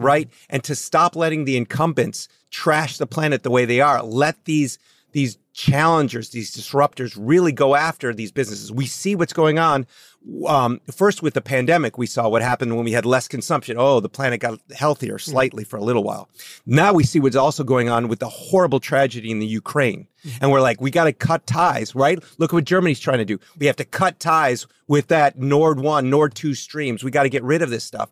right? 0.04 0.30
And 0.50 0.64
to 0.64 0.76
stop 0.76 1.16
letting 1.16 1.46
the 1.46 1.58
incumbents 1.58 2.28
trash 2.50 2.98
the 2.98 3.08
planet 3.08 3.44
the 3.44 3.52
way 3.52 3.66
they 3.66 3.82
are. 3.82 4.04
Let 4.04 4.46
these 4.46 4.78
these 5.14 5.38
challengers, 5.54 6.30
these 6.30 6.56
disruptors, 6.56 7.18
really 7.20 7.52
go 7.52 7.76
after 7.76 8.14
these 8.14 8.32
businesses. 8.32 8.72
We 8.72 8.86
see 8.86 9.16
what's 9.16 9.34
going 9.34 9.60
on. 9.60 9.86
Um, 10.48 10.80
first, 10.90 11.22
with 11.22 11.34
the 11.34 11.42
pandemic, 11.42 11.98
we 11.98 12.06
saw 12.06 12.30
what 12.30 12.42
happened 12.42 12.76
when 12.76 12.86
we 12.86 12.92
had 12.92 13.06
less 13.06 13.28
consumption. 13.28 13.76
Oh, 13.78 14.00
the 14.00 14.08
planet 14.08 14.40
got 14.40 14.60
healthier 14.74 15.18
slightly 15.18 15.64
for 15.64 15.78
a 15.78 15.84
little 15.84 16.04
while. 16.04 16.30
Now 16.66 16.94
we 16.94 17.04
see 17.04 17.20
what's 17.20 17.36
also 17.36 17.64
going 17.64 17.90
on 17.90 18.08
with 18.08 18.20
the 18.20 18.30
horrible 18.30 18.80
tragedy 18.80 19.32
in 19.32 19.40
the 19.40 19.48
Ukraine. 19.48 20.08
And 20.40 20.52
we're 20.52 20.62
like, 20.62 20.80
we 20.80 20.92
got 20.92 21.06
to 21.06 21.14
cut 21.14 21.48
ties, 21.48 21.96
right? 21.96 22.24
Look 22.38 22.52
at 22.52 22.54
what 22.54 22.66
Germany's 22.66 23.00
trying 23.00 23.18
to 23.18 23.26
do. 23.26 23.40
We 23.58 23.66
have 23.66 23.76
to 23.78 23.86
cut 23.86 24.20
ties 24.20 24.68
with 24.88 25.08
that 25.08 25.40
Nord 25.40 25.80
1, 25.80 26.10
Nord 26.10 26.36
2 26.36 26.54
streams. 26.54 27.04
We 27.04 27.12
got 27.12 27.24
to 27.24 27.30
get 27.30 27.44
rid 27.44 27.64
of 27.64 27.72
this 27.72 27.84
stuff. 27.84 28.12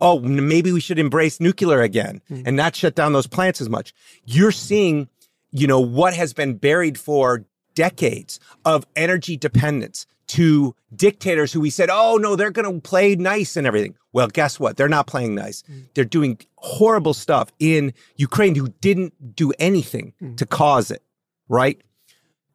Oh, 0.00 0.20
maybe 0.20 0.72
we 0.72 0.80
should 0.80 0.98
embrace 0.98 1.40
nuclear 1.40 1.80
again 1.80 2.20
mm. 2.30 2.42
and 2.46 2.56
not 2.56 2.76
shut 2.76 2.94
down 2.94 3.12
those 3.12 3.26
plants 3.26 3.60
as 3.60 3.68
much. 3.68 3.92
You're 4.24 4.52
seeing, 4.52 5.08
you 5.50 5.66
know, 5.66 5.80
what 5.80 6.14
has 6.14 6.32
been 6.32 6.56
buried 6.56 6.98
for 6.98 7.44
decades 7.74 8.40
of 8.64 8.86
energy 8.96 9.36
dependence 9.36 10.06
to 10.26 10.74
dictators 10.94 11.52
who 11.52 11.60
we 11.60 11.70
said, 11.70 11.90
oh, 11.90 12.16
no, 12.16 12.34
they're 12.34 12.50
going 12.50 12.72
to 12.72 12.80
play 12.80 13.14
nice 13.14 13.56
and 13.56 13.66
everything. 13.66 13.94
Well, 14.12 14.28
guess 14.28 14.58
what? 14.58 14.76
They're 14.76 14.88
not 14.88 15.06
playing 15.06 15.34
nice. 15.34 15.62
Mm. 15.62 15.88
They're 15.94 16.04
doing 16.04 16.38
horrible 16.56 17.14
stuff 17.14 17.50
in 17.58 17.92
Ukraine 18.16 18.54
who 18.54 18.68
didn't 18.80 19.36
do 19.36 19.52
anything 19.58 20.14
mm. 20.22 20.36
to 20.36 20.46
cause 20.46 20.90
it, 20.90 21.02
right? 21.48 21.80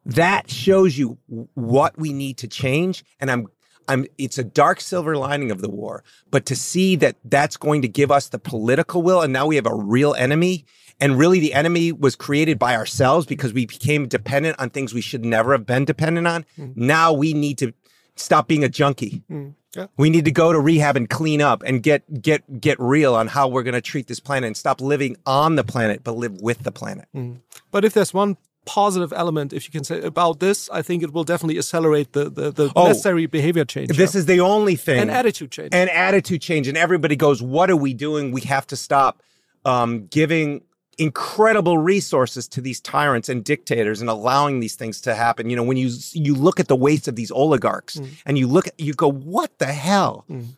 That 0.04 0.50
shows 0.50 0.98
you 0.98 1.18
what 1.54 1.96
we 1.98 2.12
need 2.12 2.38
to 2.38 2.48
change. 2.48 3.04
And 3.20 3.30
I'm, 3.30 3.46
I'm, 3.90 4.06
it's 4.18 4.38
a 4.38 4.44
dark 4.44 4.80
silver 4.80 5.16
lining 5.16 5.50
of 5.50 5.62
the 5.62 5.68
war, 5.68 6.04
but 6.30 6.46
to 6.46 6.54
see 6.54 6.94
that 6.96 7.16
that's 7.24 7.56
going 7.56 7.82
to 7.82 7.88
give 7.88 8.10
us 8.12 8.28
the 8.28 8.38
political 8.38 9.02
will. 9.02 9.20
And 9.20 9.32
now 9.32 9.46
we 9.46 9.56
have 9.56 9.66
a 9.66 9.74
real 9.74 10.14
enemy. 10.14 10.64
And 11.02 11.18
really 11.18 11.40
the 11.40 11.54
enemy 11.54 11.92
was 11.92 12.14
created 12.14 12.58
by 12.58 12.76
ourselves 12.76 13.24
because 13.24 13.54
we 13.54 13.64
became 13.64 14.06
dependent 14.06 14.60
on 14.60 14.68
things 14.68 14.92
we 14.92 15.00
should 15.00 15.24
never 15.24 15.52
have 15.52 15.64
been 15.64 15.86
dependent 15.86 16.26
on. 16.26 16.44
Hmm. 16.56 16.72
Now 16.76 17.12
we 17.12 17.32
need 17.32 17.56
to 17.58 17.72
stop 18.16 18.46
being 18.46 18.62
a 18.64 18.68
junkie. 18.68 19.22
Hmm. 19.28 19.48
Yeah. 19.74 19.86
We 19.96 20.10
need 20.10 20.24
to 20.26 20.30
go 20.30 20.52
to 20.52 20.60
rehab 20.60 20.96
and 20.96 21.08
clean 21.08 21.40
up 21.40 21.62
and 21.64 21.82
get 21.82 22.20
get 22.20 22.60
get 22.60 22.78
real 22.80 23.14
on 23.14 23.28
how 23.28 23.48
we're 23.48 23.62
going 23.62 23.74
to 23.74 23.80
treat 23.80 24.08
this 24.08 24.20
planet 24.20 24.48
and 24.48 24.56
stop 24.56 24.80
living 24.80 25.16
on 25.24 25.54
the 25.54 25.64
planet 25.64 26.02
but 26.04 26.16
live 26.16 26.40
with 26.42 26.64
the 26.64 26.72
planet. 26.72 27.06
Hmm. 27.14 27.36
But 27.70 27.84
if 27.84 27.94
there's 27.94 28.12
one 28.12 28.36
positive 28.78 29.12
element, 29.22 29.48
if 29.58 29.62
you 29.66 29.72
can 29.76 29.84
say 29.90 29.98
about 30.14 30.34
this, 30.44 30.58
I 30.78 30.80
think 30.86 30.98
it 31.06 31.10
will 31.14 31.24
definitely 31.32 31.58
accelerate 31.62 32.08
the 32.16 32.24
the, 32.38 32.46
the 32.58 32.66
Oh. 32.76 32.86
necessary 32.88 33.26
behavior 33.38 33.64
change. 33.74 33.88
This 34.04 34.14
is 34.20 34.24
the 34.32 34.40
only 34.54 34.76
thing. 34.86 34.98
an 35.04 35.10
attitude 35.20 35.50
change. 35.56 35.70
and 35.80 35.88
attitude 36.08 36.42
change. 36.48 36.64
And 36.70 36.76
everybody 36.86 37.16
goes, 37.26 37.38
What 37.56 37.68
are 37.72 37.80
we 37.86 37.92
doing? 38.08 38.24
We 38.38 38.42
have 38.54 38.66
to 38.72 38.76
stop 38.76 39.12
um, 39.72 39.90
giving 40.18 40.48
incredible 40.98 41.78
resources 41.78 42.46
to 42.54 42.60
these 42.60 42.78
tyrants 42.80 43.28
and 43.32 43.42
dictators 43.52 44.00
and 44.02 44.10
allowing 44.10 44.60
these 44.60 44.74
things 44.80 45.00
to 45.00 45.14
happen. 45.14 45.48
You 45.50 45.56
know, 45.56 45.62
when 45.70 45.76
you 45.84 45.90
you 46.12 46.34
look 46.34 46.60
at 46.60 46.68
the 46.68 46.76
waste 46.76 47.08
of 47.08 47.14
these 47.16 47.30
oligarchs 47.42 47.94
and 48.26 48.32
you 48.38 48.46
look 48.46 48.66
at 48.70 48.74
you 48.78 48.92
go, 48.94 49.10
What 49.10 49.50
the 49.58 49.72
hell? 49.88 50.14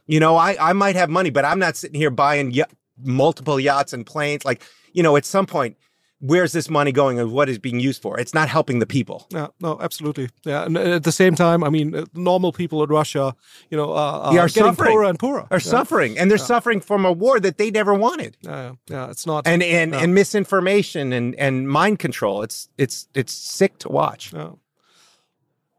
You 0.07 0.21
know, 0.25 0.35
I, 0.37 0.51
I 0.71 0.73
might 0.73 0.97
have 0.97 1.11
money, 1.11 1.31
but 1.31 1.45
I'm 1.51 1.59
not 1.67 1.77
sitting 1.77 1.99
here 2.03 2.11
buying 2.11 2.47
y- 2.57 2.65
multiple 3.03 3.59
yachts 3.61 3.93
and 3.93 4.05
planes. 4.05 4.45
Like, 4.45 4.61
you 4.93 5.03
know, 5.03 5.17
at 5.17 5.25
some 5.25 5.47
point, 5.47 5.77
where's 6.25 6.53
this 6.53 6.71
money 6.71 6.93
going 6.93 7.19
and 7.19 7.33
what 7.33 7.49
is 7.49 7.59
being 7.59 7.81
used 7.81 8.01
for? 8.01 8.19
It's 8.19 8.33
not 8.33 8.49
helping 8.49 8.79
the 8.79 8.87
people. 8.87 9.27
Yeah, 9.31 9.49
no, 9.61 9.77
absolutely. 9.81 10.29
Yeah, 10.45 10.65
and 10.65 10.79
at 10.79 11.03
the 11.03 11.13
same 11.13 11.35
time, 11.35 11.65
I 11.65 11.69
mean, 11.69 11.95
uh, 11.95 12.05
normal 12.15 12.53
people 12.53 12.83
in 12.85 12.89
Russia, 12.91 13.35
you 13.71 13.77
know, 13.77 13.91
uh, 13.93 13.97
are 14.31 14.39
are 14.39 14.49
getting 14.49 14.63
suffering. 14.65 14.93
poorer 14.93 15.05
and 15.05 15.19
poorer. 15.19 15.47
Are 15.51 15.57
yeah. 15.57 15.59
suffering 15.77 16.19
and 16.19 16.31
they're 16.31 16.39
suffering 16.39 16.81
from 16.81 17.05
a 17.05 17.13
war 17.13 17.41
that 17.41 17.59
they 17.59 17.71
never 17.71 17.93
wanted. 17.95 18.37
Yeah, 18.41 18.73
yeah, 18.89 19.11
it's 19.11 19.27
not. 19.27 19.47
and 19.47 19.63
and, 19.63 19.93
Yeah. 19.93 20.03
and 20.03 20.15
misinformation 20.15 21.13
and 21.13 21.35
and 21.35 21.69
mind 21.69 21.99
control. 21.99 22.43
It's 22.43 22.69
it's 22.79 23.09
it's 23.15 23.33
sick 23.33 23.79
to 23.79 23.89
watch. 23.89 24.33
Yeah. 24.33 24.51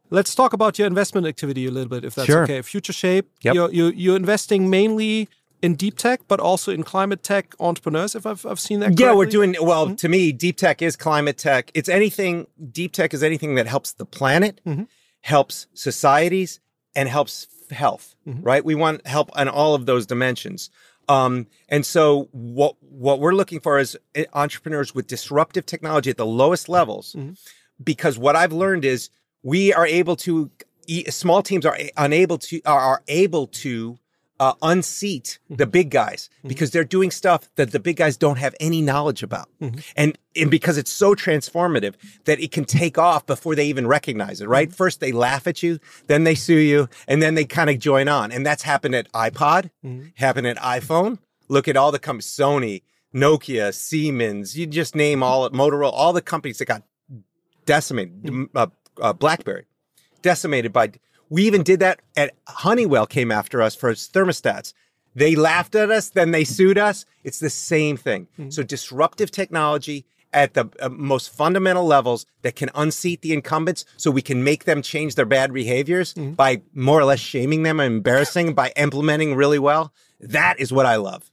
Let's 0.10 0.36
talk 0.36 0.54
about 0.54 0.78
your 0.78 0.88
investment 0.88 1.26
activity 1.26 1.66
a 1.66 1.72
little 1.72 1.90
bit, 1.90 2.04
if 2.06 2.14
that's 2.14 2.28
Sure. 2.28 2.44
okay. 2.44 2.62
Future 2.62 2.94
Shape, 2.94 3.26
Yep. 3.42 3.56
you're, 3.56 3.72
you're, 3.72 3.94
you're 3.94 4.16
investing 4.16 4.70
mainly 4.70 5.28
in 5.63 5.76
deep 5.76 5.97
tech, 5.97 6.21
but 6.28 6.41
also 6.41 6.71
in 6.71 6.84
climate 6.84 7.23
tech 7.23 7.56
entrepreneurs. 7.60 8.15
If 8.15 8.26
I've, 8.26 8.45
I've 8.45 8.60
seen 8.60 8.82
that. 8.82 8.99
Yeah, 8.99 9.13
we're 9.13 9.26
doing 9.26 9.56
well. 9.60 9.88
Mm-hmm. 9.88 9.95
To 9.95 10.10
me, 10.10 10.32
deep 10.34 10.58
tech 10.58 10.82
is 10.82 10.95
climate 10.95 11.38
tech. 11.38 11.71
It's 11.73 11.89
anything. 11.89 12.47
Deep 12.71 12.91
tech 12.91 13.13
is 13.13 13.23
anything 13.23 13.56
that 13.56 13.65
helps 13.65 13.93
the 13.93 14.06
planet, 14.06 14.60
mm-hmm. 14.65 14.84
helps 15.21 15.67
societies, 15.73 16.60
and 16.95 17.08
helps 17.08 17.47
health. 17.71 18.15
Mm-hmm. 18.28 18.43
Right? 18.43 18.63
We 18.63 18.76
want 18.76 19.08
help 19.08 19.32
on 19.36 19.47
all 19.47 19.73
of 19.73 19.86
those 19.86 20.06
dimensions. 20.06 20.69
Um, 21.08 21.47
and 21.69 21.86
so, 21.86 22.28
what 22.32 22.76
what 22.82 23.19
we're 23.21 23.34
looking 23.34 23.62
for 23.62 23.80
is 23.80 23.97
eh, 24.15 24.26
entrepreneurs 24.34 24.93
with 24.93 25.08
disruptive 25.08 25.65
technology 25.65 26.10
at 26.10 26.17
the 26.17 26.26
lowest 26.26 26.67
levels, 26.67 27.15
because 27.82 28.17
what 28.17 28.36
I've 28.36 28.54
learned 28.54 28.86
is 28.86 29.10
we 29.41 29.73
are 29.73 29.88
able 29.88 30.17
to. 30.17 30.52
Small 31.10 31.41
teams 31.41 31.65
are 31.65 31.76
eh, 31.80 31.89
unable 31.95 32.38
to 32.39 32.62
are 32.65 33.02
able 33.08 33.47
to 33.47 33.97
uh, 34.39 34.54
unseat 34.62 35.39
the 35.50 35.65
big 35.65 35.89
guys 35.91 36.30
because 36.46 36.72
they're 36.72 36.84
doing 36.84 37.12
stuff 37.12 37.50
that 37.56 37.72
the 37.72 37.80
big 37.80 37.98
guys 37.98 38.17
don't 38.17 38.38
have 38.38 38.56
any 38.60 38.82
knowledge 38.82 39.24
about. 39.24 39.48
And, 39.96 40.17
and 40.36 40.50
because 40.52 40.78
it's 40.78 40.91
so 40.91 41.15
transformative 41.15 41.96
that 42.26 42.39
it 42.39 42.52
can 42.52 42.65
take 42.65 42.98
off 42.98 43.26
before 43.26 43.56
they 43.56 43.65
even 43.65 43.88
recognize 43.88 44.41
it, 44.41 44.48
right? 44.48 44.74
First 44.74 45.00
they 45.00 45.12
laugh 45.12 45.48
at 45.48 45.63
you, 45.63 45.80
then 46.08 46.24
they 46.24 46.36
sue 46.36 46.58
you, 46.58 46.89
and 47.08 47.22
then 47.22 47.36
they 47.36 47.46
kind 47.46 47.69
of 47.69 47.80
join 47.80 48.08
on. 48.08 48.32
And 48.32 48.46
that's 48.46 48.63
happened 48.63 48.96
at 48.96 49.12
iPod, 49.13 49.69
happened 50.15 50.48
at 50.48 50.58
iPhone. 50.58 51.19
Look 51.48 51.67
at 51.67 51.78
all 51.78 51.91
the 51.91 52.00
companies, 52.00 52.26
Sony, 52.28 52.82
Nokia, 53.13 53.74
Siemens, 53.74 54.58
you 54.58 54.65
just 54.65 54.96
name 54.96 55.22
all 55.22 55.50
Motorola, 55.52 55.91
all 55.93 56.13
the 56.13 56.22
companies 56.22 56.58
that 56.58 56.65
got 56.65 56.84
decimated, 57.65 58.48
uh, 58.56 58.67
uh, 59.02 59.13
BlackBerry 59.13 59.65
decimated 60.22 60.74
by. 60.74 60.91
We 61.30 61.44
even 61.44 61.64
did 61.64 61.80
that 61.80 62.02
at 62.16 62.34
Honeywell 62.48 63.08
came 63.08 63.32
after 63.32 63.62
us 63.62 63.76
for 63.76 63.90
its 63.90 64.08
thermostats. 64.08 64.74
They 65.16 65.36
laughed 65.36 65.76
at 65.76 65.92
us, 65.92 66.10
then 66.10 66.32
they 66.32 66.44
sued 66.44 66.78
us. 66.78 67.06
It's 67.24 67.40
the 67.40 67.50
same 67.50 67.98
thing. 67.98 68.28
So 68.50 68.64
disruptive 68.64 69.30
technology 69.32 70.06
at 70.34 70.56
the 70.56 70.68
uh, 70.80 70.90
most 70.90 71.30
fundamental 71.32 71.86
levels 71.86 72.26
that 72.42 72.56
can 72.56 72.70
unseat 72.74 73.22
the 73.22 73.34
incumbents 73.34 73.86
so 73.98 74.10
we 74.10 74.24
can 74.24 74.44
make 74.44 74.64
them 74.64 74.82
change 74.82 75.14
their 75.14 75.26
bad 75.28 75.54
behaviors 75.54 76.14
by 76.14 76.62
more 76.74 77.00
or 77.00 77.06
less 77.06 77.20
shaming 77.20 77.62
them 77.62 77.80
and 77.80 77.94
embarrassing 77.96 78.56
by 78.56 78.72
implementing 78.76 79.36
really 79.36 79.60
well. 79.60 79.94
That 80.20 80.60
is 80.60 80.74
what 80.74 80.88
I 80.88 80.96
love. 80.96 81.30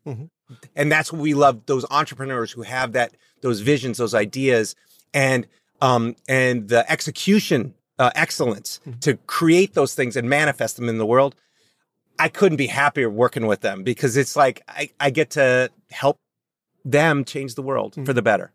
And 0.76 0.92
that's 0.92 1.10
what 1.12 1.22
we 1.22 1.32
love 1.32 1.64
those 1.66 1.86
entrepreneurs 1.90 2.52
who 2.52 2.62
have 2.62 2.92
that 2.92 3.12
those 3.40 3.60
visions, 3.60 3.96
those 3.96 4.14
ideas 4.14 4.74
and 5.14 5.46
um 5.80 6.14
and 6.28 6.68
the 6.68 6.90
execution 6.92 7.72
uh, 8.00 8.10
excellence 8.14 8.80
mm-hmm. 8.80 8.98
to 9.00 9.16
create 9.26 9.74
those 9.74 9.94
things 9.94 10.16
and 10.16 10.28
manifest 10.28 10.76
them 10.76 10.88
in 10.88 10.98
the 10.98 11.06
world. 11.06 11.36
I 12.18 12.28
couldn't 12.28 12.56
be 12.56 12.66
happier 12.66 13.08
working 13.08 13.46
with 13.46 13.60
them 13.60 13.82
because 13.82 14.16
it's 14.16 14.36
like 14.36 14.62
I, 14.68 14.90
I 14.98 15.10
get 15.10 15.30
to 15.30 15.70
help 15.90 16.18
them 16.84 17.24
change 17.24 17.54
the 17.54 17.62
world 17.62 17.94
for 17.94 18.00
mm-hmm. 18.00 18.12
the 18.12 18.22
better. 18.22 18.52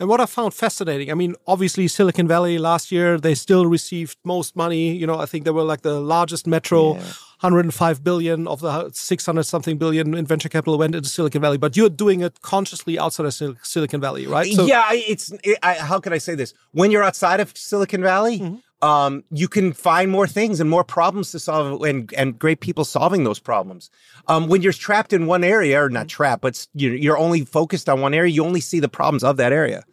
And 0.00 0.08
what 0.08 0.20
I 0.20 0.26
found 0.26 0.54
fascinating, 0.54 1.10
I 1.10 1.14
mean, 1.14 1.36
obviously 1.46 1.86
Silicon 1.86 2.26
Valley 2.26 2.58
last 2.58 2.90
year 2.90 3.18
they 3.18 3.34
still 3.34 3.66
received 3.66 4.16
most 4.24 4.56
money. 4.56 4.92
You 4.92 5.06
know, 5.06 5.18
I 5.18 5.26
think 5.26 5.44
they 5.44 5.52
were 5.52 5.62
like 5.62 5.82
the 5.82 6.00
largest 6.00 6.46
metro, 6.48 6.94
105 6.94 8.02
billion 8.02 8.48
of 8.48 8.60
the 8.60 8.90
600 8.92 9.42
something 9.44 9.78
billion 9.78 10.14
in 10.14 10.26
venture 10.26 10.48
capital 10.48 10.78
went 10.78 10.96
into 10.96 11.08
Silicon 11.08 11.40
Valley. 11.40 11.58
But 11.58 11.76
you're 11.76 11.90
doing 11.90 12.22
it 12.22 12.40
consciously 12.42 12.98
outside 12.98 13.26
of 13.26 13.34
Sil- 13.38 13.58
Silicon 13.62 14.00
Valley, 14.00 14.26
right? 14.26 14.46
yeah, 14.46 14.88
it's 14.92 15.30
it, 15.44 15.58
I, 15.62 15.74
how 15.74 16.00
can 16.00 16.12
I 16.12 16.18
say 16.18 16.34
this? 16.34 16.54
When 16.72 16.90
you're 16.90 17.04
outside 17.04 17.38
of 17.38 17.56
Silicon 17.56 18.02
Valley, 18.02 18.40
mm-hmm. 18.40 18.56
Um, 18.84 19.24
you 19.30 19.48
can 19.48 19.72
find 19.72 20.10
more 20.10 20.26
things 20.26 20.60
and 20.60 20.68
more 20.68 20.84
problems 20.84 21.32
to 21.32 21.38
solve, 21.38 21.82
and 21.82 22.12
and 22.12 22.38
great 22.38 22.60
people 22.60 22.84
solving 22.84 23.24
those 23.24 23.38
problems. 23.40 23.90
Um, 24.28 24.46
when 24.46 24.60
you're 24.60 24.74
trapped 24.74 25.14
in 25.14 25.26
one 25.26 25.42
area, 25.42 25.82
or 25.82 25.88
not 25.88 26.06
trapped, 26.06 26.42
but 26.42 26.66
you're, 26.74 26.94
you're 26.94 27.16
only 27.16 27.46
focused 27.46 27.88
on 27.88 28.02
one 28.02 28.12
area, 28.12 28.30
you 28.30 28.44
only 28.44 28.60
see 28.60 28.80
the 28.80 28.88
problems 28.88 29.24
of 29.24 29.38
that 29.38 29.54
area. 29.54 29.84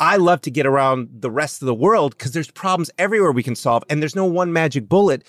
I 0.00 0.16
love 0.18 0.40
to 0.42 0.52
get 0.52 0.66
around 0.66 1.08
the 1.12 1.30
rest 1.32 1.60
of 1.60 1.66
the 1.66 1.74
world 1.74 2.16
because 2.16 2.30
there's 2.30 2.52
problems 2.52 2.92
everywhere 2.96 3.32
we 3.32 3.42
can 3.42 3.56
solve, 3.56 3.82
and 3.90 4.00
there's 4.00 4.14
no 4.14 4.24
one 4.24 4.52
magic 4.52 4.88
bullet 4.88 5.26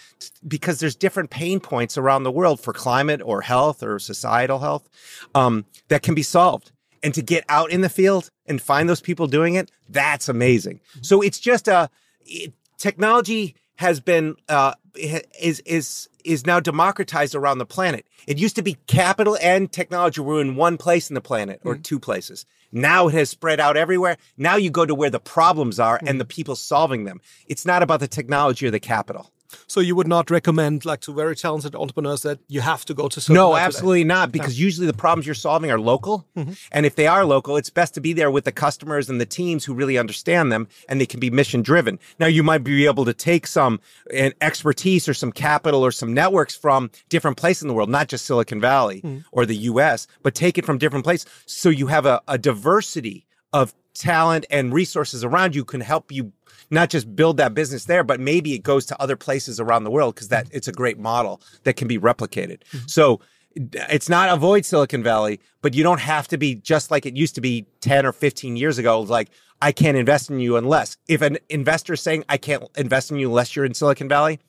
because 0.47 0.79
there's 0.79 0.95
different 0.95 1.31
pain 1.31 1.59
points 1.59 1.97
around 1.97 2.21
the 2.21 2.31
world 2.31 2.59
for 2.59 2.73
climate 2.73 3.21
or 3.25 3.41
health 3.41 3.81
or 3.81 3.97
societal 3.97 4.59
health 4.59 4.87
um, 5.33 5.65
that 5.87 6.03
can 6.03 6.13
be 6.13 6.21
solved. 6.21 6.71
And 7.01 7.11
to 7.15 7.23
get 7.23 7.43
out 7.49 7.71
in 7.71 7.81
the 7.81 7.89
field 7.89 8.29
and 8.45 8.61
find 8.61 8.87
those 8.87 9.01
people 9.01 9.25
doing 9.25 9.55
it, 9.55 9.71
that's 9.87 10.29
amazing. 10.29 10.81
So 11.01 11.21
it's 11.23 11.39
just 11.39 11.67
a 11.67 11.89
it, 12.29 12.53
technology 12.79 13.55
has 13.75 13.99
been 13.99 14.35
uh, 14.49 14.73
is 14.95 15.59
is 15.61 16.09
is 16.25 16.45
now 16.45 16.59
democratized 16.59 17.35
around 17.35 17.59
the 17.59 17.65
planet. 17.65 18.05
It 18.27 18.37
used 18.37 18.55
to 18.55 18.61
be 18.61 18.77
capital 18.87 19.37
and 19.41 19.71
technology 19.71 20.21
were 20.21 20.41
in 20.41 20.55
one 20.55 20.77
place 20.77 21.09
in 21.09 21.13
the 21.13 21.21
planet 21.21 21.61
or 21.63 21.75
two 21.75 21.99
places. 21.99 22.45
Now 22.71 23.07
it 23.07 23.13
has 23.13 23.29
spread 23.29 23.59
out 23.59 23.77
everywhere. 23.77 24.17
Now 24.37 24.55
you 24.57 24.69
go 24.69 24.85
to 24.85 24.93
where 24.93 25.09
the 25.09 25.19
problems 25.19 25.79
are 25.79 25.99
and 26.05 26.19
the 26.19 26.25
people 26.25 26.55
solving 26.55 27.05
them. 27.05 27.21
It's 27.47 27.65
not 27.65 27.81
about 27.81 27.99
the 27.99 28.07
technology 28.07 28.67
or 28.67 28.71
the 28.71 28.79
capital. 28.79 29.31
So 29.67 29.79
you 29.79 29.95
would 29.95 30.07
not 30.07 30.29
recommend, 30.29 30.85
like, 30.85 31.01
to 31.01 31.13
very 31.13 31.35
talented 31.35 31.75
entrepreneurs 31.75 32.21
that 32.23 32.39
you 32.47 32.61
have 32.61 32.85
to 32.85 32.93
go 32.93 33.07
to 33.07 33.21
Silicon 33.21 33.35
No, 33.35 33.49
Valley 33.49 33.59
today? 33.59 33.65
absolutely 33.65 34.03
not, 34.03 34.31
because 34.31 34.59
usually 34.59 34.87
the 34.87 34.93
problems 34.93 35.25
you're 35.25 35.35
solving 35.35 35.71
are 35.71 35.79
local. 35.79 36.27
Mm-hmm. 36.35 36.53
And 36.71 36.85
if 36.85 36.95
they 36.95 37.07
are 37.07 37.25
local, 37.25 37.57
it's 37.57 37.69
best 37.69 37.93
to 37.95 38.01
be 38.01 38.13
there 38.13 38.31
with 38.31 38.45
the 38.45 38.51
customers 38.51 39.09
and 39.09 39.19
the 39.19 39.25
teams 39.25 39.65
who 39.65 39.73
really 39.73 39.97
understand 39.97 40.51
them 40.51 40.67
and 40.87 40.99
they 40.99 41.05
can 41.05 41.19
be 41.19 41.29
mission 41.29 41.61
driven. 41.61 41.99
Now, 42.19 42.27
you 42.27 42.43
might 42.43 42.63
be 42.63 42.85
able 42.85 43.05
to 43.05 43.13
take 43.13 43.47
some 43.47 43.79
an 44.13 44.33
expertise 44.41 45.07
or 45.07 45.13
some 45.13 45.31
capital 45.31 45.85
or 45.85 45.91
some 45.91 46.13
networks 46.13 46.55
from 46.55 46.91
different 47.09 47.37
places 47.37 47.63
in 47.63 47.67
the 47.67 47.73
world, 47.73 47.89
not 47.89 48.07
just 48.07 48.25
Silicon 48.25 48.61
Valley 48.61 49.01
mm-hmm. 49.01 49.19
or 49.31 49.45
the 49.45 49.55
US, 49.55 50.07
but 50.23 50.35
take 50.35 50.57
it 50.57 50.65
from 50.65 50.77
different 50.77 51.03
places. 51.03 51.29
So 51.45 51.69
you 51.69 51.87
have 51.87 52.05
a, 52.05 52.21
a 52.27 52.37
diversity 52.37 53.25
of 53.53 53.73
talent 53.93 54.45
and 54.49 54.73
resources 54.73 55.23
around 55.23 55.55
you 55.55 55.65
can 55.65 55.81
help 55.81 56.11
you 56.11 56.31
not 56.69 56.89
just 56.89 57.15
build 57.15 57.37
that 57.37 57.53
business 57.53 57.85
there, 57.85 58.03
but 58.03 58.19
maybe 58.19 58.53
it 58.53 58.63
goes 58.63 58.85
to 58.87 59.01
other 59.01 59.15
places 59.15 59.59
around 59.59 59.83
the 59.83 59.91
world 59.91 60.15
because 60.15 60.29
that 60.29 60.45
mm-hmm. 60.45 60.57
it's 60.57 60.67
a 60.67 60.71
great 60.71 60.99
model 60.99 61.41
that 61.63 61.75
can 61.75 61.87
be 61.87 61.97
replicated. 61.97 62.59
Mm-hmm. 62.71 62.87
So 62.87 63.21
it's 63.55 64.09
not 64.09 64.29
avoid 64.29 64.65
Silicon 64.65 65.03
Valley, 65.03 65.39
but 65.61 65.73
you 65.73 65.83
don't 65.83 65.99
have 65.99 66.27
to 66.29 66.37
be 66.37 66.55
just 66.55 66.91
like 66.91 67.05
it 67.05 67.15
used 67.15 67.35
to 67.35 67.41
be 67.41 67.65
10 67.81 68.05
or 68.05 68.11
15 68.11 68.55
years 68.55 68.77
ago. 68.77 69.01
Like, 69.01 69.29
I 69.61 69.71
can't 69.71 69.97
invest 69.97 70.29
in 70.29 70.39
you 70.39 70.55
unless 70.55 70.97
if 71.07 71.21
an 71.21 71.37
investor 71.49 71.93
is 71.93 72.01
saying 72.01 72.23
I 72.29 72.37
can't 72.37 72.63
invest 72.77 73.11
in 73.11 73.17
you 73.17 73.27
unless 73.27 73.55
you're 73.55 73.65
in 73.65 73.73
Silicon 73.73 74.07
Valley, 74.07 74.39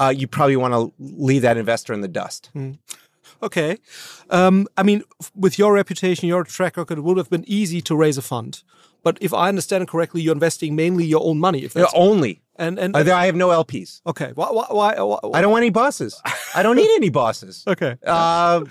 uh, 0.00 0.12
you 0.16 0.26
probably 0.26 0.56
want 0.56 0.74
to 0.74 0.92
leave 0.98 1.42
that 1.42 1.56
investor 1.56 1.92
in 1.92 2.00
the 2.00 2.08
dust. 2.08 2.50
Hmm. 2.52 2.72
Okay. 3.42 3.78
Um, 4.30 4.66
I 4.76 4.82
mean, 4.82 5.02
with 5.34 5.58
your 5.58 5.72
reputation, 5.74 6.28
your 6.28 6.44
track 6.44 6.76
record, 6.76 6.98
it 6.98 7.02
would 7.02 7.16
have 7.16 7.30
been 7.30 7.44
easy 7.46 7.80
to 7.82 7.96
raise 7.96 8.18
a 8.18 8.22
fund. 8.22 8.62
But 9.02 9.18
if 9.20 9.32
I 9.32 9.48
understand 9.48 9.82
it 9.82 9.88
correctly, 9.88 10.20
you're 10.22 10.34
investing 10.34 10.74
mainly 10.74 11.04
your 11.04 11.22
own 11.24 11.38
money. 11.38 11.62
If 11.64 11.76
Uh, 11.76 11.80
that's, 11.80 11.92
only. 11.94 12.40
and 12.56 12.78
and 12.78 12.96
Uh, 12.96 13.14
I 13.16 13.26
have 13.26 13.36
no 13.36 13.48
LPs. 13.50 14.00
okay, 14.06 14.32
why 14.34 14.46
why, 14.50 14.66
why, 14.70 14.94
why 15.00 15.18
I 15.38 15.40
don't 15.42 15.52
want 15.52 15.62
any 15.62 15.70
bosses. 15.70 16.20
I 16.54 16.62
don't 16.62 16.76
need 16.76 16.90
any 16.96 17.10
bosses. 17.10 17.62
okay. 17.72 17.96
Uh, 18.04 18.64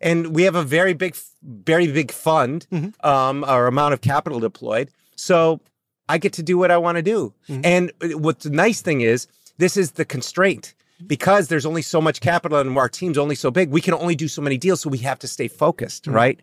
and 0.00 0.34
we 0.34 0.42
have 0.44 0.56
a 0.56 0.62
very 0.64 0.94
big, 0.94 1.14
very 1.42 1.86
big 1.92 2.10
fund, 2.12 2.66
um, 3.04 3.44
or 3.44 3.66
amount 3.66 3.94
of 3.94 4.00
capital 4.00 4.40
deployed. 4.40 4.90
So 5.16 5.60
I 6.08 6.18
get 6.18 6.32
to 6.34 6.42
do 6.42 6.58
what 6.58 6.70
I 6.70 6.76
want 6.78 6.96
to 6.96 7.02
do. 7.02 7.32
And 7.64 7.92
what 8.20 8.40
the 8.40 8.50
nice 8.50 8.82
thing 8.82 9.00
is, 9.02 9.26
this 9.58 9.76
is 9.76 9.92
the 9.92 10.04
constraint 10.04 10.74
because 11.04 11.48
there's 11.48 11.66
only 11.66 11.82
so 11.82 12.00
much 12.00 12.20
capital 12.20 12.58
and 12.58 12.76
our 12.76 12.88
team's 12.88 13.18
only 13.18 13.34
so 13.34 13.50
big. 13.50 13.70
We 13.70 13.80
can 13.80 13.94
only 13.94 14.14
do 14.14 14.28
so 14.28 14.40
many 14.40 14.56
deals, 14.56 14.80
so 14.80 14.90
we 14.90 14.98
have 14.98 15.18
to 15.20 15.28
stay 15.28 15.48
focused, 15.48 16.06
hmm. 16.06 16.12
right? 16.12 16.40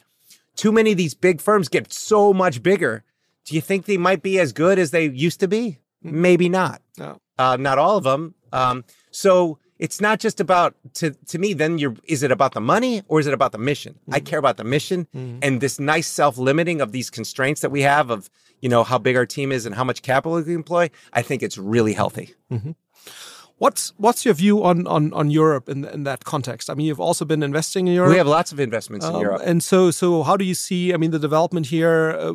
Too 0.56 0.72
many 0.72 0.92
of 0.92 0.98
these 0.98 1.14
big 1.14 1.42
firms 1.42 1.70
get 1.70 1.92
so 1.92 2.34
much 2.34 2.62
bigger. 2.62 3.04
Do 3.46 3.56
you 3.56 3.62
think 3.62 3.86
they 3.86 3.98
might 3.98 4.22
be 4.22 4.40
as 4.40 4.54
good 4.54 4.78
as 4.80 4.92
they 4.92 5.06
used 5.08 5.40
to 5.40 5.48
be? 5.48 5.80
Hmm. 6.02 6.22
Maybe 6.22 6.50
not 6.50 6.82
No. 6.98 7.20
uh, 7.38 7.58
not 7.60 7.78
all 7.78 7.98
of 7.98 8.04
them. 8.04 8.36
Um, 8.52 8.86
so 9.12 9.58
it's 9.80 10.00
not 10.00 10.20
just 10.20 10.40
about 10.40 10.76
to 10.96 11.12
to 11.12 11.40
me. 11.40 11.54
Then 11.54 11.78
you're 11.78 11.96
is 12.06 12.22
it 12.22 12.32
about 12.32 12.54
the 12.54 12.62
money 12.62 13.02
or 13.08 13.20
is 13.20 13.28
it 13.28 13.34
about 13.34 13.52
the 13.52 13.58
mission? 13.58 14.00
I 14.12 14.20
hmm. 14.20 14.26
care 14.26 14.40
about 14.40 14.58
the 14.58 14.64
mission 14.64 15.08
and 15.42 15.62
this 15.62 15.80
nice 15.80 16.08
self 16.08 16.38
limiting 16.38 16.82
of 16.82 16.92
these 16.92 17.10
constraints 17.10 17.62
that 17.62 17.72
we 17.72 17.82
have 17.82 18.12
of 18.12 18.30
you 18.62 18.70
know 18.70 18.84
how 18.84 18.98
big 18.98 19.16
our 19.16 19.26
team 19.26 19.52
is 19.52 19.66
and 19.66 19.76
how 19.76 19.84
much 19.84 20.04
capital 20.04 20.42
we 20.42 20.54
employ. 20.54 20.90
I 21.12 21.22
think 21.24 21.42
it's 21.42 21.58
really 21.58 21.94
healthy. 21.94 22.34
Mm-hmm. 22.52 22.72
What's 23.58 23.94
what's 23.98 24.26
your 24.26 24.34
view 24.34 24.64
on 24.64 24.88
on 24.88 25.14
on 25.14 25.30
Europe 25.32 25.70
in 25.70 25.86
in 25.86 26.04
that 26.04 26.24
context? 26.24 26.70
I 26.70 26.74
mean, 26.74 26.88
you've 26.88 27.00
also 27.00 27.26
been 27.26 27.44
investing 27.44 27.88
in 27.88 27.94
Europe. 27.94 28.12
We 28.12 28.18
have 28.18 28.28
lots 28.28 28.52
of 28.52 28.60
investments 28.60 29.06
in 29.06 29.16
Um, 29.16 29.22
Europe. 29.22 29.42
And 29.46 29.64
so, 29.64 29.92
so 29.92 30.24
how 30.24 30.38
do 30.38 30.44
you 30.44 30.56
see? 30.56 30.94
I 30.94 30.98
mean, 30.98 31.12
the 31.12 31.20
development 31.20 31.68
here. 31.68 32.18
Uh, 32.20 32.34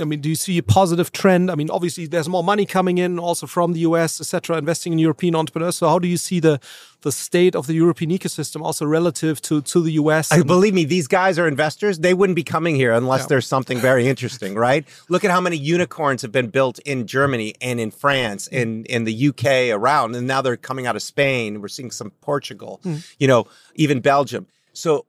I 0.00 0.04
mean, 0.04 0.20
do 0.20 0.28
you 0.28 0.36
see 0.36 0.56
a 0.58 0.62
positive 0.62 1.10
trend? 1.10 1.50
I 1.50 1.56
mean, 1.56 1.68
obviously, 1.68 2.06
there's 2.06 2.28
more 2.28 2.44
money 2.44 2.66
coming 2.66 2.98
in, 2.98 3.18
also 3.18 3.48
from 3.48 3.72
the 3.72 3.80
US, 3.80 4.20
etc., 4.20 4.56
investing 4.56 4.92
in 4.92 5.00
European 5.00 5.34
entrepreneurs. 5.34 5.76
So, 5.76 5.88
how 5.88 5.98
do 5.98 6.06
you 6.06 6.16
see 6.16 6.38
the 6.38 6.60
the 7.00 7.10
state 7.10 7.56
of 7.56 7.66
the 7.66 7.74
European 7.74 8.12
ecosystem, 8.12 8.62
also 8.62 8.86
relative 8.86 9.42
to 9.42 9.60
to 9.60 9.82
the 9.82 9.92
US? 9.92 10.30
I 10.30 10.42
believe 10.42 10.72
me, 10.72 10.84
these 10.84 11.08
guys 11.08 11.36
are 11.36 11.48
investors. 11.48 11.98
They 11.98 12.14
wouldn't 12.14 12.36
be 12.36 12.44
coming 12.44 12.76
here 12.76 12.92
unless 12.92 13.26
there's 13.26 13.46
something 13.46 13.78
very 13.78 14.06
interesting, 14.06 14.54
right? 14.54 14.86
Look 15.08 15.24
at 15.24 15.32
how 15.32 15.40
many 15.40 15.56
unicorns 15.56 16.22
have 16.22 16.32
been 16.32 16.48
built 16.48 16.78
in 16.80 17.08
Germany 17.08 17.54
and 17.60 17.80
in 17.80 17.90
France 17.90 18.46
and 18.52 18.86
in 18.86 19.02
the 19.02 19.28
UK 19.28 19.76
around, 19.76 20.14
and 20.14 20.28
now 20.28 20.42
they're 20.42 20.56
coming 20.56 20.86
out 20.86 20.94
of 20.94 21.02
Spain. 21.02 21.60
We're 21.60 21.66
seeing 21.66 21.90
some 21.90 22.12
Portugal, 22.20 22.78
hmm. 22.84 22.98
you 23.18 23.26
know, 23.26 23.46
even 23.74 24.00
Belgium. 24.00 24.46
So 24.72 25.06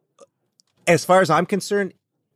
as 0.88 1.06
far 1.06 1.22
as 1.22 1.30
I'm 1.30 1.46
concerned, 1.46 1.94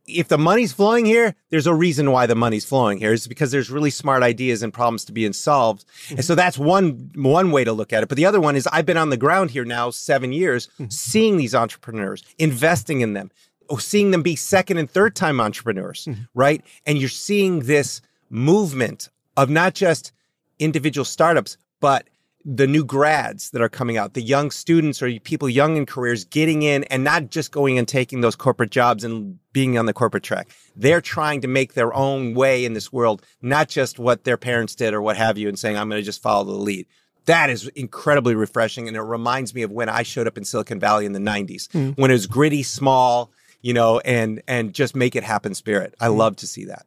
if 0.08 0.28
the 0.28 0.38
money's 0.38 0.72
flowing 0.72 1.04
here, 1.04 1.34
there's 1.50 1.66
a 1.66 1.74
reason 1.74 2.10
why 2.10 2.26
the 2.26 2.34
money's 2.34 2.64
flowing 2.64 2.98
here. 2.98 3.12
It's 3.12 3.26
because 3.26 3.50
there's 3.50 3.70
really 3.70 3.90
smart 3.90 4.22
ideas 4.22 4.62
and 4.62 4.72
problems 4.72 5.04
to 5.06 5.12
be 5.12 5.30
solved. 5.32 5.84
Mm-hmm. 5.86 6.16
And 6.16 6.24
so 6.24 6.34
that's 6.34 6.58
one 6.58 7.10
one 7.14 7.50
way 7.50 7.64
to 7.64 7.72
look 7.72 7.92
at 7.92 8.02
it. 8.02 8.08
But 8.08 8.16
the 8.16 8.26
other 8.26 8.40
one 8.40 8.56
is 8.56 8.66
I've 8.68 8.86
been 8.86 8.96
on 8.96 9.10
the 9.10 9.16
ground 9.16 9.50
here 9.50 9.64
now 9.64 9.90
seven 9.90 10.32
years, 10.32 10.66
mm-hmm. 10.66 10.88
seeing 10.88 11.36
these 11.36 11.54
entrepreneurs, 11.54 12.24
investing 12.38 13.02
in 13.02 13.12
them, 13.12 13.30
seeing 13.78 14.10
them 14.10 14.22
be 14.22 14.36
second 14.36 14.78
and 14.78 14.90
third 14.90 15.14
time 15.14 15.40
entrepreneurs, 15.40 16.06
mm-hmm. 16.06 16.22
right? 16.34 16.64
And 16.86 16.98
you're 16.98 17.08
seeing 17.08 17.60
this 17.60 18.00
movement 18.30 19.10
of 19.36 19.50
not 19.50 19.74
just 19.74 20.12
individual 20.58 21.04
startups, 21.04 21.56
but 21.80 22.08
the 22.50 22.66
new 22.66 22.82
grads 22.82 23.50
that 23.50 23.60
are 23.60 23.68
coming 23.68 23.98
out, 23.98 24.14
the 24.14 24.22
young 24.22 24.50
students 24.50 25.02
or 25.02 25.20
people 25.20 25.50
young 25.50 25.76
in 25.76 25.84
careers 25.84 26.24
getting 26.24 26.62
in 26.62 26.82
and 26.84 27.04
not 27.04 27.28
just 27.28 27.52
going 27.52 27.78
and 27.78 27.86
taking 27.86 28.22
those 28.22 28.34
corporate 28.34 28.70
jobs 28.70 29.04
and 29.04 29.38
being 29.52 29.76
on 29.76 29.84
the 29.84 29.92
corporate 29.92 30.22
track. 30.22 30.48
They're 30.74 31.02
trying 31.02 31.42
to 31.42 31.48
make 31.48 31.74
their 31.74 31.92
own 31.92 32.32
way 32.32 32.64
in 32.64 32.72
this 32.72 32.90
world, 32.90 33.22
not 33.42 33.68
just 33.68 33.98
what 33.98 34.24
their 34.24 34.38
parents 34.38 34.74
did 34.74 34.94
or 34.94 35.02
what 35.02 35.18
have 35.18 35.36
you, 35.36 35.46
and 35.46 35.58
saying, 35.58 35.76
I'm 35.76 35.90
going 35.90 36.00
to 36.00 36.04
just 36.04 36.22
follow 36.22 36.44
the 36.44 36.52
lead. 36.52 36.86
That 37.26 37.50
is 37.50 37.68
incredibly 37.68 38.34
refreshing. 38.34 38.88
And 38.88 38.96
it 38.96 39.02
reminds 39.02 39.54
me 39.54 39.60
of 39.60 39.70
when 39.70 39.90
I 39.90 40.02
showed 40.02 40.26
up 40.26 40.38
in 40.38 40.44
Silicon 40.44 40.80
Valley 40.80 41.04
in 41.04 41.12
the 41.12 41.18
90s, 41.18 41.68
mm. 41.68 41.98
when 41.98 42.10
it 42.10 42.14
was 42.14 42.26
gritty, 42.26 42.62
small, 42.62 43.30
you 43.60 43.74
know, 43.74 43.98
and 44.00 44.40
and 44.48 44.72
just 44.72 44.96
make 44.96 45.16
it 45.16 45.24
happen 45.24 45.54
spirit. 45.54 45.94
I 46.00 46.06
mm. 46.06 46.16
love 46.16 46.36
to 46.36 46.46
see 46.46 46.64
that. 46.66 46.86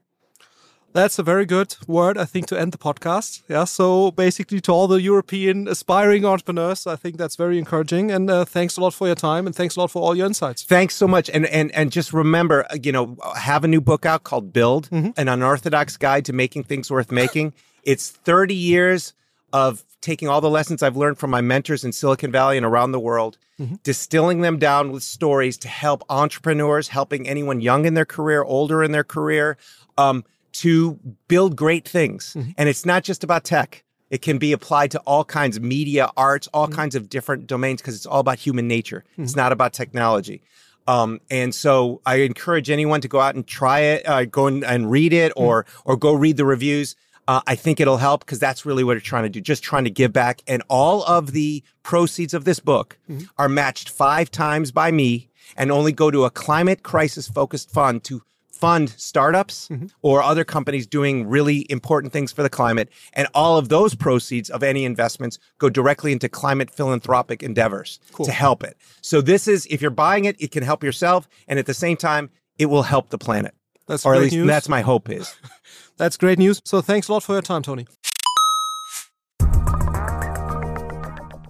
That's 0.93 1.17
a 1.17 1.23
very 1.23 1.45
good 1.45 1.75
word, 1.87 2.17
I 2.17 2.25
think, 2.25 2.47
to 2.47 2.59
end 2.59 2.73
the 2.73 2.77
podcast. 2.77 3.43
Yeah. 3.47 3.63
So 3.63 4.11
basically, 4.11 4.59
to 4.61 4.71
all 4.71 4.87
the 4.87 5.01
European 5.01 5.67
aspiring 5.67 6.25
entrepreneurs, 6.25 6.85
I 6.85 6.97
think 6.97 7.17
that's 7.17 7.35
very 7.37 7.57
encouraging. 7.57 8.11
And 8.11 8.29
uh, 8.29 8.45
thanks 8.45 8.77
a 8.77 8.81
lot 8.81 8.93
for 8.93 9.07
your 9.07 9.15
time, 9.15 9.45
and 9.45 9.55
thanks 9.55 9.77
a 9.77 9.79
lot 9.79 9.91
for 9.91 10.01
all 10.01 10.15
your 10.15 10.27
insights. 10.27 10.63
Thanks 10.63 10.95
so 10.95 11.07
much. 11.07 11.29
And 11.29 11.45
and 11.45 11.71
and 11.71 11.91
just 11.91 12.11
remember, 12.13 12.65
uh, 12.69 12.77
you 12.81 12.91
know, 12.91 13.17
have 13.37 13.63
a 13.63 13.67
new 13.67 13.81
book 13.81 14.05
out 14.05 14.23
called 14.23 14.51
Build: 14.51 14.89
mm 14.91 15.03
-hmm. 15.03 15.13
An 15.17 15.27
Unorthodox 15.27 15.97
Guide 15.97 16.23
to 16.25 16.33
Making 16.33 16.65
Things 16.65 16.89
Worth 16.89 17.11
Making. 17.11 17.53
it's 17.83 18.09
30 18.09 18.53
years 18.53 19.13
of 19.51 19.83
taking 20.01 20.27
all 20.29 20.41
the 20.41 20.49
lessons 20.49 20.81
I've 20.81 20.97
learned 20.97 21.19
from 21.19 21.29
my 21.31 21.41
mentors 21.41 21.83
in 21.83 21.91
Silicon 21.91 22.31
Valley 22.31 22.57
and 22.57 22.65
around 22.65 22.91
the 22.91 22.99
world, 22.99 23.37
mm 23.57 23.67
-hmm. 23.67 23.79
distilling 23.83 24.41
them 24.41 24.57
down 24.57 24.91
with 24.91 25.03
stories 25.03 25.57
to 25.57 25.67
help 25.67 26.03
entrepreneurs, 26.07 26.89
helping 26.89 27.29
anyone 27.29 27.61
young 27.61 27.85
in 27.85 27.93
their 27.93 28.05
career, 28.05 28.43
older 28.43 28.83
in 28.83 28.91
their 28.91 29.05
career. 29.05 29.57
Um, 29.97 30.23
to 30.54 30.99
build 31.28 31.56
great 31.56 31.88
things. 31.88 32.36
Mm-hmm. 32.38 32.52
And 32.58 32.70
it's 32.70 32.86
not 32.86 33.04
just 33.04 33.24
about 33.24 33.43
tech. 33.43 33.84
It 34.10 34.22
can 34.22 34.38
be 34.38 34.52
applied 34.52 34.91
to 34.91 34.99
all 34.99 35.24
kinds 35.24 35.56
of 35.56 35.64
media, 35.64 36.10
arts, 36.18 36.47
all 36.54 36.68
mm-hmm. 36.68 36.76
kinds 36.76 36.95
of 36.95 37.10
different 37.10 37.47
domains 37.47 37.82
because 37.82 37.95
it's 37.95 38.06
all 38.06 38.20
about 38.20 38.39
human 38.39 38.68
nature. 38.68 39.06
Mm-hmm. 39.14 39.24
It's 39.24 39.36
not 39.36 39.52
about 39.52 39.74
technology. 39.74 40.41
Um, 40.88 41.22
and 41.30 41.56
so 41.56 42.02
I 42.06 42.18
encourage 42.18 42.70
anyone 42.70 43.02
to 43.02 43.08
go 43.08 43.20
out 43.20 43.36
and 43.36 43.47
try 43.47 43.80
it, 43.80 44.08
uh, 44.08 44.26
go 44.26 44.47
and, 44.47 44.64
and, 44.66 44.91
read 44.91 45.14
it, 45.14 45.32
mm-hmm. 45.34 45.43
or 45.43 45.66
or 45.86 45.95
go 45.95 46.14
read 46.14 46.38
the 46.38 46.45
reviews. 46.45 46.95
Uh, 47.28 47.39
I 47.45 47.56
think 47.56 47.80
it'll 47.80 47.97
help 47.97 48.26
because 48.26 48.39
that's 48.39 48.66
really 48.66 48.84
what 48.84 48.95
we're 48.95 48.99
trying 48.99 49.24
to 49.24 49.30
do, 49.30 49.39
just 49.39 49.64
trying 49.64 49.84
to 49.84 49.89
give 49.89 50.12
back. 50.12 50.41
And 50.47 50.64
all 50.68 51.04
of 51.04 51.32
the 51.32 51.64
proceeds 51.84 52.34
of 52.34 52.45
this 52.45 52.60
book 52.60 52.97
mm-hmm. 53.10 53.26
are 53.38 53.47
matched 53.47 53.89
five 53.89 54.32
times 54.32 54.72
by 54.72 54.91
me 54.91 55.30
and 55.56 55.72
only 55.72 55.91
go 55.91 56.12
to 56.12 56.26
a 56.26 56.30
climate 56.32 56.84
crisis 56.84 57.28
focused 57.28 57.70
fund 57.70 58.04
to 58.06 58.24
fund 58.62 58.91
startups 58.91 59.68
mm-hmm. 59.68 59.88
or 60.03 60.22
other 60.22 60.45
companies 60.45 60.88
doing 60.88 61.28
really 61.28 61.66
important 61.70 62.14
things 62.14 62.32
for 62.32 62.43
the 62.43 62.49
climate. 62.49 62.89
And 63.14 63.28
all 63.34 63.57
of 63.57 63.70
those 63.70 63.95
proceeds 63.95 64.49
of 64.49 64.64
any 64.64 64.86
investments 64.86 65.39
go 65.57 65.70
directly 65.70 66.12
into 66.12 66.30
climate 66.30 66.70
philanthropic 66.72 67.41
endeavors 67.43 67.99
cool. 68.14 68.26
to 68.26 68.32
help 68.32 68.64
it. 68.64 68.78
So 69.01 69.20
this 69.20 69.47
is, 69.47 69.68
if 69.70 69.82
you're 69.82 69.91
buying 69.91 70.26
it, 70.26 70.39
it 70.39 70.51
can 70.51 70.64
help 70.64 70.84
yourself. 70.84 71.28
And 71.47 71.59
at 71.59 71.66
the 71.66 71.74
same 71.74 71.97
time, 71.97 72.30
it 72.59 72.68
will 72.68 72.84
help 72.84 73.09
the 73.09 73.18
planet. 73.18 73.55
That's 73.88 74.05
or 74.05 74.14
at 74.14 74.22
least 74.22 74.36
news. 74.36 74.47
that's 74.47 74.70
my 74.70 74.82
hope 74.82 75.09
is. 75.09 75.36
that's 75.97 76.16
great 76.16 76.38
news. 76.38 76.62
So 76.64 76.82
thanks 76.82 77.09
a 77.09 77.14
lot 77.14 77.24
for 77.24 77.34
your 77.34 77.41
time, 77.41 77.64
Tony. 77.64 77.88